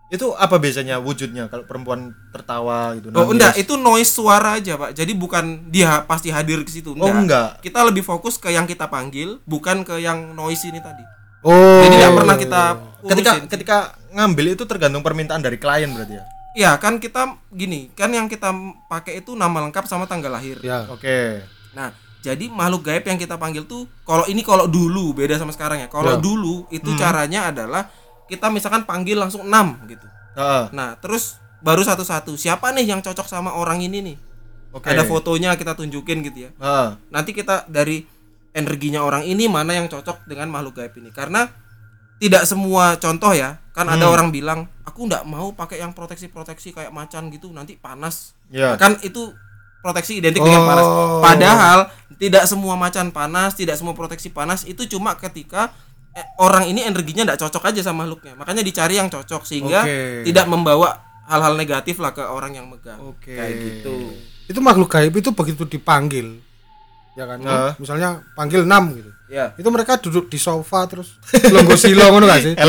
Itu 0.08 0.32
apa 0.32 0.56
biasanya 0.56 0.96
wujudnya 0.96 1.46
kalau 1.46 1.68
perempuan 1.68 2.16
tertawa 2.32 2.96
gitu? 2.96 3.12
Oh 3.12 3.28
nangis? 3.28 3.32
enggak, 3.34 3.52
itu 3.60 3.74
noise 3.76 4.08
suara 4.08 4.56
aja 4.56 4.80
pak. 4.80 4.96
Jadi 4.96 5.12
bukan 5.12 5.68
dia 5.68 6.00
pasti 6.02 6.32
hadir 6.32 6.64
ke 6.64 6.70
situ. 6.70 6.96
Oh, 6.96 7.04
enggak. 7.04 7.60
Kita 7.60 7.84
lebih 7.84 8.00
fokus 8.00 8.40
ke 8.40 8.48
yang 8.48 8.64
kita 8.64 8.88
panggil, 8.88 9.36
bukan 9.44 9.84
ke 9.84 10.00
yang 10.00 10.32
noise 10.32 10.64
ini 10.64 10.80
tadi. 10.80 11.04
Oh. 11.44 11.84
Jadi 11.84 11.94
tidak 11.94 12.12
pernah 12.16 12.36
kita 12.36 12.62
Ketika 12.98 13.30
urusin. 13.36 13.46
ketika 13.46 13.76
ngambil 14.10 14.56
itu 14.56 14.64
tergantung 14.64 15.04
permintaan 15.04 15.38
dari 15.38 15.54
klien 15.54 15.86
berarti 15.88 16.16
ya. 16.16 16.24
Ya 16.56 16.70
kan 16.74 16.96
kita 16.96 17.36
gini, 17.52 17.92
kan 17.92 18.08
yang 18.08 18.26
kita 18.26 18.48
pakai 18.88 19.20
itu 19.20 19.36
nama 19.36 19.60
lengkap 19.60 19.84
sama 19.84 20.08
tanggal 20.08 20.32
lahir. 20.32 20.56
Ya. 20.58 20.88
Oke. 20.88 21.44
Nah, 21.70 21.92
jadi 22.18 22.50
makhluk 22.50 22.82
gaib 22.90 23.04
yang 23.06 23.18
kita 23.18 23.38
panggil 23.38 23.62
tuh 23.64 23.86
kalau 24.02 24.26
ini 24.26 24.42
kalau 24.42 24.66
dulu 24.66 25.14
beda 25.14 25.38
sama 25.38 25.54
sekarang 25.54 25.82
ya. 25.82 25.88
Kalau 25.88 26.16
Ya. 26.16 26.20
dulu 26.20 26.66
itu 26.68 26.90
Hmm. 26.90 26.98
caranya 26.98 27.48
adalah 27.54 27.86
kita 28.26 28.50
misalkan 28.50 28.84
panggil 28.84 29.16
langsung 29.16 29.46
6 29.46 29.78
gitu. 29.86 30.04
Heeh. 30.34 30.64
Nah, 30.74 30.98
terus 30.98 31.38
baru 31.62 31.82
satu-satu. 31.82 32.34
Siapa 32.34 32.74
nih 32.74 32.90
yang 32.90 33.00
cocok 33.00 33.26
sama 33.26 33.54
orang 33.54 33.80
ini 33.80 33.98
nih? 34.02 34.16
Oke. 34.74 34.90
Ada 34.92 35.06
fotonya 35.06 35.56
kita 35.56 35.72
tunjukin 35.72 36.20
gitu 36.26 36.46
ya. 36.46 36.50
Heeh. 36.58 36.88
Nanti 37.08 37.30
kita 37.32 37.64
dari 37.70 38.04
energinya 38.52 39.00
orang 39.06 39.22
ini 39.24 39.46
mana 39.46 39.78
yang 39.78 39.86
cocok 39.86 40.26
dengan 40.26 40.50
makhluk 40.50 40.82
gaib 40.82 40.92
ini. 40.98 41.08
Karena 41.14 41.46
tidak 42.18 42.44
semua 42.44 42.98
contoh 42.98 43.30
ya. 43.30 43.62
Kan 43.72 43.86
ada 43.86 44.10
Hmm. 44.10 44.14
orang 44.18 44.28
bilang, 44.34 44.66
"Aku 44.82 45.06
nggak 45.06 45.22
mau 45.22 45.54
pakai 45.54 45.78
yang 45.78 45.94
proteksi-proteksi 45.94 46.74
kayak 46.74 46.90
macan 46.90 47.30
gitu, 47.30 47.48
nanti 47.54 47.78
panas." 47.78 48.34
Ya. 48.50 48.74
Kan 48.74 48.98
itu 49.06 49.30
proteksi 49.88 50.20
identik 50.20 50.44
dengan 50.44 50.68
panas. 50.68 50.84
Oh. 50.84 51.24
Padahal 51.24 51.78
tidak 52.20 52.44
semua 52.44 52.76
macan 52.76 53.08
panas, 53.08 53.56
tidak 53.56 53.80
semua 53.80 53.96
proteksi 53.96 54.28
panas 54.28 54.68
itu 54.68 54.84
cuma 54.84 55.16
ketika 55.16 55.72
eh, 56.12 56.26
orang 56.36 56.68
ini 56.68 56.84
energinya 56.84 57.24
tidak 57.24 57.48
cocok 57.48 57.72
aja 57.72 57.80
sama 57.80 58.04
makhluknya. 58.04 58.36
Makanya 58.36 58.60
dicari 58.60 59.00
yang 59.00 59.08
cocok 59.08 59.48
sehingga 59.48 59.88
Oke. 59.88 60.28
tidak 60.28 60.44
membawa 60.44 61.00
hal-hal 61.24 61.56
negatif 61.56 61.96
lah 62.04 62.12
ke 62.12 62.20
orang 62.20 62.52
yang 62.52 62.68
megang. 62.68 63.00
Oke. 63.00 63.32
Kayak 63.32 63.54
gitu. 63.56 64.12
Itu 64.44 64.60
makhluk 64.60 64.92
gaib 64.92 65.16
itu 65.16 65.32
begitu 65.32 65.64
dipanggil. 65.64 66.44
Ya 67.16 67.24
kan? 67.24 67.38
Nah. 67.40 67.72
Misalnya 67.80 68.20
panggil 68.36 68.68
6 68.68 68.98
gitu. 69.00 69.10
Ya. 69.28 69.52
Itu 69.56 69.68
mereka 69.68 69.96
duduk 70.00 70.28
di 70.28 70.40
sofa 70.40 70.84
terus 70.88 71.16
longgo 71.54 71.76
silo 71.76 72.04
ngono 72.12 72.28
gak 72.28 72.40
sih? 72.44 72.54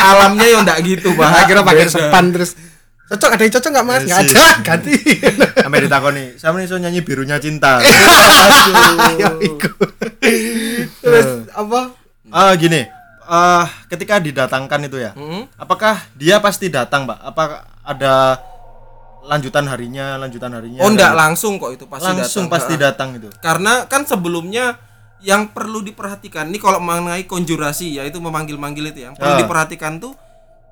Alamnya 0.00 0.46
ya 0.48 0.58
enggak 0.64 0.78
gitu, 0.80 1.12
Pak. 1.12 1.28
Nah, 1.28 1.44
kira 1.44 1.60
pakai 1.60 1.86
sepan 1.92 2.32
terus 2.32 2.56
cocok 3.10 3.30
ada 3.30 3.42
yang 3.42 3.52
cocok 3.52 3.70
nggak 3.70 3.84
mas 3.84 4.02
nggak 4.02 4.20
Yes, 4.20 4.30
ada 4.30 4.46
ganti 4.62 4.94
Sampai 5.64 5.80
ditakoni, 5.80 6.24
sama 6.36 6.56
nih 6.56 6.66
so 6.66 6.76
nyanyi 6.76 7.00
birunya 7.00 7.36
cinta. 7.36 7.82
ya 9.20 9.28
iku 9.36 9.70
terus 11.02 11.28
apa 11.50 11.80
Ah 12.28 12.54
gini, 12.54 12.86
ah 13.24 13.66
ketika 13.86 14.16
didatangkan 14.16 14.86
itu 14.86 14.96
ya, 14.96 15.10
Mm-mm. 15.12 15.50
apakah 15.56 15.98
dia 16.14 16.38
pasti 16.38 16.70
datang, 16.70 17.02
Pak? 17.02 17.18
Apa 17.24 17.42
ada 17.82 18.38
lanjutan 19.20 19.66
harinya, 19.66 20.14
lanjutan 20.16 20.54
harinya? 20.54 20.78
Oh, 20.78 20.88
enggak 20.88 21.10
langsung 21.12 21.58
kok 21.58 21.74
itu 21.74 21.84
pasti 21.84 22.06
langsung 22.06 22.46
datang. 22.46 22.54
pasti 22.54 22.74
datang 22.78 23.08
itu. 23.18 23.26
Karena 23.36 23.84
kan 23.84 24.06
sebelumnya 24.06 24.78
yang 25.20 25.50
perlu 25.50 25.82
diperhatikan 25.82 26.46
ini 26.46 26.56
kalau 26.56 26.78
mengenai 26.78 27.26
konjurasi 27.26 27.98
yaitu 27.98 28.16
memanggil-manggil 28.16 28.88
itu 28.88 29.02
yang 29.02 29.12
perlu 29.12 29.34
Ah. 29.34 29.40
diperhatikan 29.42 29.98
tuh 29.98 30.14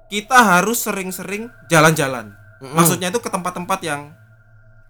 kita 0.08 0.36
harus 0.36 0.80
sering-sering 0.80 1.48
jalan-jalan. 1.66 2.32
Maksudnya 2.58 3.08
itu 3.08 3.18
ke 3.18 3.28
tempat-tempat 3.28 3.80
yang 3.80 4.10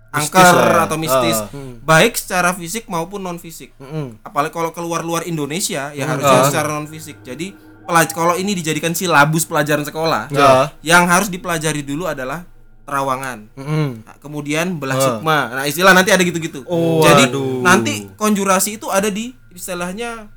Mistis 0.08 0.32
angker 0.32 0.56
lah 0.56 0.72
ya. 0.72 0.84
atau 0.88 0.96
mistis, 0.96 1.36
Ah. 1.36 1.52
baik 1.84 2.16
secara 2.16 2.56
fisik 2.56 2.88
maupun 2.88 3.20
non 3.20 3.36
fisik. 3.36 3.76
Mm-mm. 3.76 4.16
Apalagi 4.22 4.50
kalau 4.50 4.72
keluar 4.72 5.04
luar 5.04 5.22
Indonesia 5.22 5.92
ya 5.92 6.02
Ah. 6.02 6.16
harusnya 6.16 6.40
secara 6.48 6.72
non 6.72 6.88
fisik. 6.88 7.20
Jadi 7.20 7.52
pelaj 7.84 8.08
kalau 8.10 8.32
ini 8.32 8.52
dijadikan 8.52 8.92
silabus 8.92 9.44
pelajaran 9.44 9.84
sekolah, 9.84 10.32
Ya. 10.32 10.72
yang 10.80 11.04
harus 11.04 11.28
dipelajari 11.28 11.84
dulu 11.84 12.08
adalah 12.08 12.48
terawangan. 12.84 13.52
Mm-mm. 13.52 13.88
Nah, 14.00 14.16
kemudian 14.16 14.80
belah 14.80 14.96
Ah. 14.96 15.04
sukma. 15.12 15.38
Nah, 15.52 15.64
istilah 15.64 15.92
nanti 15.92 16.08
ada 16.08 16.24
gitu-gitu. 16.24 16.64
Oh, 16.64 17.04
Jadi 17.04 17.28
aduh. 17.28 17.60
nanti 17.60 18.08
konjurasi 18.16 18.80
itu 18.80 18.88
ada 18.88 19.12
di 19.12 19.36
istilahnya 19.52 20.32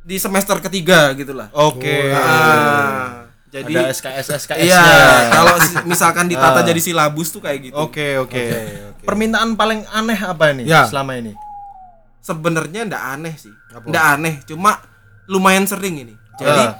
di 0.00 0.16
semester 0.16 0.56
ketiga 0.58 1.12
gitulah. 1.12 1.52
Oke. 1.52 2.16
Nah, 2.16 3.15
jadi 3.56 3.72
ada 3.72 3.88
SKS 3.88 4.26
SKS 4.38 4.64
iya, 4.64 4.82
kalau 5.30 5.54
misalkan 5.84 6.26
ditata 6.26 6.60
Ah. 6.60 6.64
jadi 6.64 6.80
silabus 6.80 7.30
tuh 7.30 7.40
kayak 7.40 7.70
gitu. 7.70 7.76
Oke, 7.76 8.16
oke. 8.16 8.42
Permintaan 9.00 9.54
paling 9.54 9.86
aneh 9.88 10.18
apa 10.18 10.50
ini 10.50 10.64
Ya. 10.64 10.84
selama 10.84 11.14
ini? 11.14 11.32
Sebenarnya 12.20 12.84
ndak 12.84 13.02
aneh 13.14 13.34
sih. 13.34 13.54
Apa? 13.70 13.86
Ndak 13.86 14.04
aneh, 14.12 14.34
cuma 14.44 14.82
lumayan 15.24 15.64
sering 15.64 16.00
ini. 16.00 16.14
Jadi 16.36 16.62
Ah. 16.64 16.74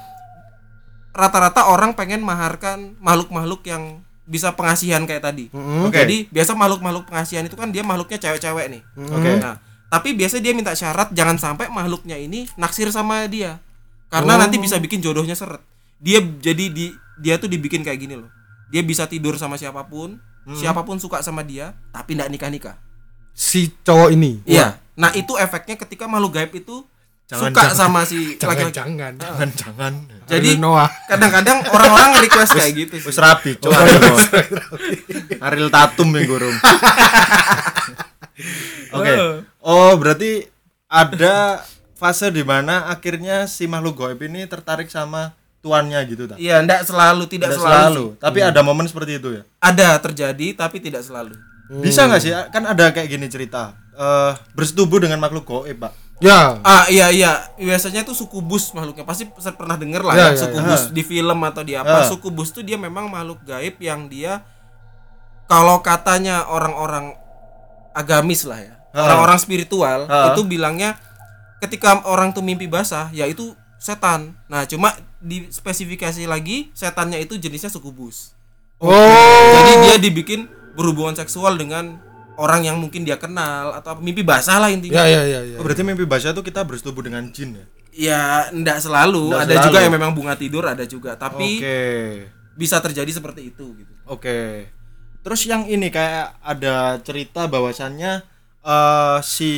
rata-rata 1.12 1.66
orang 1.66 1.94
pengen 1.94 2.20
maharkan 2.20 2.92
makhluk-makhluk 2.98 3.64
yang 3.64 4.04
bisa 4.22 4.52
pengasihan 4.52 5.06
kayak 5.06 5.22
tadi. 5.22 5.48
Mm-mm. 5.48 5.86
Oke. 5.88 5.96
Jadi 5.96 6.26
biasa 6.28 6.52
makhluk-makhluk 6.52 7.06
pengasihan 7.06 7.40
itu 7.40 7.54
kan 7.54 7.70
dia 7.70 7.80
makhluknya 7.80 8.18
cewek-cewek 8.18 8.66
nih. 8.68 8.82
Oke. 9.06 9.30
Nah, 9.38 9.56
tapi 9.86 10.12
biasa 10.12 10.42
dia 10.42 10.50
minta 10.50 10.74
syarat 10.74 11.14
jangan 11.14 11.38
sampai 11.38 11.70
makhluknya 11.70 12.18
ini 12.18 12.50
naksir 12.54 12.90
sama 12.90 13.24
dia. 13.26 13.62
Karena 14.06 14.34
Oh. 14.34 14.38
nanti 14.38 14.58
bisa 14.58 14.76
bikin 14.76 14.98
jodohnya 14.98 15.32
seret. 15.32 15.62
Dia 15.99 16.20
jadi 16.20 16.64
di 16.66 16.86
dia 17.16 17.36
tuh 17.36 17.47
dibikin 17.47 17.80
kayak 17.80 17.97
gini 17.99 18.14
loh. 18.14 18.28
Dia 18.66 18.80
bisa 18.80 19.05
tidur 19.05 19.34
sama 19.34 19.55
siapa 19.55 19.82
pun, 19.82 20.18
siapa 20.51 20.82
pun 20.82 20.97
suka 20.97 21.20
sama 21.20 21.40
dia, 21.40 21.72
tapi 21.88 22.12
ndak 22.12 22.28
nikah-nikah. 22.28 22.76
si 23.32 23.68
cowok 23.78 24.11
ini 24.11 24.40
Iya. 24.42 24.80
Nah, 24.94 25.12
itu 25.12 25.36
efeknya 25.36 25.76
ketika 25.76 26.05
makhluk 26.07 26.32
gaib 26.34 26.53
itu 26.55 26.80
Jangan, 27.26 27.51
suka 27.51 27.61
jangan. 27.61 27.76
sama 27.76 28.01
si 28.03 28.16
jangan 28.40 28.49
laki-laki. 28.55 28.76
jangan 28.76 29.12
jangan 29.18 29.53
jangan 29.53 29.92
Jadi 30.24 30.51
Noah 30.57 30.88
kadang-kadang 31.05 31.59
orang-orang 31.66 32.11
request 32.18 32.55
kayak 32.55 32.72
gitu 32.78 32.94
sih. 32.97 33.05
wis 33.05 33.18
rabi 33.18 33.53
cok 33.57 33.66
Ariel 33.68 34.01
Noah. 34.01 34.26
Ariel 35.42 35.68
Tatum 35.68 36.09
yang 36.12 36.24
gurung 36.24 36.55
oke 38.92 39.12
oh 39.61 39.92
berarti 39.97 40.47
ada 40.86 41.61
fase 41.92 42.30
di 42.30 42.40
mana 42.40 42.86
akhirnya 42.86 43.44
si 43.44 43.66
makhluk 43.66 43.99
goib 43.99 44.20
ini 44.22 44.44
tertarik 44.44 44.86
sama 44.86 45.34
tuannya 45.66 45.98
gitu 46.06 46.22
tak 46.24 46.38
Iya, 46.38 46.62
enggak 46.62 46.86
selalu, 46.86 47.26
tidak 47.26 47.50
Tidak 47.50 47.58
selalu. 47.58 47.74
selalu, 47.74 48.04
sih. 48.08 48.20
tapi 48.22 48.38
ada 48.40 48.60
momen 48.62 48.86
seperti 48.86 49.18
itu 49.18 49.28
ya 49.32 49.42
Ada 49.58 49.98
terjadi 49.98 50.46
tapi 50.54 50.78
tidak 50.78 51.02
selalu. 51.02 51.34
bisa 51.66 52.06
nggak 52.06 52.20
sih 52.20 52.30
kan 52.48 52.62
ada 52.64 52.94
kayak 52.94 53.10
gini 53.10 53.26
cerita 53.26 53.74
eh 53.92 54.32
bersetubuh 54.54 55.02
dengan 55.02 55.18
makhluk 55.18 55.42
goib 55.44 55.74
pak 55.76 55.90
ya 56.16 56.62
Ah 56.62 56.86
iya 56.86 57.10
iya, 57.10 57.32
biasanya 57.58 58.00
tuh 58.00 58.14
sukubus 58.14 58.70
makhluknya. 58.70 59.02
Pasti 59.02 59.26
pernah 59.52 59.74
denger 59.74 60.00
lah 60.00 60.14
Ya, 60.14 60.26
ya, 60.30 60.46
ya, 60.46 60.62
ya. 60.64 60.78
di 60.88 61.02
film 61.02 61.38
atau 61.42 61.60
di 61.60 61.74
apa. 61.74 62.00
Ya. 62.00 62.08
Sukubus 62.08 62.48
tuh 62.50 62.62
dia 62.62 62.78
memang 62.78 63.04
makhluk 63.06 63.42
gaib 63.42 63.76
yang 63.78 64.06
dia 64.06 64.46
kalau 65.44 65.78
katanya 65.80 66.46
orang-orang 66.46 67.12
agamis 67.92 68.42
lah 68.42 68.60
ya. 68.60 68.74
Orang-orang 68.94 69.36
spiritual 69.36 70.06
Ha. 70.06 70.32
itu 70.32 70.40
bilangnya 70.42 70.96
ketika 71.58 72.00
orang 72.04 72.30
tuh 72.30 72.40
mimpi 72.40 72.64
basah 72.64 73.10
ya 73.10 73.26
itu 73.26 73.52
setan. 73.76 74.34
Nah, 74.46 74.64
cuma 74.64 74.92
di 75.18 75.46
spesifikasi 75.48 76.24
lagi 76.24 76.70
setannya 76.72 77.20
itu 77.20 77.36
jenisnya 77.36 77.68
sukubus. 77.68 78.32
oh 78.78 78.90
Jadi 79.56 79.72
dia 79.84 79.96
dibikin 79.98 80.46
berhubungan 80.76 81.16
seksual 81.16 81.56
dengan 81.56 81.96
orang 82.36 82.68
yang 82.68 82.76
mungkin 82.76 83.08
dia 83.08 83.16
kenal 83.16 83.72
atau 83.72 83.96
apa, 83.96 84.00
mimpi 84.04 84.20
basah 84.20 84.60
lah 84.60 84.68
intinya. 84.68 85.00
ya 85.00 85.08
ya 85.08 85.22
ya 85.24 85.40
ya 85.44 85.56
Oh, 85.56 85.64
berarti 85.64 85.80
mimpi 85.80 86.04
basah 86.04 86.36
itu 86.36 86.44
kita 86.44 86.60
bersetubuh 86.62 87.00
dengan 87.00 87.24
jin 87.32 87.56
ya 87.56 87.66
Ya, 87.96 88.20
enggak 88.52 88.84
selalu. 88.84 89.32
Nggak 89.32 89.40
ada 89.40 89.54
selalu. 89.56 89.66
juga 89.72 89.78
yang 89.80 89.94
memang 89.96 90.12
bunga 90.12 90.36
tidur, 90.36 90.68
ada 90.68 90.84
juga. 90.84 91.16
Tapi 91.16 91.48
oke 91.64 91.78
bisa 92.56 92.80
terjadi 92.80 93.08
seperti 93.12 93.52
itu 93.52 93.72
gitu. 93.76 93.92
Oke. 94.04 94.68
Terus 95.20 95.40
yang 95.44 95.64
ini 95.64 95.88
kayak 95.88 96.40
ada 96.40 97.00
cerita 97.00 97.48
bahwasannya 97.48 98.20
eh 98.60 99.18
si 99.24 99.52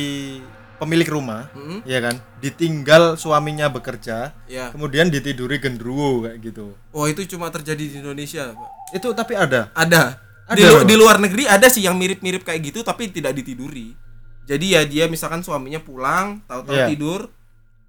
pemilik 0.79 1.05
rumah, 1.05 1.51
Mm-mm. 1.51 1.83
ya 1.83 1.99
kan, 1.99 2.15
ditinggal 2.39 3.13
suaminya 3.13 3.67
bekerja, 3.67 4.31
Ya. 4.45 4.71
kemudian 4.71 5.07
ditiduri 5.07 5.59
gendruwo 5.59 6.23
kayak 6.23 6.39
gitu. 6.41 6.73
Oh, 6.89 7.03
itu 7.03 7.27
cuma 7.27 7.47
terjadi 7.49 7.79
di 7.79 7.95
Indonesia, 7.97 8.49
Pak. 8.49 8.69
Itu 8.95 9.11
tapi 9.11 9.35
ada. 9.35 9.69
Ada. 9.73 10.17
Ada 10.47 10.55
di, 10.55 10.63
lu- 10.63 10.81
di 10.83 10.95
luar 10.95 11.19
negeri 11.19 11.45
ada 11.45 11.67
sih 11.67 11.83
yang 11.83 11.93
mirip-mirip 11.93 12.41
kayak 12.41 12.57
gitu 12.65 12.81
tapi 12.81 13.07
tidak 13.07 13.35
ditiduri. 13.35 13.93
Jadi 14.43 14.73
ya 14.73 14.81
dia 14.81 15.05
misalkan 15.05 15.39
suaminya 15.39 15.77
pulang, 15.77 16.41
tahu-tahu 16.43 16.73
Iya. 16.73 16.87
tidur, 16.89 17.29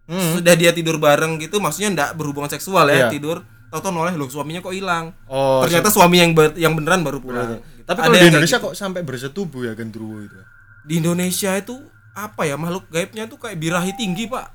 Hmm. 0.05 0.37
sudah 0.37 0.55
dia 0.55 0.69
tidur 0.71 0.99
bareng 0.99 1.39
gitu, 1.39 1.57
maksudnya 1.57 1.89
enggak 1.89 2.11
berhubungan 2.13 2.51
seksual 2.51 2.85
ya, 2.87 3.07
Iya. 3.07 3.09
tidur, 3.09 3.41
tahu-tahu 3.69 3.95
noleh 3.95 4.13
loh 4.13 4.27
suaminya 4.27 4.59
kok 4.59 4.71
hilang. 4.71 5.15
Oh, 5.25 5.63
Ternyata 5.63 5.89
suami 5.89 6.19
yang 6.19 6.35
ber- 6.35 6.53
yang 6.55 6.75
beneran 6.75 7.01
baru 7.01 7.19
pulang. 7.19 7.49
Gitu. 7.51 7.59
tapi 7.81 7.97
Ada 7.97 8.07
kalau 8.07 8.15
di 8.15 8.29
Indonesia 8.29 8.55
gitu. 8.55 8.67
kok 8.67 8.75
sampai 8.77 9.01
bersetubuh 9.03 9.63
ya 9.65 9.73
gendruwo 9.73 10.21
itu. 10.21 10.39
di 10.81 10.97
Indonesia 10.97 11.53
itu 11.55 11.75
apa 12.17 12.47
ya 12.47 12.59
makhluk 12.59 12.87
gaibnya 12.91 13.27
tuh 13.31 13.39
kayak 13.39 13.59
birahi 13.59 13.93
tinggi 13.95 14.27
pak. 14.27 14.51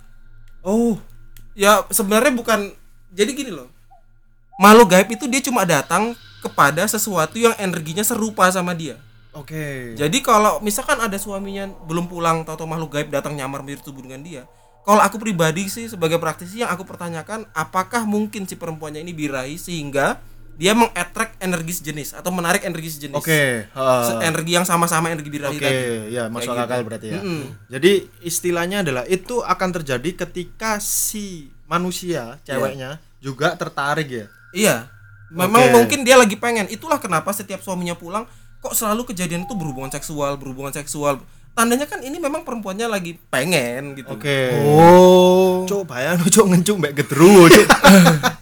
Oh, 0.66 0.98
ya 1.54 1.86
sebenarnya 1.94 2.34
bukan 2.34 2.74
jadi 3.14 3.32
gini 3.32 3.52
loh. 3.54 3.70
Makhluk 4.58 4.92
gaib 4.92 5.08
itu 5.12 5.26
dia 5.28 5.42
cuma 5.44 5.68
datang 5.68 6.16
kepada 6.40 6.86
sesuatu 6.86 7.36
yang 7.36 7.54
energinya 7.58 8.06
serupa 8.06 8.48
sama 8.54 8.72
dia. 8.78 9.02
Oke. 9.36 9.92
jadi 10.00 10.18
kalau 10.24 10.64
misalkan 10.64 10.96
ada 10.96 11.20
suaminya 11.20 11.68
belum 11.68 12.08
pulang 12.08 12.48
atau 12.48 12.64
makhluk 12.64 12.96
gaib 12.96 13.12
datang 13.12 13.36
nyamar 13.36 13.68
bertubuh 13.68 14.00
dengan 14.00 14.24
dia 14.24 14.48
kalau 14.88 15.04
aku 15.04 15.20
pribadi 15.20 15.68
sih 15.68 15.92
sebagai 15.92 16.16
praktisi 16.24 16.64
yang 16.64 16.72
aku 16.72 16.88
pertanyakan 16.88 17.44
apakah 17.52 18.08
mungkin 18.08 18.48
si 18.48 18.56
perempuannya 18.56 19.04
ini 19.04 19.12
birahi 19.12 19.60
sehingga 19.60 20.24
dia 20.56 20.72
mengattract 20.72 21.36
energi 21.44 21.84
sejenis 21.84 22.16
atau 22.16 22.32
menarik 22.32 22.64
energi 22.64 22.96
sejenis 22.96 23.20
Oke, 23.20 23.68
Se- 23.68 24.16
ha. 24.16 24.24
energi 24.24 24.56
yang 24.56 24.64
sama-sama 24.64 25.12
energi 25.12 25.28
birahi 25.28 25.60
Oke, 25.60 25.68
tadi 25.68 26.16
ya 26.16 26.32
masuk 26.32 26.56
Kayak 26.56 26.64
akal 26.66 26.80
gitu. 26.80 26.88
berarti 26.88 27.08
ya. 27.12 27.20
Mm-mm. 27.20 27.42
Jadi 27.68 27.92
istilahnya 28.24 28.78
adalah 28.88 29.04
itu 29.04 29.44
akan 29.44 29.70
terjadi 29.76 30.10
ketika 30.26 30.80
si 30.80 31.52
manusia 31.68 32.40
ceweknya 32.48 33.04
juga 33.20 33.60
tertarik 33.60 34.08
ya. 34.08 34.26
Iya. 34.56 34.76
Memang 35.36 35.68
Oke. 35.68 35.74
mungkin 35.76 36.00
dia 36.08 36.16
lagi 36.16 36.40
pengen. 36.40 36.72
Itulah 36.72 37.04
kenapa 37.04 37.36
setiap 37.36 37.60
suaminya 37.60 37.98
pulang 37.98 38.24
kok 38.64 38.74
selalu 38.74 39.12
kejadian 39.12 39.44
itu 39.44 39.54
berhubungan 39.54 39.92
seksual, 39.92 40.40
berhubungan 40.40 40.72
seksual. 40.72 41.20
Tandanya 41.56 41.88
kan 41.88 42.00
ini 42.04 42.20
memang 42.20 42.44
perempuannya 42.44 42.88
lagi 42.88 43.16
pengen 43.28 43.96
gitu. 43.96 44.16
Oke. 44.16 44.52
oh 44.64 45.84
bayang 45.84 46.20
cuk 46.24 46.46
ngencuk 46.52 46.76
mbek 46.80 46.94
gedruwo 47.04 47.48
cuk. 47.48 47.68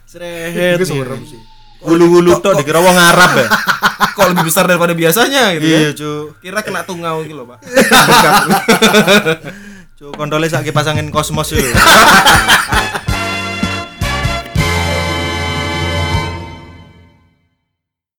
Srehet. 0.05 0.77
Itu 0.77 0.85
serem 0.85 1.21
sih. 1.25 1.41
Hulu-hulu 1.83 2.39
tok 2.39 2.59
dikira 2.59 2.79
wong 2.79 2.95
Arab 2.95 3.31
ya. 3.37 3.47
Kok 4.17 4.27
lebih 4.35 4.45
besar 4.45 4.69
daripada 4.69 4.93
biasanya 4.93 5.57
gitu 5.57 5.65
Iya, 5.65 5.79
ya. 5.79 5.91
cuk. 5.97 6.25
Kira 6.39 6.59
kena 6.61 6.85
tungau 6.85 7.25
gitu 7.25 7.33
loh, 7.33 7.45
Pak. 7.49 7.59
Cuk, 9.97 10.13
kontole 10.13 10.47
sak 10.47 10.65
pasangin 10.69 11.09
kosmos 11.09 11.49
itu. 11.53 11.65